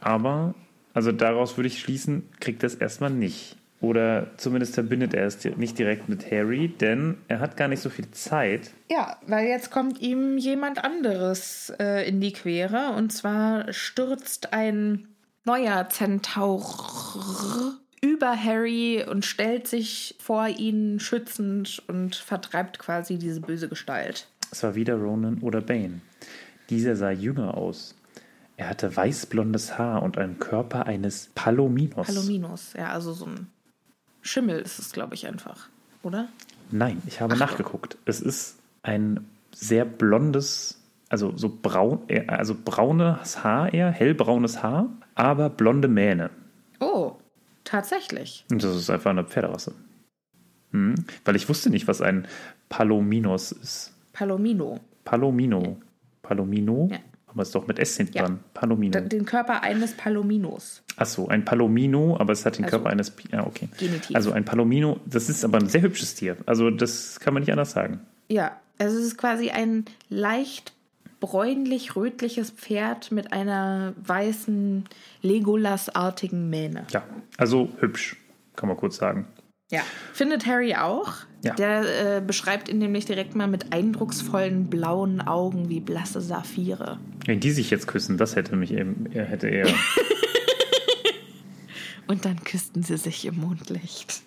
Aber, 0.00 0.54
also 0.94 1.12
daraus 1.12 1.56
würde 1.56 1.68
ich 1.68 1.78
schließen, 1.80 2.24
kriegt 2.40 2.62
das 2.62 2.74
erstmal 2.74 3.10
nicht. 3.10 3.56
Oder 3.80 4.32
zumindest 4.38 4.74
verbindet 4.74 5.14
er 5.14 5.26
es 5.26 5.44
nicht 5.56 5.78
direkt 5.78 6.08
mit 6.08 6.28
Harry, 6.30 6.68
denn 6.68 7.18
er 7.28 7.38
hat 7.38 7.56
gar 7.56 7.68
nicht 7.68 7.80
so 7.80 7.90
viel 7.90 8.10
Zeit. 8.10 8.72
Ja, 8.90 9.18
weil 9.26 9.46
jetzt 9.46 9.70
kommt 9.70 10.00
ihm 10.00 10.36
jemand 10.36 10.82
anderes 10.84 11.72
äh, 11.78 12.08
in 12.08 12.20
die 12.20 12.32
Quere. 12.32 12.92
Und 12.96 13.12
zwar 13.12 13.72
stürzt 13.72 14.52
ein 14.52 15.06
neuer 15.44 15.88
Zentaur 15.90 17.78
über 18.00 18.36
Harry 18.36 19.04
und 19.08 19.24
stellt 19.24 19.68
sich 19.68 20.16
vor 20.18 20.48
ihn 20.48 20.98
schützend 20.98 21.82
und 21.86 22.16
vertreibt 22.16 22.80
quasi 22.80 23.16
diese 23.16 23.40
böse 23.40 23.68
Gestalt. 23.68 24.26
Es 24.50 24.62
war 24.64 24.74
wieder 24.74 24.96
Ronan 24.96 25.38
oder 25.40 25.60
Bane. 25.60 26.00
Dieser 26.68 26.96
sah 26.96 27.10
jünger 27.10 27.56
aus. 27.56 27.94
Er 28.56 28.68
hatte 28.68 28.94
weißblondes 28.94 29.78
Haar 29.78 30.02
und 30.02 30.18
einen 30.18 30.40
Körper 30.40 30.86
eines 30.86 31.30
Palominos. 31.34 32.08
Palominos, 32.08 32.72
ja, 32.76 32.88
also 32.88 33.12
so 33.12 33.26
ein 33.26 33.46
Schimmel 34.28 34.60
ist 34.60 34.78
es, 34.78 34.92
glaube 34.92 35.14
ich, 35.14 35.26
einfach, 35.26 35.68
oder? 36.02 36.28
Nein, 36.70 37.00
ich 37.06 37.20
habe 37.20 37.34
Ach. 37.34 37.38
nachgeguckt. 37.38 37.96
Es 38.04 38.20
ist 38.20 38.58
ein 38.82 39.26
sehr 39.54 39.84
blondes, 39.84 40.80
also 41.08 41.36
so 41.36 41.48
braun, 41.62 42.00
eher- 42.08 42.28
also 42.30 42.54
braunes 42.54 43.42
Haar 43.42 43.72
eher, 43.72 43.90
hellbraunes 43.90 44.62
Haar, 44.62 44.88
aber 45.14 45.48
blonde 45.50 45.88
Mähne. 45.88 46.30
Oh, 46.80 47.14
tatsächlich. 47.64 48.44
Und 48.50 48.62
das 48.62 48.76
ist 48.76 48.90
einfach 48.90 49.10
eine 49.10 49.24
Pferderasse. 49.24 49.72
Hm? 50.72 50.94
Weil 51.24 51.36
ich 51.36 51.48
wusste 51.48 51.70
nicht, 51.70 51.88
was 51.88 52.02
ein 52.02 52.28
Palominos 52.68 53.52
ist. 53.52 53.94
Palomino. 54.12 54.78
Palomino. 55.04 55.78
Palomino? 56.22 56.88
Ja. 56.92 56.98
Aber 57.26 57.42
es 57.42 57.48
ist 57.48 57.54
doch 57.54 57.66
mit 57.66 57.78
S 57.78 57.96
hinten 57.96 58.16
Ja. 58.16 58.22
dran. 58.24 58.40
Palomino. 58.52 59.00
Den 59.00 59.24
Körper 59.24 59.62
eines 59.62 59.94
Palominos. 59.96 60.82
Achso, 60.98 61.28
ein 61.28 61.44
Palomino, 61.44 62.16
aber 62.18 62.32
es 62.32 62.44
hat 62.44 62.58
den 62.58 62.64
Also, 62.64 62.76
Körper 62.76 62.90
eines. 62.90 63.10
Pi- 63.12 63.28
Ja, 63.32 63.46
okay. 63.46 63.68
Genitiv. 63.78 64.14
Also 64.16 64.32
ein 64.32 64.44
Palomino, 64.44 64.98
das 65.06 65.28
ist 65.28 65.44
aber 65.44 65.58
ein 65.58 65.68
sehr 65.68 65.82
hübsches 65.82 66.14
Tier. 66.14 66.36
Also 66.46 66.70
das 66.70 67.20
kann 67.20 67.32
man 67.34 67.42
nicht 67.42 67.52
anders 67.52 67.70
sagen. 67.70 68.00
Ja, 68.28 68.56
also 68.78 68.98
es 68.98 69.04
ist 69.04 69.16
quasi 69.18 69.50
ein 69.50 69.84
leicht 70.08 70.72
bräunlich-rötliches 71.20 72.50
Pferd 72.50 73.10
mit 73.12 73.32
einer 73.32 73.94
weißen 74.06 74.84
Legolas-artigen 75.22 76.48
Mähne. 76.50 76.86
Ja, 76.92 77.02
also 77.36 77.68
hübsch, 77.80 78.16
kann 78.56 78.68
man 78.68 78.76
kurz 78.76 78.96
sagen. 78.96 79.26
Ja. 79.70 79.80
Findet 80.14 80.46
Harry 80.46 80.74
auch. 80.74 81.12
Ja. 81.44 81.54
Der 81.54 82.16
äh, 82.16 82.20
beschreibt 82.20 82.68
ihn 82.68 82.78
nämlich 82.78 83.04
direkt 83.04 83.34
mal 83.36 83.46
mit 83.46 83.72
eindrucksvollen 83.72 84.68
blauen 84.68 85.20
Augen 85.20 85.68
wie 85.68 85.80
blasse 85.80 86.20
Saphire. 86.20 86.98
Wenn 87.26 87.38
die 87.40 87.50
sich 87.52 87.70
jetzt 87.70 87.86
küssen, 87.86 88.16
das 88.16 88.34
hätte 88.34 88.56
mich 88.56 88.72
eben, 88.72 89.06
er 89.12 89.24
hätte 89.26 89.48
eher. 89.48 89.68
Und 92.08 92.24
dann 92.24 92.42
küssten 92.42 92.82
sie 92.82 92.96
sich 92.96 93.24
im 93.26 93.36
Mondlicht. 93.36 94.22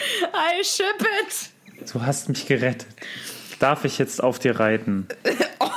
I 0.00 0.64
ship 0.64 1.00
it! 1.00 1.50
du 1.92 2.02
hast 2.02 2.28
mich 2.28 2.46
gerettet. 2.46 2.86
Darf 3.58 3.84
ich 3.84 3.98
jetzt 3.98 4.22
auf 4.22 4.38
dir 4.38 4.60
reiten? 4.60 5.08
Martin! 5.58 5.74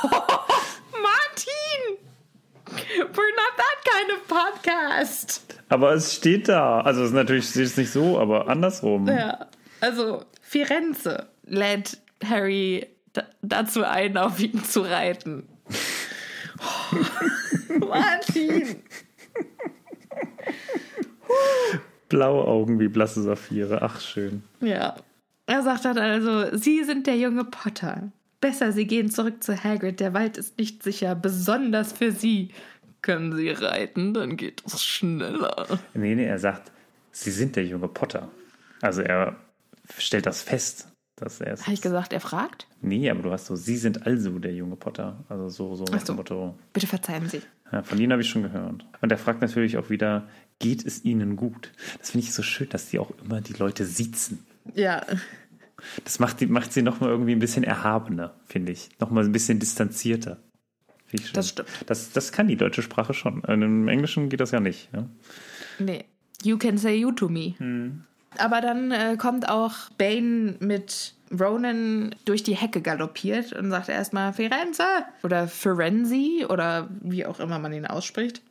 We're 2.68 3.34
not 3.34 3.56
that 3.56 3.84
kind 3.84 4.12
of 4.12 4.28
podcast. 4.28 5.42
Aber 5.68 5.92
es 5.94 6.14
steht 6.14 6.48
da. 6.48 6.80
Also 6.82 7.02
es 7.02 7.08
ist 7.08 7.14
natürlich 7.14 7.48
steht 7.48 7.66
es 7.66 7.76
nicht 7.76 7.90
so, 7.90 8.20
aber 8.20 8.46
andersrum. 8.48 9.08
Ja, 9.08 9.48
also 9.80 10.24
Firenze 10.40 11.28
lädt 11.44 11.98
Harry 12.24 12.86
da 13.12 13.24
dazu 13.42 13.84
ein, 13.84 14.16
auf 14.16 14.38
ihn 14.38 14.62
zu 14.64 14.82
reiten. 14.82 15.48
Martin! 18.00 18.82
Blaue 22.08 22.46
Augen 22.46 22.78
wie 22.78 22.88
blasse 22.88 23.22
Saphire. 23.22 23.80
Ach, 23.82 24.00
schön. 24.00 24.42
Ja. 24.60 24.96
Er 25.46 25.62
sagt 25.62 25.84
dann 25.84 25.98
also, 25.98 26.56
Sie 26.56 26.84
sind 26.84 27.06
der 27.06 27.16
junge 27.16 27.44
Potter. 27.44 28.12
Besser, 28.40 28.72
Sie 28.72 28.86
gehen 28.86 29.10
zurück 29.10 29.42
zu 29.42 29.62
Hagrid. 29.62 30.00
Der 30.00 30.14
Wald 30.14 30.36
ist 30.36 30.58
nicht 30.58 30.82
sicher, 30.82 31.14
besonders 31.14 31.92
für 31.92 32.12
Sie. 32.12 32.50
Können 33.00 33.34
Sie 33.36 33.48
reiten, 33.50 34.14
dann 34.14 34.36
geht 34.36 34.62
es 34.66 34.84
schneller. 34.84 35.66
Nee, 35.94 36.14
nee, 36.14 36.24
er 36.24 36.38
sagt, 36.38 36.70
sie 37.10 37.30
sind 37.30 37.56
der 37.56 37.64
junge 37.64 37.88
Potter. 37.88 38.28
Also 38.80 39.02
er 39.02 39.36
stellt 39.98 40.26
das 40.26 40.42
fest, 40.42 40.91
dass 41.22 41.40
er 41.40 41.54
es 41.54 41.62
Habe 41.62 41.72
ich 41.72 41.80
gesagt, 41.80 42.12
er 42.12 42.20
fragt? 42.20 42.66
Nee, 42.80 43.08
aber 43.10 43.22
du 43.22 43.30
hast 43.30 43.46
so, 43.46 43.56
sie 43.56 43.76
sind 43.76 44.06
also 44.06 44.38
der 44.38 44.52
junge 44.52 44.76
Potter. 44.76 45.24
Also 45.28 45.48
so, 45.48 45.76
so 45.76 45.84
nach 45.84 46.04
so. 46.04 46.14
Motto. 46.14 46.54
Bitte 46.72 46.86
verzeihen 46.86 47.28
Sie. 47.28 47.42
Ja, 47.70 47.82
von 47.82 47.98
ihnen 47.98 48.12
habe 48.12 48.22
ich 48.22 48.28
schon 48.28 48.42
gehört. 48.42 48.84
Und 49.00 49.12
er 49.12 49.18
fragt 49.18 49.40
natürlich 49.40 49.78
auch 49.78 49.88
wieder, 49.88 50.28
geht 50.58 50.84
es 50.84 51.04
ihnen 51.04 51.36
gut? 51.36 51.72
Das 51.98 52.10
finde 52.10 52.26
ich 52.26 52.34
so 52.34 52.42
schön, 52.42 52.68
dass 52.68 52.88
die 52.90 52.98
auch 52.98 53.10
immer 53.24 53.40
die 53.40 53.54
Leute 53.54 53.84
siezen. 53.84 54.44
Ja. 54.74 55.04
Das 56.04 56.18
macht, 56.18 56.40
die, 56.40 56.46
macht 56.46 56.72
sie 56.72 56.82
nochmal 56.82 57.10
irgendwie 57.10 57.32
ein 57.32 57.40
bisschen 57.40 57.64
erhabener, 57.64 58.34
finde 58.44 58.72
ich. 58.72 58.90
Nochmal 59.00 59.24
ein 59.24 59.32
bisschen 59.32 59.58
distanzierter. 59.58 60.38
Das 61.32 61.48
stimmt. 61.50 61.68
Das, 61.86 62.12
das 62.12 62.32
kann 62.32 62.48
die 62.48 62.56
deutsche 62.56 62.82
Sprache 62.82 63.14
schon. 63.14 63.42
Im 63.44 63.88
Englischen 63.88 64.28
geht 64.28 64.40
das 64.40 64.50
ja 64.50 64.60
nicht. 64.60 64.88
Ja? 64.92 65.08
Nee. 65.78 66.04
You 66.42 66.58
can 66.58 66.78
say 66.78 66.96
you 66.96 67.12
to 67.12 67.28
me. 67.28 67.54
Aber 68.38 68.60
dann 68.60 68.90
äh, 68.90 69.16
kommt 69.18 69.48
auch 69.48 69.74
Bane 69.98 70.56
mit 70.60 71.14
Ronan 71.38 72.14
durch 72.24 72.42
die 72.42 72.56
Hecke 72.56 72.80
galoppiert 72.80 73.52
und 73.52 73.70
sagt 73.70 73.88
erstmal 73.88 74.32
Firenze 74.32 74.84
oder 75.22 75.48
Firenzi 75.48 76.44
oder 76.48 76.88
wie 77.00 77.24
auch 77.26 77.40
immer 77.40 77.58
man 77.58 77.72
ihn 77.72 77.86
ausspricht. 77.86 78.42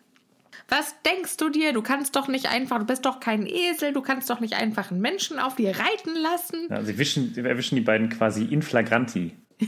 Was 0.68 0.96
denkst 1.06 1.38
du 1.38 1.50
dir? 1.50 1.74
Du 1.74 1.82
kannst 1.82 2.16
doch 2.16 2.28
nicht 2.28 2.50
einfach, 2.50 2.80
du 2.80 2.86
bist 2.86 3.06
doch 3.06 3.20
kein 3.20 3.46
Esel, 3.46 3.94
du 3.94 4.02
kannst 4.02 4.30
doch 4.30 4.40
nicht 4.40 4.54
einfach 4.54 4.90
einen 4.90 5.02
Menschen 5.02 5.38
auf 5.38 5.56
dir 5.56 5.72
reiten 5.72 6.16
lassen. 6.16 6.68
Ja, 6.70 6.82
sie 6.84 6.98
wischen, 6.98 7.34
sie 7.34 7.42
erwischen 7.42 7.76
die 7.76 7.82
beiden 7.82 8.10
quasi 8.10 8.46
in 8.46 8.62
flagranti. 8.62 9.36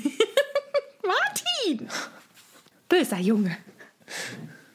Martin! 1.04 1.90
Böser 2.88 3.20
Junge. 3.20 3.58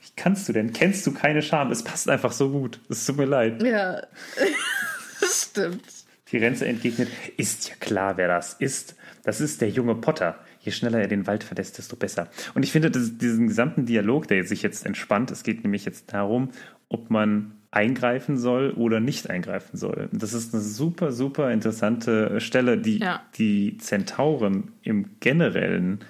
Wie 0.03 0.11
kannst 0.17 0.49
du 0.49 0.53
denn? 0.53 0.73
Kennst 0.73 1.07
du 1.07 1.15
keine 1.15 1.41
Scham? 1.41 1.71
Es 1.71 1.83
passt 1.83 2.09
einfach 2.09 2.33
so 2.33 2.51
gut. 2.51 2.81
Es 2.89 3.07
tut 3.07 3.17
mir 3.17 3.25
leid. 3.25 3.63
Ja, 3.63 4.03
das 5.21 5.49
stimmt. 5.51 5.83
Firenze 6.25 6.67
entgegnet, 6.67 7.09
ist 7.39 7.69
ja 7.71 7.75
klar, 7.81 8.17
wer 8.19 8.29
das 8.29 8.55
ist. 8.55 8.97
Das 9.25 9.41
ist 9.41 9.61
der 9.61 9.71
junge 9.71 9.95
Potter. 9.95 10.39
Je 10.61 10.73
schneller 10.73 11.01
er 11.01 11.09
den 11.09 11.27
Wald 11.27 11.43
verlässt, 11.43 11.79
desto 11.79 11.97
besser. 11.97 12.29
Und 12.55 12.63
ich 12.65 12.73
finde 12.73 12.91
das, 12.91 13.17
diesen 13.17 13.49
gesamten 13.49 13.87
Dialog, 13.87 14.29
der 14.29 14.45
sich 14.45 14.63
jetzt 14.63 14.85
entspannt, 14.85 15.31
es 15.31 15.43
geht 15.43 15.63
nämlich 15.63 15.87
jetzt 15.87 16.13
darum, 16.13 16.51
ob 16.91 17.09
man 17.11 17.53
eingreifen 17.71 18.37
soll 18.37 18.73
oder 18.73 19.01
nicht 19.01 19.31
eingreifen 19.31 19.77
soll. 19.77 20.09
Das 20.13 20.33
ist 20.33 20.53
eine 20.55 20.63
super, 20.63 21.13
super 21.13 21.51
interessante 21.53 22.41
Stelle, 22.41 22.79
die 22.79 22.99
Ja. 22.99 23.23
die 23.37 23.79
Zentauren 23.79 24.73
im 24.83 25.19
Generellen 25.21 26.01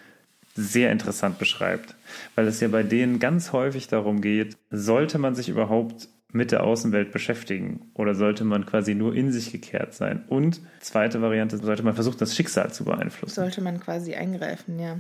sehr 0.54 0.90
interessant 0.90 1.38
beschreibt. 1.38 1.94
Weil 2.34 2.46
es 2.48 2.60
ja 2.60 2.68
bei 2.68 2.82
denen 2.82 3.18
ganz 3.20 3.52
häufig 3.52 3.86
darum 3.88 4.20
geht, 4.20 4.56
sollte 4.70 5.18
man 5.18 5.34
sich 5.34 5.48
überhaupt 5.48 6.08
mit 6.32 6.52
der 6.52 6.62
Außenwelt 6.62 7.12
beschäftigen 7.12 7.90
oder 7.94 8.14
sollte 8.14 8.44
man 8.44 8.66
quasi 8.66 8.94
nur 8.94 9.14
in 9.14 9.32
sich 9.32 9.50
gekehrt 9.50 9.94
sein? 9.94 10.24
Und 10.28 10.60
zweite 10.80 11.22
Variante, 11.22 11.56
sollte 11.56 11.82
man 11.82 11.94
versuchen, 11.94 12.18
das 12.18 12.36
Schicksal 12.36 12.72
zu 12.72 12.84
beeinflussen. 12.84 13.34
Sollte 13.34 13.62
man 13.62 13.80
quasi 13.80 14.14
eingreifen, 14.14 14.78
ja. 14.78 14.98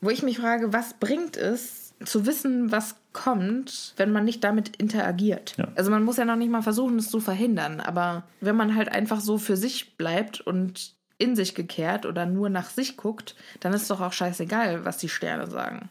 Wo 0.00 0.10
ich 0.10 0.22
mich 0.22 0.38
frage, 0.38 0.72
was 0.72 0.94
bringt 0.94 1.36
es, 1.36 1.94
zu 2.04 2.26
wissen, 2.26 2.72
was 2.72 2.96
kommt, 3.12 3.94
wenn 3.96 4.10
man 4.12 4.24
nicht 4.24 4.42
damit 4.42 4.76
interagiert? 4.76 5.54
Ja. 5.56 5.68
Also 5.74 5.90
man 5.90 6.02
muss 6.02 6.16
ja 6.16 6.24
noch 6.24 6.36
nicht 6.36 6.50
mal 6.50 6.62
versuchen, 6.62 6.98
es 6.98 7.10
zu 7.10 7.20
verhindern, 7.20 7.80
aber 7.80 8.24
wenn 8.40 8.56
man 8.56 8.74
halt 8.74 8.88
einfach 8.88 9.20
so 9.20 9.38
für 9.38 9.56
sich 9.56 9.96
bleibt 9.96 10.40
und 10.40 10.94
in 11.18 11.36
sich 11.36 11.54
gekehrt 11.54 12.06
oder 12.06 12.26
nur 12.26 12.48
nach 12.48 12.70
sich 12.70 12.96
guckt, 12.96 13.36
dann 13.60 13.72
ist 13.72 13.90
doch 13.90 14.00
auch 14.00 14.12
scheißegal, 14.12 14.84
was 14.84 14.96
die 14.96 15.08
Sterne 15.08 15.46
sagen. 15.46 15.88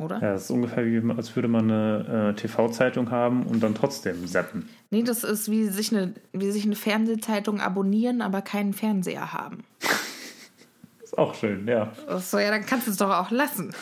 Oder? 0.00 0.16
Ja, 0.20 0.32
das 0.32 0.44
ist 0.44 0.50
ungefähr 0.50 0.84
wie, 0.86 1.02
als 1.16 1.34
würde 1.36 1.48
man 1.48 1.70
eine 1.70 2.30
äh, 2.30 2.40
TV-Zeitung 2.40 3.10
haben 3.10 3.44
und 3.44 3.62
dann 3.62 3.74
trotzdem 3.74 4.26
zappen. 4.26 4.68
Nee, 4.90 5.02
das 5.02 5.24
ist 5.24 5.50
wie 5.50 5.66
sich, 5.66 5.94
eine, 5.94 6.14
wie 6.32 6.50
sich 6.50 6.64
eine 6.64 6.76
Fernsehzeitung 6.76 7.60
abonnieren, 7.60 8.22
aber 8.22 8.42
keinen 8.42 8.72
Fernseher 8.72 9.32
haben. 9.32 9.64
Ist 11.02 11.18
auch 11.18 11.34
schön, 11.34 11.66
ja. 11.66 11.92
So, 12.18 12.38
ja, 12.38 12.50
dann 12.50 12.64
kannst 12.66 12.86
du 12.86 12.92
es 12.92 12.96
doch 12.96 13.10
auch 13.10 13.30
lassen. 13.30 13.74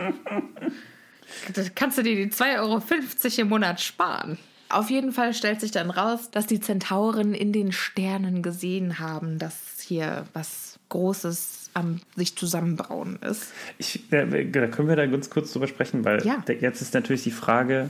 Dann 1.53 1.75
kannst 1.75 1.97
du 1.97 2.03
dir 2.03 2.15
die 2.15 2.31
2,50 2.31 2.57
Euro 2.59 3.41
im 3.41 3.49
Monat 3.49 3.81
sparen. 3.81 4.37
Auf 4.69 4.89
jeden 4.89 5.11
Fall 5.11 5.33
stellt 5.33 5.61
sich 5.61 5.71
dann 5.71 5.89
raus, 5.89 6.29
dass 6.31 6.45
die 6.45 6.59
Zentauren 6.59 7.33
in 7.33 7.51
den 7.51 7.71
Sternen 7.71 8.43
gesehen 8.43 8.99
haben, 8.99 9.39
dass 9.39 9.79
hier 9.79 10.25
was 10.33 10.79
Großes 10.89 11.58
am 11.73 11.99
sich 12.15 12.35
zusammenbrauen 12.35 13.17
ist. 13.21 13.47
Ich, 13.77 14.01
da, 14.09 14.25
da 14.25 14.67
können 14.67 14.87
wir 14.87 14.95
da 14.95 15.05
ganz 15.05 15.29
kurz 15.29 15.51
drüber 15.53 15.67
sprechen, 15.67 16.03
weil 16.05 16.25
Ja. 16.25 16.43
jetzt 16.59 16.81
ist 16.81 16.93
natürlich 16.93 17.23
die 17.23 17.31
Frage, 17.31 17.89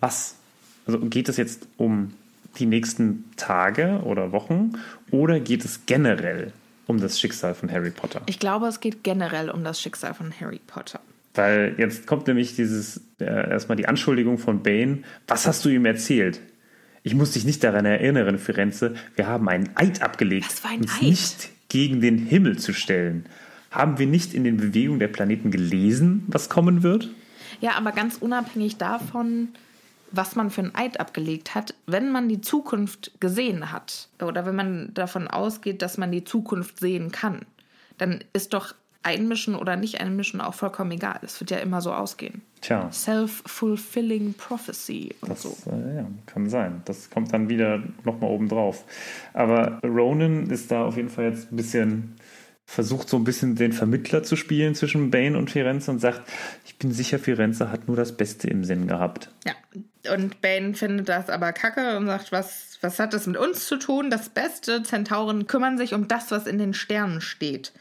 was? 0.00 0.36
Also 0.86 0.98
geht 1.00 1.28
es 1.28 1.36
jetzt 1.36 1.66
um 1.76 2.12
die 2.58 2.66
nächsten 2.66 3.24
Tage 3.36 4.00
oder 4.04 4.32
Wochen 4.32 4.72
oder 5.10 5.40
geht 5.40 5.64
es 5.64 5.86
generell 5.86 6.52
um 6.86 7.00
das 7.00 7.20
Schicksal 7.20 7.54
von 7.54 7.70
Harry 7.70 7.90
Potter? 7.90 8.22
Ich 8.26 8.38
glaube, 8.38 8.66
es 8.66 8.80
geht 8.80 9.04
generell 9.04 9.48
um 9.50 9.62
das 9.64 9.80
Schicksal 9.80 10.14
von 10.14 10.32
Harry 10.40 10.60
Potter. 10.66 11.00
Weil 11.34 11.74
jetzt 11.78 12.06
kommt 12.06 12.26
nämlich 12.26 12.56
dieses 12.56 13.00
äh, 13.20 13.24
erstmal 13.24 13.76
die 13.76 13.86
Anschuldigung 13.88 14.36
von 14.38 14.62
Bane. 14.62 14.98
Was 15.28 15.46
hast 15.46 15.64
du 15.64 15.70
ihm 15.70 15.86
erzählt? 15.86 16.40
Ich 17.04 17.14
muss 17.14 17.32
dich 17.32 17.44
nicht 17.44 17.64
daran 17.64 17.84
erinnern, 17.86 18.38
Firenze. 18.38 18.94
Wir 19.16 19.26
haben 19.26 19.48
einen 19.48 19.70
Eid 19.76 20.02
abgelegt, 20.02 20.46
Was 20.46 20.60
für 20.60 20.68
ein 20.68 20.82
Eid? 20.82 21.02
nicht 21.02 21.48
gegen 21.72 22.02
den 22.02 22.18
Himmel 22.18 22.58
zu 22.58 22.74
stellen. 22.74 23.24
Haben 23.70 23.98
wir 23.98 24.06
nicht 24.06 24.34
in 24.34 24.44
den 24.44 24.58
Bewegungen 24.58 25.00
der 25.00 25.08
Planeten 25.08 25.50
gelesen, 25.50 26.24
was 26.26 26.50
kommen 26.50 26.82
wird? 26.82 27.08
Ja, 27.62 27.76
aber 27.78 27.92
ganz 27.92 28.18
unabhängig 28.18 28.76
davon, 28.76 29.48
was 30.10 30.36
man 30.36 30.50
für 30.50 30.60
ein 30.60 30.74
Eid 30.74 31.00
abgelegt 31.00 31.54
hat, 31.54 31.74
wenn 31.86 32.12
man 32.12 32.28
die 32.28 32.42
Zukunft 32.42 33.12
gesehen 33.20 33.72
hat 33.72 34.10
oder 34.20 34.44
wenn 34.44 34.54
man 34.54 34.92
davon 34.92 35.28
ausgeht, 35.28 35.80
dass 35.80 35.96
man 35.96 36.12
die 36.12 36.24
Zukunft 36.24 36.78
sehen 36.78 37.10
kann, 37.10 37.40
dann 37.96 38.22
ist 38.34 38.52
doch 38.52 38.74
einmischen 39.02 39.54
oder 39.54 39.76
nicht 39.76 40.00
einmischen 40.00 40.40
auch 40.40 40.54
vollkommen 40.54 40.92
egal. 40.92 41.18
Es 41.22 41.40
wird 41.40 41.50
ja 41.50 41.58
immer 41.58 41.80
so 41.80 41.92
ausgehen. 41.92 42.42
Tja, 42.60 42.90
Self-fulfilling 42.92 44.34
prophecy 44.34 45.14
und 45.20 45.30
das 45.30 45.42
so. 45.42 45.56
äh, 45.70 45.96
ja, 45.96 46.06
kann 46.26 46.48
sein. 46.48 46.82
Das 46.84 47.10
kommt 47.10 47.32
dann 47.32 47.48
wieder 47.48 47.82
nochmal 48.04 48.30
oben 48.30 48.48
drauf. 48.48 48.84
Aber 49.32 49.80
Ronan 49.82 50.48
ist 50.50 50.70
da 50.70 50.84
auf 50.84 50.96
jeden 50.96 51.08
Fall 51.08 51.24
jetzt 51.24 51.50
ein 51.52 51.56
bisschen, 51.56 52.14
versucht 52.64 53.08
so 53.08 53.16
ein 53.16 53.24
bisschen 53.24 53.56
den 53.56 53.72
Vermittler 53.72 54.22
zu 54.22 54.36
spielen 54.36 54.74
zwischen 54.74 55.10
Bane 55.10 55.36
und 55.36 55.50
Firenze 55.50 55.90
und 55.90 55.98
sagt, 55.98 56.22
ich 56.64 56.78
bin 56.78 56.92
sicher, 56.92 57.18
Firenze 57.18 57.70
hat 57.70 57.88
nur 57.88 57.96
das 57.96 58.16
Beste 58.16 58.48
im 58.48 58.64
Sinn 58.64 58.86
gehabt. 58.86 59.30
Ja. 59.44 59.54
Und 60.14 60.40
Bane 60.40 60.74
findet 60.74 61.08
das 61.08 61.28
aber 61.28 61.52
kacke 61.52 61.96
und 61.96 62.06
sagt, 62.06 62.32
was, 62.32 62.78
was 62.80 62.98
hat 62.98 63.14
das 63.14 63.26
mit 63.26 63.36
uns 63.36 63.66
zu 63.66 63.76
tun? 63.76 64.10
Das 64.10 64.28
Beste, 64.28 64.82
Zentauren 64.82 65.46
kümmern 65.46 65.78
sich 65.78 65.94
um 65.94 66.08
das, 66.08 66.30
was 66.32 66.46
in 66.46 66.58
den 66.58 66.74
Sternen 66.74 67.20
steht. 67.20 67.72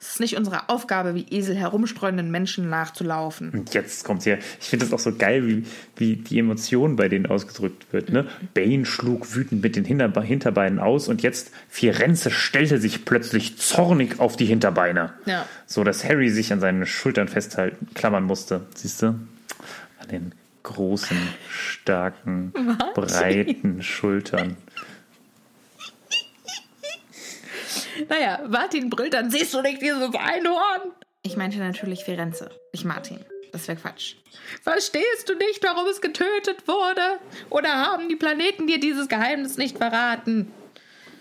Es 0.00 0.12
ist 0.12 0.20
nicht 0.20 0.36
unsere 0.36 0.68
Aufgabe, 0.68 1.14
wie 1.14 1.26
Esel 1.30 1.56
herumstreunenden 1.56 2.30
Menschen 2.30 2.68
nachzulaufen. 2.68 3.50
Und 3.50 3.74
jetzt 3.74 4.04
kommt 4.04 4.22
hier, 4.22 4.38
ich 4.60 4.68
finde 4.68 4.84
das 4.84 4.94
auch 4.94 4.98
so 5.00 5.16
geil, 5.16 5.46
wie, 5.46 5.64
wie 5.96 6.16
die 6.16 6.38
Emotion 6.38 6.96
bei 6.96 7.08
denen 7.08 7.26
ausgedrückt 7.26 7.92
wird. 7.92 8.10
Ne? 8.10 8.26
Bane 8.54 8.86
schlug 8.86 9.34
wütend 9.34 9.62
mit 9.62 9.76
den 9.76 9.84
Hinterbe 9.84 10.22
Hinterbeinen 10.22 10.78
aus 10.78 11.08
und 11.08 11.22
jetzt 11.22 11.50
Firenze 11.68 12.30
stellte 12.30 12.78
sich 12.78 13.04
plötzlich 13.04 13.58
zornig 13.58 14.20
auf 14.20 14.36
die 14.36 14.46
Hinterbeine. 14.46 15.14
Ja. 15.26 15.46
So 15.66 15.82
dass 15.82 16.04
Harry 16.04 16.30
sich 16.30 16.52
an 16.52 16.60
seinen 16.60 16.86
Schultern 16.86 17.28
festhalten, 17.28 17.88
klammern 17.94 18.24
musste. 18.24 18.66
Siehst 18.74 19.02
du? 19.02 19.06
An 19.06 20.08
den 20.10 20.32
großen, 20.62 21.16
starken, 21.48 22.52
breiten 22.94 23.82
Schultern. 23.82 24.56
Naja, 28.08 28.40
Martin 28.48 28.90
brüllt 28.90 29.14
dann, 29.14 29.30
siehst 29.30 29.54
du 29.54 29.62
nicht 29.62 29.80
dieses 29.82 30.14
Einhorn? 30.14 30.92
Ich 31.22 31.36
meinte 31.36 31.58
natürlich 31.58 32.04
Firenze, 32.04 32.50
nicht 32.72 32.84
Martin. 32.84 33.18
Das 33.52 33.66
wäre 33.66 33.78
Quatsch. 33.78 34.14
Verstehst 34.62 35.28
du 35.28 35.34
nicht, 35.34 35.62
warum 35.62 35.86
es 35.88 36.00
getötet 36.00 36.66
wurde? 36.66 37.18
Oder 37.50 37.70
haben 37.70 38.08
die 38.08 38.16
Planeten 38.16 38.66
dir 38.66 38.78
dieses 38.78 39.08
Geheimnis 39.08 39.56
nicht 39.56 39.78
verraten? 39.78 40.52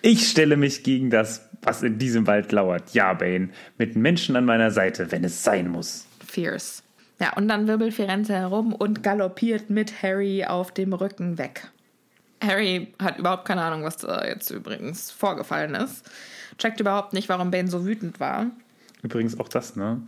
Ich 0.01 0.29
stelle 0.29 0.57
mich 0.57 0.83
gegen 0.83 1.09
das, 1.09 1.49
was 1.61 1.83
in 1.83 1.97
diesem 1.97 2.27
Wald 2.27 2.51
lauert. 2.51 2.93
Ja, 2.93 3.13
Bane, 3.13 3.49
mit 3.77 3.95
Menschen 3.95 4.35
an 4.35 4.45
meiner 4.45 4.71
Seite, 4.71 5.11
wenn 5.11 5.23
es 5.23 5.43
sein 5.43 5.69
muss. 5.69 6.05
Fierce. 6.25 6.83
Ja, 7.19 7.33
und 7.33 7.47
dann 7.47 7.67
wirbelt 7.67 7.93
Firenze 7.93 8.33
herum 8.33 8.73
und 8.73 9.01
galoppiert 9.01 9.69
mit 9.69 10.03
Harry 10.03 10.45
auf 10.45 10.71
dem 10.71 10.93
Rücken 10.93 11.37
weg. 11.37 11.67
Harry 12.43 12.93
hat 13.01 13.17
überhaupt 13.17 13.45
keine 13.45 13.61
Ahnung, 13.61 13.83
was 13.83 13.97
da 13.97 14.23
jetzt 14.25 14.51
übrigens 14.51 15.09
vorgefallen 15.09 15.73
ist. 15.73 16.05
Checkt 16.57 16.79
überhaupt 16.79 17.13
nicht, 17.13 17.29
warum 17.29 17.51
Bane 17.51 17.67
so 17.67 17.85
wütend 17.85 18.19
war. 18.19 18.47
Übrigens 19.03 19.39
auch 19.39 19.47
das, 19.47 19.75
ne? 19.75 20.01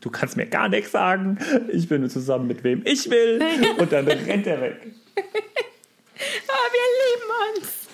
Du 0.00 0.10
kannst 0.10 0.36
mir 0.36 0.46
gar 0.46 0.68
nichts 0.68 0.92
sagen. 0.92 1.38
Ich 1.68 1.88
bin 1.88 2.08
zusammen 2.08 2.46
mit 2.46 2.62
wem 2.64 2.82
ich 2.84 3.10
will. 3.10 3.42
Und 3.78 3.92
dann 3.92 4.06
rennt 4.06 4.46
er 4.46 4.60
weg. 4.60 4.94
Aber 5.16 6.66
wir 6.72 6.86
lieben 7.02 7.30
uns. 7.56 7.86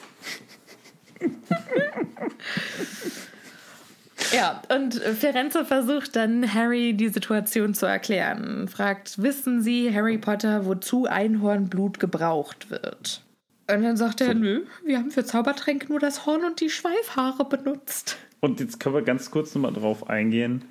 ja, 4.34 4.62
und 4.68 4.94
Firenze 4.94 5.64
versucht 5.64 6.16
dann 6.16 6.52
Harry 6.52 6.94
die 6.94 7.08
Situation 7.08 7.74
zu 7.74 7.86
erklären. 7.86 8.68
Fragt, 8.68 9.22
wissen 9.22 9.62
Sie, 9.62 9.94
Harry 9.94 10.18
Potter, 10.18 10.66
wozu 10.66 11.06
Einhornblut 11.06 12.00
gebraucht 12.00 12.70
wird? 12.70 13.22
Und 13.70 13.82
dann 13.82 13.96
sagt 13.96 14.20
er, 14.20 14.34
nö, 14.34 14.64
wir 14.84 14.98
haben 14.98 15.10
für 15.10 15.24
Zaubertränke 15.24 15.88
nur 15.88 16.00
das 16.00 16.26
Horn 16.26 16.44
und 16.44 16.60
die 16.60 16.70
Schweifhaare 16.70 17.44
benutzt. 17.44 18.16
Und 18.40 18.60
jetzt 18.60 18.80
können 18.80 18.94
wir 18.94 19.02
ganz 19.02 19.30
kurz 19.30 19.54
nochmal 19.54 19.72
drauf 19.72 20.10
eingehen. 20.10 20.64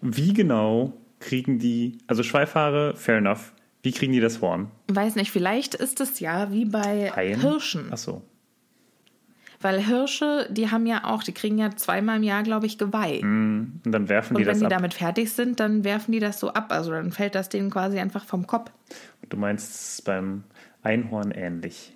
Wie 0.00 0.32
genau 0.32 0.94
kriegen 1.20 1.58
die, 1.58 1.98
also 2.06 2.22
Schweifhaare, 2.22 2.94
fair 2.96 3.18
enough. 3.18 3.52
Wie 3.82 3.92
kriegen 3.92 4.12
die 4.12 4.20
das 4.20 4.40
Horn? 4.40 4.70
Weiß 4.88 5.14
nicht, 5.14 5.30
vielleicht 5.30 5.74
ist 5.74 6.00
es 6.00 6.18
ja 6.20 6.50
wie 6.50 6.64
bei 6.64 7.12
Haien? 7.14 7.40
Hirschen. 7.40 7.92
Achso. 7.92 8.22
Weil 9.60 9.80
Hirsche, 9.80 10.48
die 10.50 10.70
haben 10.70 10.86
ja 10.86 11.04
auch, 11.04 11.22
die 11.22 11.32
kriegen 11.32 11.58
ja 11.58 11.70
zweimal 11.74 12.16
im 12.16 12.22
Jahr, 12.22 12.42
glaube 12.42 12.66
ich, 12.66 12.78
Geweih. 12.78 13.20
Und 13.22 13.80
dann 13.84 14.08
werfen 14.08 14.34
die 14.34 14.42
Und 14.42 14.46
wenn 14.46 14.52
das 14.52 14.58
die 14.58 14.66
ab. 14.66 14.70
damit 14.70 14.94
fertig 14.94 15.32
sind, 15.32 15.60
dann 15.60 15.82
werfen 15.84 16.12
die 16.12 16.20
das 16.20 16.40
so 16.40 16.52
ab. 16.52 16.72
Also 16.72 16.90
dann 16.90 17.10
fällt 17.12 17.34
das 17.34 17.48
denen 17.48 17.70
quasi 17.70 17.98
einfach 17.98 18.24
vom 18.24 18.46
Kopf. 18.46 18.70
Du 19.28 19.36
meinst 19.36 19.70
es 19.70 19.92
ist 19.94 20.04
beim 20.04 20.44
Einhorn 20.82 21.30
ähnlich. 21.30 21.95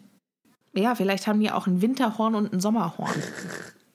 Ja, 0.73 0.95
vielleicht 0.95 1.27
haben 1.27 1.41
die 1.41 1.51
auch 1.51 1.67
ein 1.67 1.83
Winterhorn 1.83 2.35
und 2.35 2.53
ein 2.53 2.61
Sommerhorn. 2.61 3.11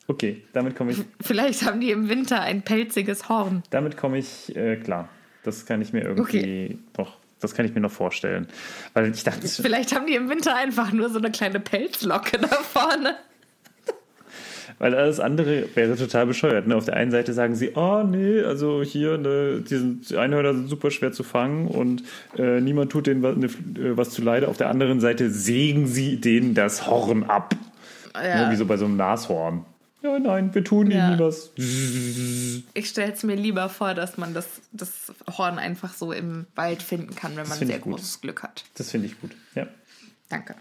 Okay, 0.07 0.43
damit 0.53 0.75
komme 0.75 0.91
ich, 0.91 0.99
vielleicht 1.19 1.65
haben 1.65 1.81
die 1.81 1.89
im 1.89 2.09
Winter 2.09 2.39
ein 2.39 2.61
pelziges 2.61 3.27
Horn. 3.27 3.63
damit 3.71 3.97
komme 3.97 4.19
ich 4.19 4.55
äh, 4.55 4.75
klar. 4.75 5.09
Das 5.41 5.65
kann 5.65 5.81
ich 5.81 5.93
mir 5.93 6.03
irgendwie 6.03 6.77
noch, 6.95 7.17
das 7.39 7.55
kann 7.55 7.65
ich 7.65 7.73
mir 7.73 7.81
noch 7.81 7.89
vorstellen. 7.91 8.45
Weil 8.93 9.09
ich 9.09 9.23
dachte, 9.23 9.47
Vielleicht 9.47 9.95
haben 9.95 10.05
die 10.05 10.13
im 10.13 10.29
Winter 10.29 10.55
einfach 10.55 10.91
nur 10.91 11.09
so 11.09 11.17
eine 11.17 11.31
kleine 11.31 11.59
Pelzlocke 11.59 12.37
da 12.37 12.49
vorne. 12.49 13.15
Weil 14.77 14.93
alles 14.93 15.19
andere 15.21 15.67
wäre 15.75 15.95
total 15.95 16.25
bescheuert. 16.25 16.67
Ne? 16.67 16.75
Auf 16.75 16.85
der 16.85 16.95
einen 16.95 17.11
Seite 17.11 17.33
sagen 17.33 17.55
sie, 17.55 17.71
oh 17.75 18.03
nee, 18.03 18.41
also 18.41 18.83
hier, 18.83 19.17
ne, 19.17 19.61
die, 19.61 19.77
sind, 19.77 20.09
die 20.09 20.17
Einhörner 20.17 20.53
sind 20.53 20.67
super 20.67 20.91
schwer 20.91 21.11
zu 21.13 21.23
fangen 21.23 21.67
und 21.67 22.03
äh, 22.37 22.59
niemand 22.59 22.91
tut 22.91 23.07
denen 23.07 23.23
was, 23.23 23.37
ne, 23.37 23.45
äh, 23.47 23.95
was 23.97 24.09
zu 24.09 24.21
leide. 24.21 24.47
Auf 24.49 24.57
der 24.57 24.69
anderen 24.69 24.99
Seite 24.99 25.29
sägen 25.29 25.87
sie 25.87 26.19
denen 26.19 26.53
das 26.55 26.87
Horn 26.87 27.23
ab. 27.23 27.55
Ne, 28.13 28.47
wie 28.49 28.55
so 28.55 28.65
bei 28.65 28.77
so 28.77 28.85
einem 28.85 28.97
Nashorn. 28.97 29.65
Ja, 30.01 30.19
nein, 30.19 30.53
wir 30.53 30.63
tun 30.63 30.91
Ja. 30.91 31.09
ihnen 31.09 31.19
was. 31.19 31.51
Ich 31.57 32.89
stelle 32.89 33.11
es 33.13 33.23
mir 33.23 33.35
lieber 33.35 33.69
vor, 33.69 33.93
dass 33.93 34.17
man 34.17 34.33
das, 34.33 34.47
das 34.71 35.11
Horn 35.37 35.57
einfach 35.57 35.93
so 35.93 36.11
im 36.11 36.45
Wald 36.55 36.83
finden 36.83 37.15
kann, 37.15 37.35
wenn 37.35 37.47
man 37.47 37.57
sehr 37.57 37.79
gut. 37.79 37.93
großes 37.93 38.21
Glück 38.21 38.43
hat. 38.43 38.65
Das 38.77 38.91
finde 38.91 39.07
ich 39.07 39.19
gut. 39.19 39.31
Ja. 39.55 39.67
Danke. 40.29 40.55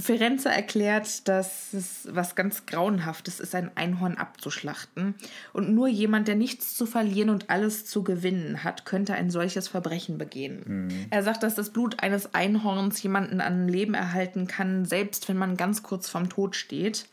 Firenze 0.00 0.48
erklärt, 0.48 1.26
dass 1.26 1.72
es 1.72 2.06
was 2.10 2.36
ganz 2.36 2.66
Grauenhaftes 2.66 3.40
ist, 3.40 3.54
ein 3.54 3.72
Einhorn 3.74 4.16
abzuschlachten. 4.16 5.16
Und 5.52 5.74
nur 5.74 5.88
jemand, 5.88 6.28
der 6.28 6.36
nichts 6.36 6.76
zu 6.76 6.86
verlieren 6.86 7.30
und 7.30 7.50
alles 7.50 7.84
zu 7.84 8.04
gewinnen 8.04 8.62
hat, 8.62 8.84
könnte 8.84 9.14
ein 9.14 9.30
solches 9.30 9.66
Verbrechen 9.66 10.16
begehen. 10.16 11.08
Er 11.10 11.24
sagt, 11.24 11.42
dass 11.42 11.56
das 11.56 11.70
Blut 11.70 12.00
eines 12.02 12.32
Einhorns 12.32 13.02
jemanden 13.02 13.40
an 13.40 13.66
Leben 13.66 13.94
erhalten 13.94 14.46
kann, 14.46 14.84
selbst 14.84 15.28
wenn 15.28 15.36
man 15.36 15.56
ganz 15.56 15.82
kurz 15.82 16.08
vorm 16.08 16.28
Tod 16.28 16.54
steht. 16.54 17.06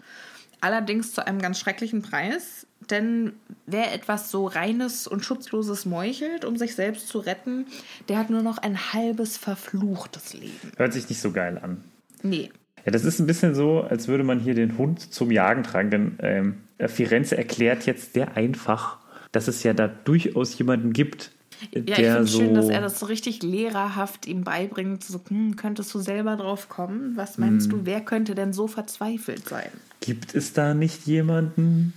Allerdings 0.62 1.12
zu 1.14 1.26
einem 1.26 1.42
ganz 1.42 1.60
schrecklichen 1.60 2.04
Preis, 2.04 2.66
Denn 2.90 3.34
wer 3.66 3.94
etwas 3.94 4.32
so 4.32 4.48
reines 4.48 5.08
und 5.08 5.24
schutzloses 5.26 5.86
meuchelt, 5.86 6.46
um 6.46 6.58
sich 6.58 6.76
selbst 6.76 7.08
zu 7.08 7.20
retten, 7.20 7.66
der 8.10 8.18
hat 8.18 8.30
nur 8.30 8.42
noch 8.42 8.58
ein 8.58 8.94
halbes 8.94 9.38
verfluchtes 9.38 10.34
Leben. 10.34 10.72
Hört 10.78 10.94
sich 10.94 11.10
nicht 11.10 11.22
so 11.22 11.32
geil 11.32 11.60
an. 11.62 11.84
Nee. 12.22 12.52
Ja, 12.86 12.92
das 12.92 13.04
ist 13.04 13.20
ein 13.20 13.26
bisschen 13.26 13.56
so, 13.56 13.82
als 13.82 14.08
würde 14.08 14.24
man 14.24 14.40
hier 14.40 14.54
den 14.54 14.78
Hund 14.78 15.00
zum 15.14 15.32
Jagen 15.32 15.64
tragen. 15.64 15.90
Denn 15.90 16.20
ähm, 16.22 16.56
Firenze 16.88 17.36
erklärt 17.38 17.86
jetzt 17.86 18.14
sehr 18.14 18.38
einfach, 18.38 18.98
dass 19.32 19.48
es 19.48 19.64
ja 19.64 19.74
da 19.74 19.88
durchaus 19.88 20.58
jemanden 20.58 20.94
gibt, 20.94 21.32
Ja, 21.74 21.80
ich 21.82 21.96
finde 21.96 22.20
es 22.22 22.32
so. 22.32 22.40
schön, 22.40 22.54
dass 22.54 22.70
er 22.70 22.82
das 22.82 23.00
so 23.00 23.06
richtig 23.08 23.42
lehrerhaft 23.42 24.28
ihm 24.28 24.44
beibringt. 24.44 25.04
So, 25.04 25.20
hm, 25.28 25.56
könntest 25.56 25.94
du 25.94 26.00
selber 26.00 26.36
drauf 26.36 26.70
kommen? 26.70 27.14
Was 27.16 27.38
meinst 27.38 27.72
Hm. 27.72 27.80
du, 27.80 27.86
wer 27.86 28.02
könnte 28.02 28.36
denn 28.36 28.54
so 28.54 28.68
verzweifelt 28.68 29.48
sein? 29.50 29.70
Gibt 30.02 30.36
es 30.36 30.54
da 30.54 30.74
nicht 30.76 31.08
jemanden, 31.08 31.94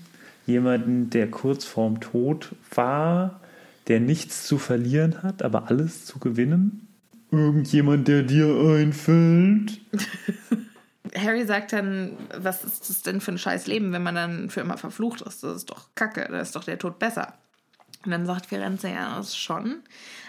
jemanden, 0.47 1.11
der 1.11 1.30
kurz 1.30 1.64
vorm 1.64 2.01
Tod 2.01 2.55
war, 2.74 3.41
der 3.89 4.01
nichts 4.01 4.47
zu 4.47 4.57
verlieren 4.59 5.22
hat, 5.22 5.43
aber 5.43 5.68
alles 5.68 6.07
zu 6.07 6.18
gewinnen? 6.18 6.86
Irgendjemand, 7.30 8.09
der 8.09 8.22
dir 8.22 8.47
einfällt? 8.49 9.80
Harry 11.14 11.46
sagt 11.46 11.72
dann, 11.72 12.16
was 12.36 12.64
ist 12.64 12.88
das 12.88 13.03
denn 13.03 13.20
für 13.20 13.32
ein 13.32 13.38
scheiß 13.38 13.66
Leben, 13.66 13.92
wenn 13.92 14.03
man 14.03 14.14
dann 14.14 14.51
für 14.51 14.61
immer 14.61 14.76
verflucht 14.76 15.22
ist? 15.22 15.42
Das 15.42 15.57
ist 15.57 15.70
doch 15.70 15.88
kacke, 15.94 16.28
da 16.30 16.40
ist 16.40 16.55
doch 16.55 16.64
der 16.64 16.78
Tod 16.78 16.99
besser. 16.99 17.34
Und 18.05 18.12
dann 18.12 18.26
sagt 18.26 18.46
Firenze, 18.46 18.88
ja, 18.88 19.16
das 19.16 19.36
schon. 19.36 19.82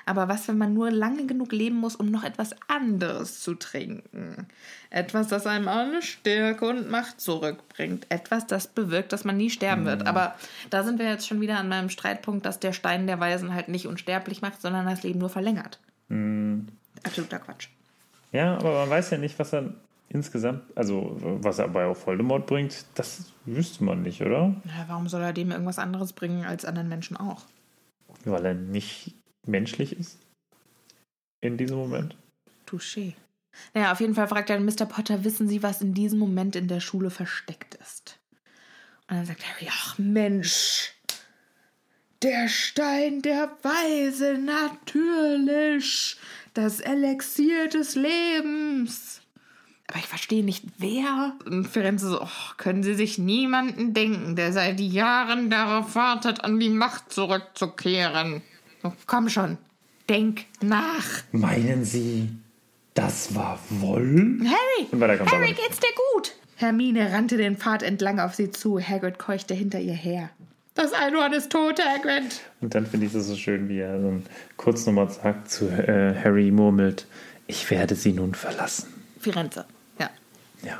Aber 0.05 0.27
was, 0.27 0.47
wenn 0.47 0.57
man 0.57 0.73
nur 0.73 0.89
lange 0.89 1.27
genug 1.27 1.51
leben 1.51 1.75
muss, 1.75 1.95
um 1.95 2.09
noch 2.09 2.23
etwas 2.23 2.55
anderes 2.67 3.41
zu 3.41 3.53
trinken? 3.53 4.47
Etwas, 4.89 5.27
das 5.27 5.45
einem 5.45 5.67
alle 5.67 6.01
Stärke 6.01 6.67
und 6.67 6.89
Macht 6.89 7.21
zurückbringt. 7.21 8.07
Etwas, 8.09 8.47
das 8.47 8.67
bewirkt, 8.67 9.13
dass 9.13 9.23
man 9.23 9.37
nie 9.37 9.51
sterben 9.51 9.85
wird. 9.85 10.07
Aber 10.07 10.35
da 10.71 10.83
sind 10.83 10.97
wir 10.97 11.07
jetzt 11.07 11.27
schon 11.27 11.41
wieder 11.41 11.59
an 11.59 11.69
meinem 11.69 11.89
Streitpunkt, 11.89 12.43
dass 12.43 12.59
der 12.59 12.73
Stein 12.73 13.05
der 13.05 13.19
Weisen 13.19 13.53
halt 13.53 13.69
nicht 13.69 13.85
unsterblich 13.85 14.41
macht, 14.41 14.61
sondern 14.61 14.87
das 14.87 15.03
Leben 15.03 15.19
nur 15.19 15.29
verlängert. 15.29 15.79
Absoluter 17.03 17.37
Quatsch. 17.37 17.67
Ja, 18.31 18.55
aber 18.55 18.73
man 18.73 18.89
weiß 18.89 19.11
ja 19.11 19.19
nicht, 19.19 19.37
was 19.37 19.53
er 19.53 19.73
insgesamt, 20.09 20.63
also 20.75 21.15
was 21.19 21.59
er 21.59 21.67
bei 21.67 21.85
Voldemort 21.95 22.45
bringt, 22.47 22.85
das 22.95 23.31
wüsste 23.45 23.83
man 23.83 24.01
nicht, 24.01 24.21
oder? 24.21 24.55
Ja, 24.65 24.85
warum 24.87 25.07
soll 25.07 25.21
er 25.21 25.33
dem 25.33 25.51
irgendwas 25.51 25.79
anderes 25.79 26.13
bringen 26.13 26.45
als 26.45 26.65
anderen 26.65 26.89
Menschen 26.89 27.17
auch? 27.17 27.45
Weil 28.25 28.45
er 28.45 28.53
nicht 28.53 29.15
menschlich 29.45 29.97
ist 29.97 30.17
in 31.41 31.57
diesem 31.57 31.77
Moment. 31.77 32.17
Touché. 32.67 33.13
Naja, 33.73 33.91
auf 33.91 33.99
jeden 33.99 34.15
Fall 34.15 34.27
fragt 34.27 34.49
er 34.49 34.59
Mr. 34.59 34.85
Potter, 34.85 35.23
wissen 35.23 35.47
Sie, 35.47 35.63
was 35.63 35.81
in 35.81 35.93
diesem 35.93 36.19
Moment 36.19 36.55
in 36.55 36.67
der 36.67 36.79
Schule 36.79 37.09
versteckt 37.09 37.75
ist? 37.75 38.19
Und 39.09 39.17
dann 39.17 39.25
sagt 39.25 39.43
Harry, 39.45 39.67
ach 39.69 39.97
Mensch, 39.97 40.93
der 42.21 42.47
Stein 42.47 43.21
der 43.21 43.49
Weise, 43.63 44.37
natürlich, 44.37 46.17
das 46.53 46.79
Elixier 46.79 47.69
des 47.69 47.95
Lebens. 47.95 49.18
Aber 49.89 49.97
ich 49.97 50.05
verstehe 50.05 50.43
nicht, 50.43 50.65
wer. 50.77 51.33
Und 51.45 51.65
Firenze 51.65 52.09
so, 52.09 52.21
oh, 52.21 52.53
können 52.57 52.83
Sie 52.83 52.93
sich 52.93 53.17
niemanden 53.17 53.95
denken, 53.95 54.35
der 54.35 54.53
seit 54.53 54.79
Jahren 54.79 55.49
darauf 55.49 55.95
wartet, 55.95 56.43
an 56.43 56.59
die 56.59 56.69
Macht 56.69 57.11
zurückzukehren. 57.11 58.43
Oh, 58.83 58.91
komm 59.07 59.29
schon, 59.29 59.57
denk 60.07 60.45
nach. 60.61 61.23
Meinen 61.31 61.85
Sie, 61.85 62.29
das 62.93 63.33
war 63.33 63.57
Woll? 63.69 64.41
Harry! 64.43 64.87
Und 64.91 64.99
weiter 64.99 65.17
kommt's 65.17 65.33
Harry, 65.33 65.53
geht's 65.53 65.79
dir 65.79 65.89
gut? 66.13 66.35
Hermine 66.57 67.11
rannte 67.11 67.37
den 67.37 67.57
Pfad 67.57 67.81
entlang 67.81 68.19
auf 68.19 68.35
sie 68.35 68.51
zu. 68.51 68.79
Hagrid 68.79 69.17
keuchte 69.17 69.55
hinter 69.55 69.79
ihr 69.79 69.93
her. 69.93 70.29
Das 70.75 70.93
Einhorn 70.93 71.33
ist 71.33 71.51
tot, 71.51 71.81
Hagrid. 71.83 72.41
Und 72.61 72.75
dann 72.75 72.85
finde 72.85 73.07
ich 73.07 73.13
das 73.13 73.25
so 73.25 73.35
schön, 73.35 73.69
wie 73.69 73.79
er 73.79 73.99
so 73.99 74.21
kurz 74.55 74.85
nochmal 74.85 75.09
sagt 75.09 75.49
zu 75.49 75.67
äh, 75.67 76.13
Harry 76.23 76.51
murmelt, 76.51 77.07
ich 77.47 77.71
werde 77.71 77.95
sie 77.95 78.13
nun 78.13 78.35
verlassen. 78.35 78.93
Firenze. 79.19 79.65
Ja. 80.63 80.79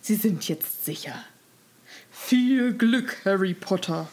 Sie 0.00 0.14
sind 0.14 0.46
jetzt 0.48 0.84
sicher. 0.84 1.14
Viel 2.10 2.72
Glück, 2.74 3.16
Harry 3.24 3.54
Potter. 3.54 4.08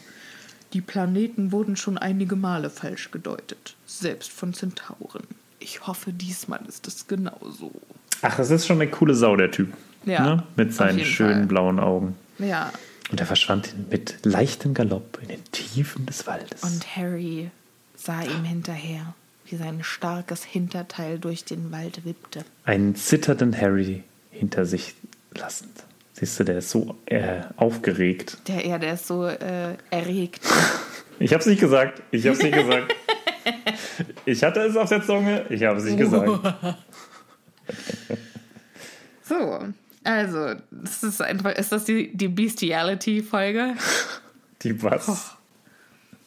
Die 0.72 0.80
Planeten 0.80 1.52
wurden 1.52 1.76
schon 1.76 1.96
einige 1.96 2.36
Male 2.36 2.70
falsch 2.70 3.10
gedeutet, 3.10 3.76
selbst 3.86 4.30
von 4.30 4.52
Zentauren. 4.52 5.24
Ich 5.58 5.86
hoffe, 5.86 6.12
diesmal 6.12 6.60
ist 6.68 6.86
es 6.86 7.06
genauso. 7.06 7.72
Ach, 8.22 8.36
das 8.36 8.50
ist 8.50 8.66
schon 8.66 8.80
eine 8.80 8.90
coole 8.90 9.14
Sau, 9.14 9.36
der 9.36 9.50
Typ. 9.50 9.72
Ja, 10.04 10.36
Ne? 10.36 10.42
Mit 10.56 10.74
seinen 10.74 11.04
schönen 11.04 11.34
Fall. 11.40 11.46
blauen 11.46 11.80
Augen. 11.80 12.16
Ja, 12.38 12.72
Und 13.10 13.20
er 13.20 13.26
verschwand 13.26 13.90
mit 13.90 14.18
leichtem 14.24 14.74
Galopp 14.74 15.18
in 15.22 15.28
den 15.28 15.44
Tiefen 15.52 16.06
des 16.06 16.26
Waldes. 16.26 16.62
und 16.62 16.96
Harry 16.96 17.50
sah 17.96 18.22
ihm 18.22 18.44
hinterher, 18.44 19.14
wie 19.46 19.56
sein 19.56 19.82
starkes 19.82 20.44
Hinterteil 20.44 21.18
durch 21.18 21.44
den 21.44 21.72
Wald 21.72 22.04
wippte. 22.04 22.44
einen 22.64 22.94
zitternden 22.94 23.58
Harry 23.58 24.04
hinter 24.38 24.64
sich 24.64 24.94
lassend. 25.34 25.84
Siehst 26.12 26.40
du, 26.40 26.44
der 26.44 26.58
ist 26.58 26.70
so 26.70 26.96
äh, 27.06 27.42
aufgeregt. 27.56 28.38
Der, 28.48 28.66
ja, 28.66 28.78
der 28.78 28.94
ist 28.94 29.06
so 29.06 29.26
äh, 29.26 29.76
erregt. 29.90 30.40
Ich 31.18 31.32
hab's 31.32 31.46
nicht 31.46 31.60
gesagt. 31.60 32.02
Ich 32.10 32.26
hab's 32.26 32.42
nicht 32.42 32.54
gesagt. 32.54 32.94
Ich 34.26 34.42
hatte 34.42 34.60
es 34.60 34.76
auf 34.76 34.90
der 34.90 35.02
Zunge. 35.02 35.46
Ich 35.48 35.62
habe 35.62 35.78
es 35.78 35.84
nicht 35.84 35.96
gesagt. 35.96 36.28
So, 39.22 39.58
also, 40.04 40.54
das 40.70 41.02
ist 41.02 41.20
einfach, 41.20 41.52
ist 41.52 41.72
das 41.72 41.84
die, 41.84 42.16
die 42.16 42.28
Bestiality-Folge? 42.28 43.74
Die 44.62 44.82
was? 44.82 45.36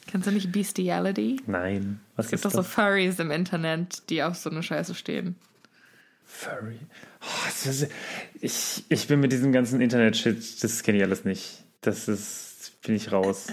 Kennst 0.07 0.28
du 0.28 0.32
nicht 0.32 0.51
Bestiality? 0.51 1.39
Nein. 1.47 2.01
Was 2.16 2.26
Es 2.26 2.32
gibt 2.32 2.45
doch 2.45 2.51
so? 2.51 2.64
Furries 2.64 3.20
im 3.20 3.32
Internet, 3.32 4.10
die 4.10 4.22
auf 4.22 4.36
so 4.36 4.49
eine 4.49 4.64
Scheiße 4.64 4.95
stehen. 4.95 5.36
Furry. 6.26 6.80
Oh, 7.22 7.70
ist, 7.70 7.88
ich, 8.39 8.84
ich 8.88 9.07
bin 9.07 9.20
mit 9.20 9.32
diesem 9.32 9.51
ganzen 9.51 9.82
Internet-Shit, 9.82 10.63
das 10.63 10.84
kenne 10.84 10.99
ich 10.99 11.03
alles 11.03 11.26
nicht. 11.26 11.63
Das 11.82 12.07
ist, 12.07 12.82
bin 12.82 12.95
ich 12.95 13.11
raus. 13.11 13.47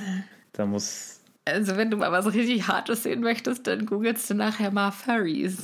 Da 0.53 0.67
muss. 0.67 1.21
Also, 1.45 1.77
wenn 1.77 1.91
du 1.91 1.97
mal 1.97 2.13
was 2.13 2.33
richtig 2.33 2.69
Hartes 2.69 3.03
sehen 3.03 3.21
möchtest, 3.21 3.67
dann 3.67 3.87
googelst 3.87 4.31
du 4.31 4.35
nachher 4.35 4.71
mal 4.71 4.93
Furries. 4.93 5.59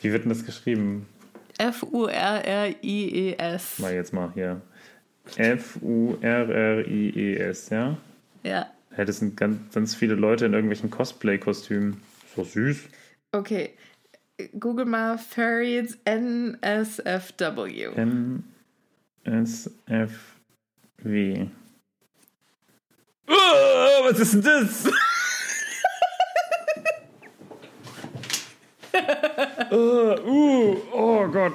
Wie 0.00 0.12
wird 0.12 0.24
denn 0.24 0.30
das 0.30 0.44
geschrieben? 0.44 1.06
F-U-R-R-I-E-S. 1.58 2.78
Mal 3.78 3.94
jetzt 3.94 4.12
mal 4.12 4.30
hier. 4.34 4.60
F-U-R-R-I-E-S, 5.36 6.60
ja? 7.70 7.96
Ja. 8.44 8.70
Ja, 8.96 9.04
das 9.04 9.18
sind 9.18 9.36
ganz, 9.36 9.74
ganz 9.74 9.94
viele 9.94 10.14
Leute 10.14 10.46
in 10.46 10.54
irgendwelchen 10.54 10.90
Cosplay-Kostümen. 10.90 12.00
So 12.34 12.44
süß. 12.44 12.78
Okay. 13.32 13.70
Google 14.58 14.86
mal 14.86 15.18
Furries 15.18 15.98
NSFW. 16.04 17.92
N 17.96 18.44
S 19.24 19.70
F 19.86 20.36
W. 21.02 21.48
Oh, 23.28 24.04
was 24.04 24.20
ist 24.20 24.34
denn 24.34 24.42
das? 24.42 24.86
oh, 29.70 30.16
uh, 30.26 30.76
oh 30.92 31.28
Gott. 31.28 31.54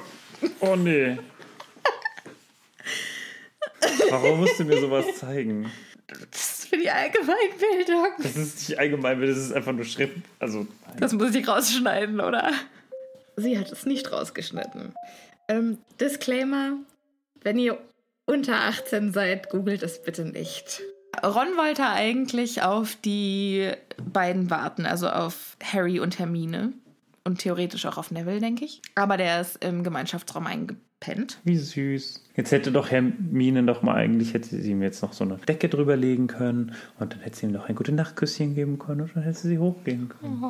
Oh 0.60 0.76
nee. 0.76 1.18
Warum 4.10 4.40
musst 4.40 4.58
du 4.60 4.64
mir 4.64 4.80
sowas 4.80 5.06
zeigen? 5.18 5.70
Das 6.74 6.74
ist 6.74 6.74
für 6.74 6.76
die 6.78 6.90
Allgemeinbildung. 6.90 8.06
Das 8.18 8.36
ist 8.36 8.68
nicht 8.68 8.78
allgemein, 8.78 9.20
das 9.20 9.36
ist 9.36 9.52
einfach 9.52 9.72
nur 9.72 9.84
Schrift. 9.84 10.16
Also, 10.38 10.66
Das 10.98 11.12
muss 11.12 11.34
ich 11.34 11.46
rausschneiden, 11.46 12.20
oder? 12.20 12.50
Sie 13.36 13.58
hat 13.58 13.70
es 13.72 13.86
nicht 13.86 14.12
rausgeschnitten. 14.12 14.94
Ähm, 15.48 15.78
Disclaimer: 16.00 16.78
Wenn 17.42 17.58
ihr 17.58 17.78
unter 18.26 18.54
18 18.54 19.12
seid, 19.12 19.50
googelt 19.50 19.82
es 19.82 20.02
bitte 20.02 20.24
nicht. 20.24 20.82
Ron 21.22 21.56
wollte 21.56 21.86
eigentlich 21.86 22.62
auf 22.62 22.96
die 23.04 23.70
beiden 24.02 24.50
warten, 24.50 24.86
also 24.86 25.08
auf 25.08 25.56
Harry 25.62 26.00
und 26.00 26.18
Hermine. 26.18 26.72
Und 27.26 27.38
theoretisch 27.38 27.86
auch 27.86 27.96
auf 27.96 28.10
Neville, 28.10 28.40
denke 28.40 28.64
ich. 28.64 28.82
Aber 28.96 29.16
der 29.16 29.40
ist 29.40 29.64
im 29.64 29.82
Gemeinschaftsraum 29.82 30.46
eingepennt. 31.06 31.38
wie 31.44 31.56
süß. 31.56 32.22
Jetzt 32.36 32.52
hätte 32.52 32.72
doch 32.72 32.90
Hermine 32.90 33.62
doch 33.64 33.82
mal 33.82 33.94
eigentlich, 33.94 34.34
hätte 34.34 34.48
sie 34.60 34.70
ihm 34.70 34.82
jetzt 34.82 35.02
noch 35.02 35.12
so 35.12 35.24
eine 35.24 35.36
Decke 35.36 35.68
drüber 35.68 35.96
legen 35.96 36.26
können 36.26 36.72
und 36.98 37.12
dann 37.12 37.20
hätte 37.20 37.36
sie 37.38 37.46
ihm 37.46 37.52
noch 37.52 37.68
ein 37.68 37.74
gute 37.74 37.92
Nachtküsschen 37.92 38.54
geben 38.54 38.78
können 38.78 39.02
und 39.02 39.14
dann 39.14 39.22
hätte 39.22 39.38
sie 39.38 39.58
hochgehen 39.58 40.08
können. 40.08 40.42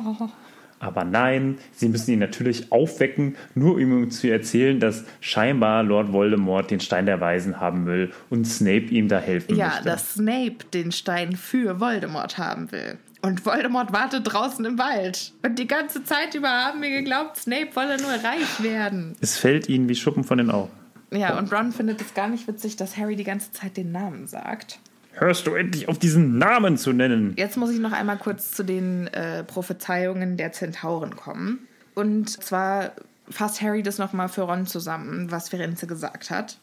Aber 0.79 1.05
nein, 1.05 1.57
sie 1.71 1.87
müssen 1.87 2.11
ihn 2.11 2.19
natürlich 2.19 2.71
aufwecken, 2.71 3.35
nur 3.55 3.75
um 3.75 3.79
ihm 3.79 4.11
zu 4.11 4.29
erzählen, 4.29 4.79
dass 4.79 5.05
scheinbar 5.21 5.83
Lord 5.83 6.11
Voldemort 6.11 6.69
den 6.69 6.81
Stein 6.81 7.05
der 7.05 7.21
Weisen 7.21 7.61
haben 7.61 7.85
will 7.85 8.11
und 8.29 8.45
Snape 8.45 8.87
ihm 8.91 9.07
da 9.07 9.19
helfen 9.19 9.55
Ja, 9.55 9.67
möchte. 9.67 9.83
dass 9.85 10.13
Snape 10.15 10.57
den 10.73 10.91
Stein 10.91 11.37
für 11.37 11.79
Voldemort 11.79 12.37
haben 12.37 12.71
will. 12.73 12.97
Und 13.25 13.43
Voldemort 13.43 13.91
wartet 13.91 14.31
draußen 14.31 14.63
im 14.65 14.77
Wald. 14.77 15.33
Und 15.43 15.57
die 15.57 15.65
ganze 15.65 16.03
Zeit 16.03 16.35
über 16.35 16.47
haben 16.47 16.83
wir 16.83 16.91
geglaubt, 16.91 17.37
Snape 17.37 17.75
wolle 17.75 17.97
nur 17.97 18.11
reich 18.11 18.61
werden. 18.61 19.15
Es 19.19 19.35
fällt 19.35 19.67
ihnen 19.67 19.89
wie 19.89 19.95
Schuppen 19.95 20.23
von 20.23 20.37
den 20.37 20.51
Augen. 20.51 20.69
Ja, 21.11 21.35
und 21.39 21.51
Ron 21.51 21.71
findet 21.71 22.01
es 22.01 22.13
gar 22.13 22.27
nicht 22.27 22.47
witzig, 22.47 22.75
dass 22.75 22.97
Harry 22.97 23.15
die 23.15 23.23
ganze 23.23 23.51
Zeit 23.51 23.77
den 23.77 23.91
Namen 23.91 24.27
sagt. 24.27 24.77
Hörst 25.13 25.47
du 25.47 25.55
endlich 25.55 25.87
auf 25.87 25.97
diesen 25.97 26.37
Namen 26.37 26.77
zu 26.77 26.93
nennen? 26.93 27.33
Jetzt 27.35 27.57
muss 27.57 27.71
ich 27.71 27.79
noch 27.79 27.93
einmal 27.93 28.17
kurz 28.17 28.51
zu 28.51 28.61
den 28.61 29.07
äh, 29.07 29.43
Prophezeiungen 29.43 30.37
der 30.37 30.51
Zentauren 30.51 31.15
kommen. 31.15 31.67
Und 31.95 32.29
zwar 32.29 32.91
fasst 33.27 33.59
Harry 33.59 33.81
das 33.81 33.97
nochmal 33.97 34.29
für 34.29 34.43
Ron 34.43 34.67
zusammen, 34.67 35.31
was 35.31 35.49
Firenze 35.49 35.87
gesagt 35.87 36.29
hat. 36.29 36.57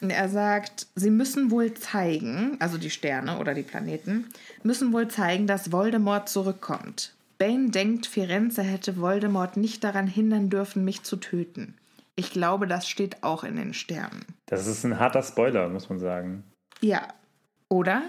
Und 0.00 0.10
er 0.10 0.28
sagt, 0.28 0.86
sie 0.94 1.10
müssen 1.10 1.50
wohl 1.50 1.74
zeigen, 1.74 2.56
also 2.60 2.78
die 2.78 2.90
Sterne 2.90 3.38
oder 3.38 3.54
die 3.54 3.62
Planeten, 3.62 4.28
müssen 4.62 4.92
wohl 4.92 5.08
zeigen, 5.08 5.46
dass 5.46 5.72
Voldemort 5.72 6.28
zurückkommt. 6.28 7.14
Bane 7.38 7.70
denkt, 7.70 8.06
Firenze 8.06 8.62
hätte 8.62 9.00
Voldemort 9.00 9.56
nicht 9.56 9.84
daran 9.84 10.06
hindern 10.06 10.50
dürfen, 10.50 10.84
mich 10.84 11.02
zu 11.02 11.16
töten. 11.16 11.74
Ich 12.16 12.32
glaube, 12.32 12.66
das 12.66 12.88
steht 12.88 13.22
auch 13.22 13.44
in 13.44 13.56
den 13.56 13.74
Sternen. 13.74 14.24
Das 14.46 14.66
ist 14.66 14.84
ein 14.84 14.98
harter 14.98 15.22
Spoiler, 15.22 15.68
muss 15.68 15.88
man 15.88 16.00
sagen. 16.00 16.42
Ja. 16.80 17.06
Oder? 17.68 18.02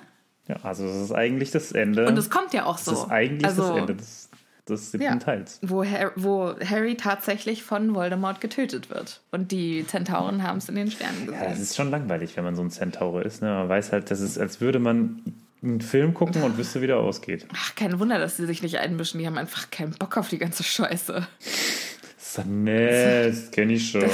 Ja, 0.47 0.55
also 0.63 0.87
das 0.87 0.95
ist 0.95 1.11
eigentlich 1.11 1.51
das 1.51 1.71
Ende. 1.71 2.07
Und 2.07 2.17
es 2.17 2.31
kommt 2.31 2.53
ja 2.53 2.65
auch 2.65 2.79
so. 2.79 2.91
Das 2.91 3.01
ist 3.01 3.11
eigentlich 3.11 3.45
also, 3.45 3.69
das 3.69 3.77
Ende 3.77 3.95
des, 3.95 4.28
des 4.73 4.91
siebten 4.91 5.05
ja, 5.05 5.15
Teils. 5.17 5.59
Wo, 5.61 5.83
Har 5.83 6.11
wo 6.15 6.53
Harry 6.63 6.95
tatsächlich 6.95 7.63
von 7.63 7.93
Voldemort 7.93 8.41
getötet 8.41 8.89
wird. 8.89 9.21
Und 9.31 9.51
die 9.51 9.85
Zentauren 9.87 10.43
haben 10.43 10.57
es 10.59 10.69
in 10.69 10.75
den 10.75 10.91
Sternen 10.91 11.25
gesehen. 11.25 11.41
Ja, 11.41 11.49
das 11.49 11.59
ist 11.59 11.75
schon 11.75 11.91
langweilig, 11.91 12.37
wenn 12.37 12.43
man 12.43 12.55
so 12.55 12.61
ein 12.61 12.71
Zentaure 12.71 13.23
ist. 13.23 13.41
Ne? 13.41 13.49
Man 13.49 13.69
weiß 13.69 13.91
halt, 13.91 14.11
das 14.11 14.21
ist, 14.21 14.37
als 14.37 14.61
würde 14.61 14.79
man 14.79 15.21
einen 15.61 15.81
Film 15.81 16.13
gucken 16.13 16.41
und 16.43 16.57
wüsste, 16.57 16.81
wie 16.81 16.87
der 16.87 16.97
ausgeht. 16.97 17.45
Ach, 17.53 17.75
kein 17.75 17.99
Wunder, 17.99 18.17
dass 18.17 18.37
sie 18.37 18.45
sich 18.45 18.63
nicht 18.63 18.79
einmischen. 18.79 19.19
Die 19.19 19.27
haben 19.27 19.37
einfach 19.37 19.69
keinen 19.71 19.91
Bock 19.91 20.17
auf 20.17 20.29
die 20.29 20.37
ganze 20.37 20.63
Scheiße. 20.63 21.27
Das 22.35 23.51
kenne 23.51 23.73
ich 23.73 23.91
schon. 23.91 24.03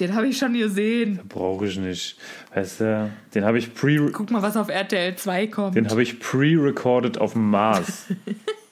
Den 0.00 0.14
habe 0.14 0.26
ich 0.26 0.38
schon 0.38 0.54
gesehen. 0.54 1.20
Brauche 1.28 1.66
ich 1.66 1.78
nicht. 1.78 2.16
Weißt 2.52 2.80
du, 2.80 3.10
den 3.34 3.44
habe 3.44 3.58
ich 3.58 3.74
pre... 3.74 4.10
Guck 4.12 4.30
mal, 4.32 4.42
was 4.42 4.56
auf 4.56 4.68
RTL 4.68 5.14
2 5.14 5.46
kommt. 5.46 5.76
Den 5.76 5.88
habe 5.88 6.02
ich 6.02 6.18
pre-recorded 6.18 7.18
auf 7.18 7.34
dem 7.34 7.50
Mars. 7.50 8.06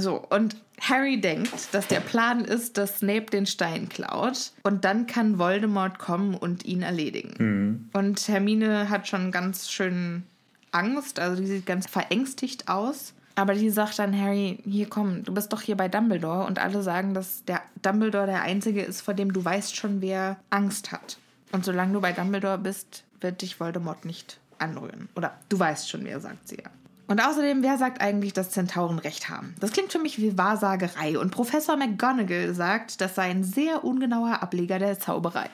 so, 0.00 0.16
und 0.16 0.56
Harry 0.80 1.20
denkt, 1.20 1.72
dass 1.72 1.86
der 1.86 2.00
Plan 2.00 2.44
ist, 2.44 2.78
dass 2.78 2.98
Snape 2.98 3.26
den 3.26 3.46
Stein 3.46 3.88
klaut 3.88 4.52
und 4.62 4.84
dann 4.84 5.06
kann 5.06 5.38
Voldemort 5.38 5.98
kommen 5.98 6.34
und 6.34 6.64
ihn 6.64 6.82
erledigen. 6.82 7.34
Mhm. 7.38 7.90
Und 7.92 8.28
Hermine 8.28 8.88
hat 8.88 9.06
schon 9.06 9.30
ganz 9.30 9.70
schön 9.70 10.24
Angst, 10.72 11.18
also 11.18 11.40
die 11.40 11.48
sieht 11.48 11.66
ganz 11.66 11.86
verängstigt 11.86 12.68
aus. 12.68 13.14
Aber 13.36 13.54
die 13.54 13.70
sagt 13.70 13.98
dann 13.98 14.18
Harry, 14.18 14.58
hier 14.64 14.88
komm, 14.88 15.24
du 15.24 15.32
bist 15.32 15.52
doch 15.52 15.62
hier 15.62 15.76
bei 15.76 15.88
Dumbledore 15.88 16.46
und 16.46 16.58
alle 16.58 16.82
sagen, 16.82 17.14
dass 17.14 17.44
der 17.44 17.62
Dumbledore 17.80 18.26
der 18.26 18.42
einzige 18.42 18.82
ist, 18.82 19.00
vor 19.00 19.14
dem 19.14 19.32
du 19.32 19.44
weißt 19.44 19.76
schon, 19.76 20.00
wer 20.00 20.36
Angst 20.50 20.92
hat. 20.92 21.18
Und 21.52 21.64
solange 21.64 21.92
du 21.92 22.00
bei 22.00 22.12
Dumbledore 22.12 22.58
bist, 22.58 23.04
wird 23.20 23.40
dich 23.42 23.58
Voldemort 23.58 24.04
nicht 24.04 24.38
anrühren. 24.58 25.08
Oder 25.16 25.38
du 25.48 25.58
weißt 25.58 25.88
schon, 25.88 26.04
wer 26.04 26.20
sagt 26.20 26.48
sie 26.48 26.56
ja. 26.56 26.70
Und 27.10 27.18
außerdem, 27.20 27.64
wer 27.64 27.76
sagt 27.76 28.00
eigentlich, 28.00 28.34
dass 28.34 28.50
Zentauren 28.50 29.00
recht 29.00 29.28
haben? 29.28 29.56
Das 29.58 29.72
klingt 29.72 29.90
für 29.90 29.98
mich 29.98 30.18
wie 30.18 30.38
Wahrsagerei. 30.38 31.18
Und 31.18 31.32
Professor 31.32 31.76
McGonagall 31.76 32.54
sagt, 32.54 33.00
das 33.00 33.16
sei 33.16 33.24
ein 33.24 33.42
sehr 33.42 33.82
ungenauer 33.82 34.40
Ableger 34.44 34.78
der 34.78 34.96
Zauberei. 34.96 35.48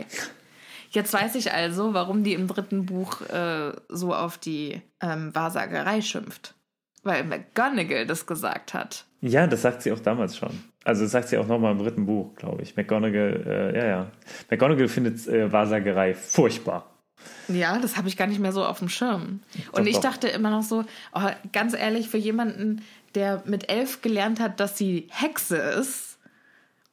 Jetzt 0.90 1.14
weiß 1.14 1.34
ich 1.34 1.54
also, 1.54 1.94
warum 1.94 2.24
die 2.24 2.34
im 2.34 2.46
dritten 2.46 2.84
Buch 2.84 3.22
äh, 3.30 3.72
so 3.88 4.14
auf 4.14 4.36
die 4.36 4.82
ähm, 5.00 5.34
Wahrsagerei 5.34 6.02
schimpft. 6.02 6.54
Weil 7.04 7.24
McGonagall 7.24 8.07
das 8.07 8.26
gesagt 8.26 8.74
hat. 8.74 9.07
Ja, 9.22 9.46
das 9.46 9.62
sagt 9.62 9.80
sie 9.80 9.92
auch 9.92 10.00
damals 10.00 10.36
schon. 10.36 10.50
Also 10.84 11.04
das 11.04 11.12
sagt 11.12 11.28
sie 11.28 11.38
auch 11.38 11.46
nochmal 11.46 11.72
im 11.72 11.78
dritten 11.78 12.04
Buch, 12.04 12.34
glaube 12.34 12.64
ich. 12.64 12.76
McGonagall, 12.76 13.44
äh, 13.46 13.78
ja, 13.78 13.86
ja. 13.86 14.11
McGonagall 14.50 14.88
findet 14.88 15.26
äh, 15.26 15.50
Wahrsagerei 15.50 16.12
furchtbar. 16.12 16.95
Ja, 17.49 17.79
das 17.79 17.97
habe 17.97 18.09
ich 18.09 18.16
gar 18.16 18.27
nicht 18.27 18.41
mehr 18.41 18.53
so 18.53 18.64
auf 18.64 18.79
dem 18.81 18.89
Schirm. 18.89 19.41
Und 19.72 19.85
Doch, 19.85 19.87
ich 19.87 19.97
doch. 19.97 20.03
dachte 20.03 20.29
immer 20.29 20.51
noch 20.51 20.62
so, 20.62 20.85
oh, 21.14 21.20
ganz 21.53 21.74
ehrlich, 21.74 22.09
für 22.09 22.18
jemanden, 22.18 22.83
der 23.14 23.43
mit 23.47 23.70
elf 23.70 24.03
gelernt 24.03 24.41
hat, 24.41 24.61
dass 24.61 24.77
sie 24.77 25.07
Hexe 25.11 25.57
ist 25.57 26.18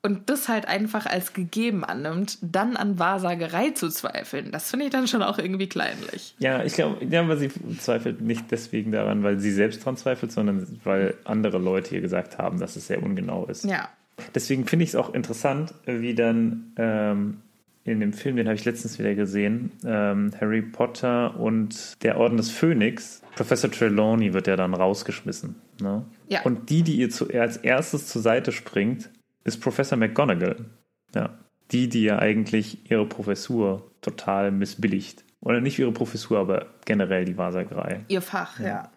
und 0.04 0.30
das 0.30 0.50
halt 0.50 0.68
einfach 0.68 1.06
als 1.06 1.34
gegeben 1.34 1.84
annimmt, 1.84 2.38
dann 2.42 2.76
an 2.76 3.00
Wahrsagerei 3.00 3.70
zu 3.72 3.90
zweifeln, 3.90 4.52
das 4.52 4.70
finde 4.70 4.86
ich 4.86 4.92
dann 4.92 5.08
schon 5.08 5.24
auch 5.24 5.38
irgendwie 5.38 5.68
kleinlich. 5.68 6.36
Ja, 6.40 6.64
ich 6.64 6.74
glaube, 6.74 7.04
ja, 7.06 7.22
aber 7.22 7.38
sie 7.38 7.50
zweifelt 7.80 8.22
nicht 8.22 8.52
deswegen 8.52 8.92
daran, 8.92 9.24
weil 9.24 9.40
sie 9.40 9.52
selbst 9.52 9.86
dran 9.86 9.96
zweifelt, 9.96 10.32
sondern 10.32 10.68
weil 10.84 11.16
andere 11.24 11.58
Leute 11.58 11.96
ihr 11.96 12.02
gesagt 12.02 12.38
haben, 12.38 12.60
dass 12.60 12.76
es 12.76 12.88
sehr 12.88 13.02
ungenau 13.02 13.46
ist. 13.46 13.64
Ja. 13.64 13.90
Deswegen 14.36 14.68
finde 14.68 14.84
ich 14.84 14.90
es 14.90 14.96
auch 14.96 15.14
interessant, 15.14 15.74
wie 15.86 16.14
dann 16.14 16.74
ähm, 16.78 17.38
in 17.86 18.00
dem 18.00 18.14
Film, 18.14 18.38
den 18.38 18.48
habe 18.48 18.56
ich 18.56 18.66
letztens 18.66 18.98
wieder 18.98 19.14
gesehen, 19.14 19.72
ähm, 19.86 20.32
Harry 20.40 20.62
Potter 20.62 21.38
und 21.38 22.02
der 22.04 22.18
Orden 22.18 22.38
des 22.38 22.50
Phönix, 22.50 23.22
Professor 23.36 23.70
Trelawney 23.70 24.34
wird 24.34 24.48
ja 24.48 24.56
dann 24.56 24.74
rausgeschmissen. 24.74 25.56
Ne? 25.82 26.06
Ja. 26.28 26.44
Und 26.44 26.70
die, 26.70 26.84
die 26.84 26.98
ihr 26.98 27.10
zu, 27.10 27.30
als 27.30 27.58
erstes 27.58 28.08
zur 28.08 28.22
Seite 28.22 28.52
springt, 28.52 29.10
ist 29.44 29.60
Professor 29.60 29.98
McGonagall. 29.98 30.66
Ja. 31.14 31.38
Die, 31.72 31.90
die 31.90 32.04
ja 32.04 32.20
eigentlich 32.20 32.90
ihre 32.90 33.06
Professur 33.06 33.92
total 34.02 34.52
missbilligt. 34.52 35.26
Oder 35.42 35.60
nicht 35.60 35.78
ihre 35.78 35.92
Professur, 35.92 36.40
aber 36.40 36.68
generell 36.86 37.26
die 37.26 37.38
Wahrsagerei. 37.38 38.06
Ihr 38.08 38.22
Fach, 38.22 38.60
ja. 38.60 38.90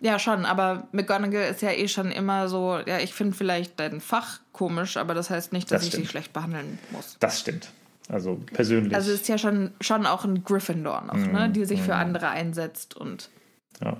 Ja, 0.00 0.18
schon, 0.18 0.44
aber 0.44 0.88
McGonagall 0.92 1.50
ist 1.50 1.62
ja 1.62 1.70
eh 1.70 1.88
schon 1.88 2.10
immer 2.10 2.48
so, 2.48 2.78
ja, 2.86 2.98
ich 2.98 3.14
finde 3.14 3.34
vielleicht 3.34 3.78
dein 3.80 4.00
Fach 4.00 4.40
komisch, 4.52 4.96
aber 4.96 5.14
das 5.14 5.30
heißt 5.30 5.52
nicht, 5.52 5.70
dass 5.70 5.80
Das 5.80 5.82
ich 5.84 5.88
stimmt. 5.92 6.04
sie 6.06 6.10
schlecht 6.10 6.32
behandeln 6.32 6.78
muss. 6.90 7.16
Das 7.20 7.40
stimmt. 7.40 7.70
Also 8.08 8.40
persönlich. 8.52 8.94
Also 8.94 9.12
ist 9.12 9.28
ja 9.28 9.38
schon, 9.38 9.72
schon 9.80 10.06
auch 10.06 10.24
ein 10.24 10.44
Gryffindor 10.44 11.02
noch, 11.02 11.14
ne, 11.14 11.48
die 11.50 11.64
sich 11.64 11.80
für 11.82 11.94
andere 11.94 12.28
einsetzt 12.28 12.96
und 12.96 13.30
ja. 13.82 13.96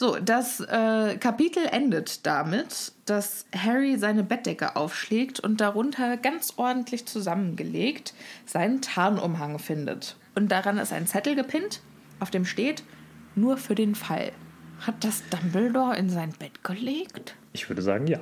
So, 0.00 0.16
das 0.16 0.60
äh, 0.60 1.16
Kapitel 1.18 1.66
endet 1.72 2.24
damit, 2.24 2.92
dass 3.04 3.46
Harry 3.52 3.98
seine 3.98 4.22
Bettdecke 4.22 4.76
aufschlägt 4.76 5.40
und 5.40 5.60
darunter 5.60 6.16
ganz 6.16 6.52
ordentlich 6.56 7.04
zusammengelegt 7.06 8.14
seinen 8.46 8.80
Tarnumhang 8.80 9.58
findet. 9.58 10.14
Und 10.36 10.52
daran 10.52 10.78
ist 10.78 10.92
ein 10.92 11.08
Zettel 11.08 11.34
gepinnt, 11.34 11.80
auf 12.20 12.30
dem 12.30 12.44
steht, 12.44 12.84
nur 13.34 13.56
für 13.56 13.74
den 13.74 13.96
Fall. 13.96 14.30
Hat 14.86 15.02
das 15.02 15.24
Dumbledore 15.30 15.96
in 15.96 16.10
sein 16.10 16.30
Bett 16.38 16.62
gelegt? 16.62 17.34
Ich 17.52 17.68
würde 17.68 17.82
sagen, 17.82 18.06
ja. 18.06 18.20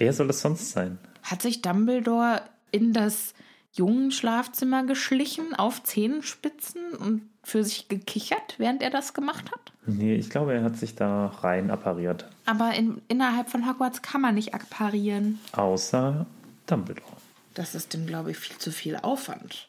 Wer 0.00 0.12
soll 0.14 0.30
es 0.30 0.40
sonst 0.40 0.70
sein? 0.70 0.98
Hat 1.22 1.42
sich 1.42 1.60
Dumbledore 1.62 2.40
in 2.72 2.92
das 2.92 3.34
Jungenschlafzimmer 3.72 4.84
geschlichen 4.84 5.54
auf 5.54 5.82
Zehenspitzen 5.82 6.92
und 6.98 7.22
für 7.42 7.64
sich 7.64 7.88
gekichert, 7.88 8.54
während 8.58 8.82
er 8.82 8.90
das 8.90 9.12
gemacht 9.14 9.50
hat? 9.52 9.72
Nee, 9.86 10.14
ich 10.14 10.30
glaube, 10.30 10.54
er 10.54 10.62
hat 10.62 10.76
sich 10.76 10.94
da 10.94 11.26
rein 11.26 11.70
appariert. 11.70 12.26
Aber 12.46 12.72
in, 12.74 13.00
innerhalb 13.08 13.50
von 13.50 13.68
Hogwarts 13.68 14.00
kann 14.02 14.20
man 14.22 14.34
nicht 14.34 14.54
apparieren. 14.54 15.38
Außer 15.52 16.26
Dumbledore. 16.66 17.06
Das 17.54 17.74
ist 17.74 17.92
dem, 17.94 18.06
glaube 18.06 18.30
ich, 18.30 18.38
viel 18.38 18.56
zu 18.58 18.70
viel 18.72 18.96
Aufwand, 18.96 19.68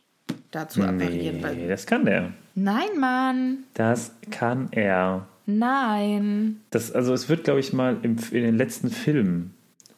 da 0.51 0.67
zu 0.69 0.81
apparieren. 0.81 1.41
Nee, 1.41 1.67
das 1.67 1.85
kann 1.85 2.05
der. 2.05 2.31
nein, 2.55 2.97
Mann, 2.99 3.59
Das 3.73 4.13
kann 4.29 4.69
er. 4.71 5.27
nein. 5.45 6.61
Das, 6.69 6.91
also 6.91 7.13
es 7.13 7.27
wird, 7.29 7.43
glaube 7.43 7.59
ich, 7.59 7.73
mal 7.73 7.97
im, 8.03 8.17
in 8.31 8.43
den 8.43 8.57
letzten 8.57 8.89
Filmen 8.89 9.53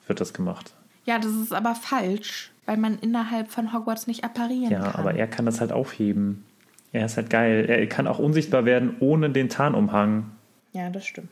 wird 0.07 0.21
das 0.21 0.33
gemacht. 0.33 0.73
Ja, 1.05 1.19
das 1.19 1.31
ist 1.33 1.53
aber 1.53 1.75
falsch, 1.75 2.51
weil 2.65 2.77
man 2.77 2.97
innerhalb 2.99 3.51
von 3.51 3.73
Hogwarts 3.73 4.07
nicht 4.07 4.23
apparieren 4.23 4.71
Ja, 4.71 4.91
kann. 4.91 4.95
aber 5.01 5.15
er 5.15 5.27
kann 5.27 5.45
das 5.45 5.59
halt 5.59 5.71
aufheben. 5.71 6.45
Er 6.91 7.05
ist 7.05 7.17
halt 7.17 7.29
geil. 7.29 7.65
Er 7.67 7.87
kann 7.87 8.07
auch 8.07 8.19
unsichtbar 8.19 8.65
werden 8.65 8.95
ohne 8.99 9.29
den 9.29 9.49
Tarnumhang. 9.49 10.31
Ja, 10.73 10.89
das 10.89 11.05
stimmt. 11.05 11.31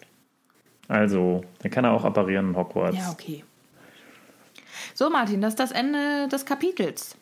Also, 0.87 1.45
dann 1.59 1.71
kann 1.71 1.85
er 1.85 1.91
auch 1.91 2.03
apparieren 2.03 2.49
in 2.49 2.55
Hogwarts. 2.57 2.97
Ja, 2.97 3.11
okay. 3.11 3.43
So, 4.93 5.09
Martin, 5.09 5.39
das 5.41 5.53
ist 5.53 5.59
das 5.59 5.71
Ende 5.71 6.27
des 6.27 6.45
Kapitels. 6.45 7.15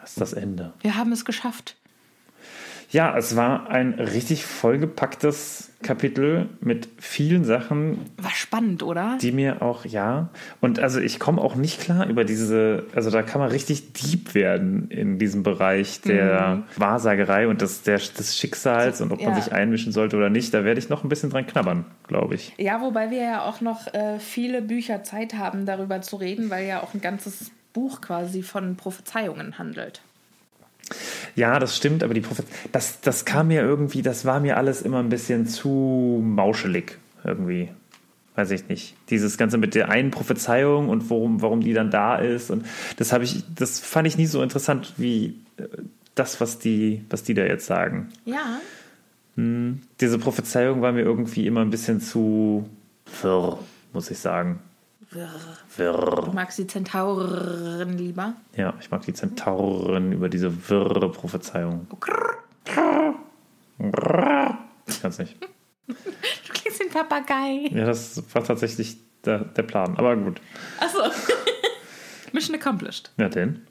Das 0.00 0.10
ist 0.10 0.20
das 0.20 0.32
Ende. 0.32 0.72
Wir 0.80 0.96
haben 0.96 1.12
es 1.12 1.24
geschafft. 1.24 1.76
Ja, 2.90 3.16
es 3.16 3.34
war 3.36 3.68
ein 3.68 3.94
richtig 3.94 4.44
vollgepacktes 4.90 5.72
Kapitel 5.82 6.48
mit 6.60 6.88
vielen 6.98 7.44
Sachen, 7.44 7.98
War 8.16 8.30
spannend, 8.30 8.82
oder? 8.82 9.18
die 9.20 9.30
mir 9.32 9.60
auch, 9.62 9.84
ja. 9.84 10.30
Und 10.60 10.78
also 10.80 11.00
ich 11.00 11.18
komme 11.20 11.40
auch 11.42 11.54
nicht 11.54 11.80
klar 11.80 12.06
über 12.08 12.24
diese, 12.24 12.86
also 12.94 13.10
da 13.10 13.22
kann 13.22 13.40
man 13.40 13.50
richtig 13.50 13.92
deep 13.92 14.34
werden 14.34 14.88
in 14.90 15.18
diesem 15.18 15.42
Bereich 15.42 16.00
der 16.00 16.62
Wahrsagerei 16.76 17.46
und 17.48 17.60
des, 17.60 17.82
der, 17.82 17.98
des 17.98 18.36
Schicksals 18.38 19.00
und 19.00 19.12
ob 19.12 19.20
man 19.20 19.34
Ja. 19.34 19.40
sich 19.40 19.52
einmischen 19.52 19.92
sollte 19.92 20.16
oder 20.16 20.30
nicht. 20.30 20.54
Da 20.54 20.64
werde 20.64 20.78
ich 20.80 20.88
noch 20.88 21.04
ein 21.04 21.08
bisschen 21.08 21.30
dran 21.30 21.46
knabbern, 21.46 21.84
glaube 22.08 22.34
ich. 22.36 22.54
Ja, 22.56 22.80
wobei 22.80 23.10
wir 23.10 23.22
ja 23.22 23.42
auch 23.44 23.60
noch 23.60 23.92
äh, 23.94 24.18
viele 24.18 24.62
Bücher 24.62 25.02
Zeit 25.04 25.34
haben, 25.34 25.66
darüber 25.66 26.00
zu 26.00 26.16
reden, 26.16 26.50
weil 26.50 26.66
ja 26.66 26.82
auch 26.82 26.94
ein 26.94 27.00
ganzes 27.00 27.50
Buch 27.72 28.00
quasi 28.00 28.42
von 28.42 28.76
Prophezeiungen 28.76 29.58
handelt. 29.58 30.00
Ja, 31.34 31.58
das 31.58 31.76
stimmt, 31.76 32.02
aber 32.02 32.14
die 32.14 32.20
Prophet 32.20 32.46
das, 32.72 33.00
das 33.00 33.24
kam 33.24 33.48
mir 33.48 33.62
irgendwie, 33.62 34.02
das 34.02 34.24
war 34.24 34.40
mir 34.40 34.56
alles 34.56 34.82
immer 34.82 35.00
ein 35.00 35.08
bisschen 35.08 35.46
zu 35.46 36.22
mauschelig 36.24 36.98
irgendwie. 37.24 37.70
Weiß 38.34 38.50
ich 38.50 38.68
nicht. 38.68 38.94
Dieses 39.08 39.38
Ganze 39.38 39.56
mit 39.56 39.74
der 39.74 39.88
einen 39.88 40.10
Prophezeiung 40.10 40.90
und 40.90 41.08
worum, 41.08 41.40
warum 41.40 41.62
die 41.62 41.72
dann 41.72 41.90
da 41.90 42.16
ist. 42.16 42.50
Und 42.50 42.66
das 42.98 43.12
habe 43.12 43.24
ich, 43.24 43.42
das 43.54 43.80
fand 43.80 44.06
ich 44.06 44.18
nie 44.18 44.26
so 44.26 44.42
interessant 44.42 44.92
wie 44.98 45.36
äh, 45.56 45.64
das, 46.14 46.40
was 46.40 46.58
die, 46.58 47.02
was 47.08 47.22
die 47.22 47.34
da 47.34 47.44
jetzt 47.44 47.66
sagen. 47.66 48.10
Ja, 48.26 48.60
Hm, 49.36 49.82
diese 50.00 50.18
Prophezeiung 50.18 50.82
war 50.82 50.92
mir 50.92 51.02
irgendwie 51.02 51.46
immer 51.46 51.60
ein 51.60 51.70
bisschen 51.70 52.00
zu 52.00 52.68
wirr, 53.22 53.58
muss 53.92 54.10
ich 54.10 54.18
sagen. 54.18 54.58
Wirr. 55.10 55.30
Wirr. 55.76 56.22
Du 56.24 56.32
magst 56.32 56.58
die 56.58 56.66
Zentauren 56.66 57.96
lieber? 57.96 58.34
Ja, 58.56 58.74
ich 58.80 58.90
mag 58.90 59.02
die 59.02 59.12
Zentauren 59.12 60.12
über 60.12 60.28
diese 60.28 60.68
wirre 60.68 61.10
Prophezeiung. 61.10 61.86
Ich 64.86 65.02
kann's 65.02 65.18
nicht. 65.18 65.36
Du 65.86 65.94
klingst 66.52 66.80
wie 66.80 66.84
ein 66.84 66.90
Papagei. 66.90 67.68
Ja, 67.70 67.86
das 67.86 68.22
war 68.34 68.42
tatsächlich 68.42 68.96
der, 69.24 69.44
der 69.44 69.62
Plan. 69.62 69.96
Aber 69.96 70.16
gut. 70.16 70.40
Achso. 70.80 71.00
Mission 72.32 72.56
accomplished. 72.56 73.12
Ja, 73.18 73.28
denn. 73.28 73.62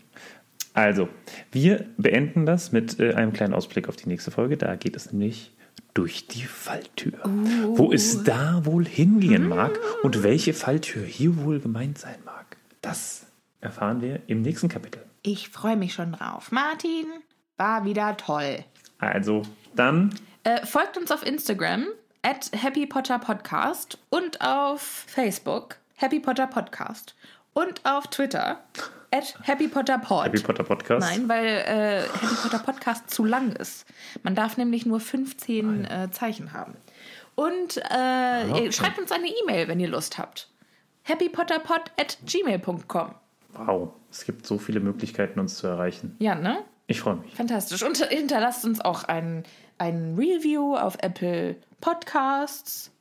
Also, 0.74 1.07
wir 1.52 1.86
beenden 1.98 2.45
das 2.45 2.72
mit 2.72 2.99
äh, 2.99 3.14
einem 3.14 3.32
kleinen 3.32 3.53
Ausblick 3.53 3.88
auf 3.88 3.95
die 3.95 4.10
nächste 4.10 4.32
Folge. 4.32 4.57
Da 4.57 4.76
geht 4.76 4.95
es 4.95 5.12
nämlich 5.12 5.53
durch 5.96 6.28
die 6.28 6.44
Falltür. 6.44 7.20
Wo 7.24 7.92
es 7.92 8.24
da 8.24 8.66
wohl 8.66 8.86
hingehen 8.86 9.48
mag 9.48 9.80
und 10.04 10.22
welche 10.22 10.54
Falltür 10.54 11.04
hier 11.04 11.38
wohl 11.44 11.60
gemeint 11.60 11.98
sein 11.98 12.20
mag. 12.26 12.58
Das 12.82 13.26
erfahren 13.62 14.02
wir 14.02 14.22
im 14.28 14.44
nächsten 14.44 14.70
Kapitel. 14.70 15.02
Ich 15.24 15.50
freue 15.50 15.78
mich 15.78 15.94
schon 15.94 16.12
drauf. 16.12 16.52
Martin, 16.52 17.06
war 17.58 17.86
wieder 17.86 18.16
toll. 18.18 18.64
Also, 19.00 19.42
dann 19.76 20.14
Äh, 20.44 20.64
folgt 20.66 20.98
uns 20.98 21.12
auf 21.12 21.26
Instagram 21.26 21.86
at 22.22 22.52
Happy 22.54 22.86
Potter 22.86 23.18
Podcast 23.18 23.98
und 24.10 24.42
auf 24.42 24.82
Facebook 25.08 25.78
Happy 25.96 26.20
Potter 26.20 26.46
Podcast 26.48 27.16
und 27.54 27.82
auf 27.86 28.08
Twitter 28.08 28.60
at 29.11 29.36
Happy 29.44 29.68
Potter 29.68 29.98
Pod. 29.98 30.26
Harry 30.26 30.40
Potter 30.40 30.64
Podcast. 30.64 30.99
Nein, 31.07 31.27
weil 31.27 31.45
äh, 31.45 32.02
Happy 32.02 32.36
Potter 32.41 32.60
Podcast 32.60 33.10
zu 33.10 33.26
lang 33.26 33.53
ist. 33.53 33.86
Man 34.23 34.36
darf 34.36 34.57
nämlich 34.57 34.86
nur 34.86 34.99
15 34.99 35.86
äh, 35.86 36.11
Zeichen 36.11 36.53
haben. 36.53 36.76
Und 37.36 37.77
äh, 37.77 38.64
ihr 38.64 38.72
schreibt 38.72 38.98
uns 38.98 39.11
eine 39.11 39.27
E-Mail, 39.27 39.68
wenn 39.68 39.80
ihr 39.80 39.90
Lust 39.90 40.18
habt. 40.18 40.49
happypotterpod 41.03 41.91
at 41.99 42.18
gmail.com. 42.26 43.15
Wow, 43.53 43.94
es 44.11 44.26
gibt 44.26 44.45
so 44.45 44.57
viele 44.57 44.80
Möglichkeiten, 44.80 45.40
uns 45.40 45.57
zu 45.57 45.68
erreichen. 45.68 46.15
Ja, 46.19 46.36
ne? 46.36 46.64
Ich 46.88 46.99
freue 47.02 47.15
mich. 47.15 47.34
Fantastisch. 47.34 47.84
Und 47.84 47.98
hinterlasst 47.98 48.64
uns 48.65 48.80
auch 48.82 49.03
ein, 49.06 49.44
ein 49.77 50.15
Review 50.18 50.76
auf 50.76 50.98
Apple 51.02 51.56
Podcasts. 51.82 52.91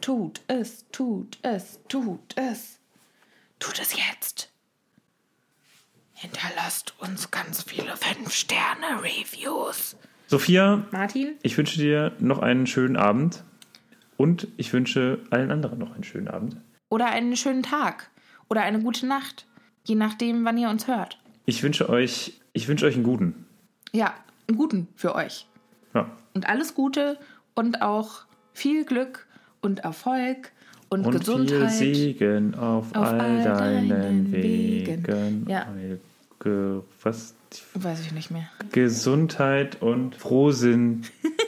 Tut 0.00 0.40
es, 0.46 0.84
tut 0.92 1.38
es, 1.42 1.80
tut 1.88 2.36
es. 2.36 2.78
Tut 3.58 3.80
es 3.80 3.94
jetzt. 3.96 4.50
Hinterlasst 6.20 6.94
uns 6.98 7.30
ganz 7.30 7.62
viele 7.62 7.92
5-Sterne-Reviews. 7.92 9.94
Sophia, 10.26 10.84
Martin? 10.90 11.36
ich 11.42 11.56
wünsche 11.56 11.78
dir 11.78 12.10
noch 12.18 12.40
einen 12.40 12.66
schönen 12.66 12.96
Abend 12.96 13.44
und 14.16 14.48
ich 14.56 14.72
wünsche 14.72 15.20
allen 15.30 15.52
anderen 15.52 15.78
noch 15.78 15.94
einen 15.94 16.02
schönen 16.02 16.26
Abend. 16.26 16.56
Oder 16.88 17.06
einen 17.06 17.36
schönen 17.36 17.62
Tag. 17.62 18.10
Oder 18.50 18.62
eine 18.62 18.80
gute 18.80 19.06
Nacht. 19.06 19.46
Je 19.84 19.94
nachdem, 19.94 20.44
wann 20.44 20.58
ihr 20.58 20.70
uns 20.70 20.88
hört. 20.88 21.20
Ich 21.46 21.62
wünsche 21.62 21.88
euch, 21.88 22.32
ich 22.52 22.66
wünsche 22.66 22.86
euch 22.86 22.96
einen 22.96 23.04
guten. 23.04 23.46
Ja, 23.92 24.12
einen 24.48 24.58
guten 24.58 24.88
für 24.96 25.14
euch. 25.14 25.46
Ja. 25.94 26.10
Und 26.34 26.48
alles 26.48 26.74
Gute 26.74 27.16
und 27.54 27.80
auch 27.80 28.22
viel 28.52 28.84
Glück 28.84 29.28
und 29.60 29.78
Erfolg 29.80 30.50
und, 30.88 31.06
Und 31.06 31.16
Gesundheit. 31.16 31.70
viel 31.70 31.94
Segen 31.94 32.56
auf, 32.56 32.92
Auf 32.92 33.06
all 33.06 33.20
all 33.20 33.44
deinen, 33.44 33.88
deinen 33.88 34.32
Wegen. 34.32 35.06
Wegen. 35.06 35.46
Ja. 35.48 35.68
Ge 36.40 36.80
was? 37.02 37.34
Weiß 37.74 38.00
ich 38.00 38.12
nicht 38.12 38.30
mehr. 38.30 38.48
Gesundheit 38.72 39.80
und 39.82 40.14
Frohsinn. 40.14 41.04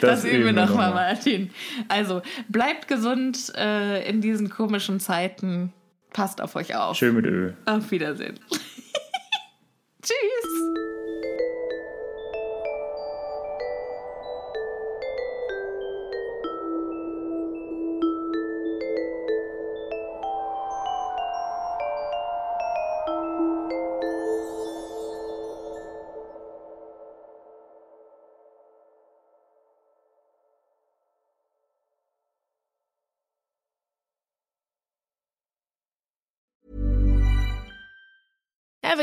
Das, 0.00 0.24
üben 0.24 0.44
wir 0.44 0.52
noch 0.52 0.68
nochmal, 0.68 0.92
mal. 0.92 1.14
Martin. 1.14 1.50
Also, 1.88 2.20
bleibt 2.48 2.86
gesund 2.86 3.52
äh, 3.56 4.06
in 4.06 4.20
diesen 4.20 4.50
komischen 4.50 5.00
Zeiten. 5.00 5.72
Passt 6.10 6.42
auf 6.42 6.54
euch 6.56 6.74
auf. 6.76 6.96
Schön 6.96 7.14
mit 7.14 7.24
Öl. 7.24 7.56
Auf 7.64 7.90
Wiedersehen. 7.90 8.38
Tschüss. 10.02 10.65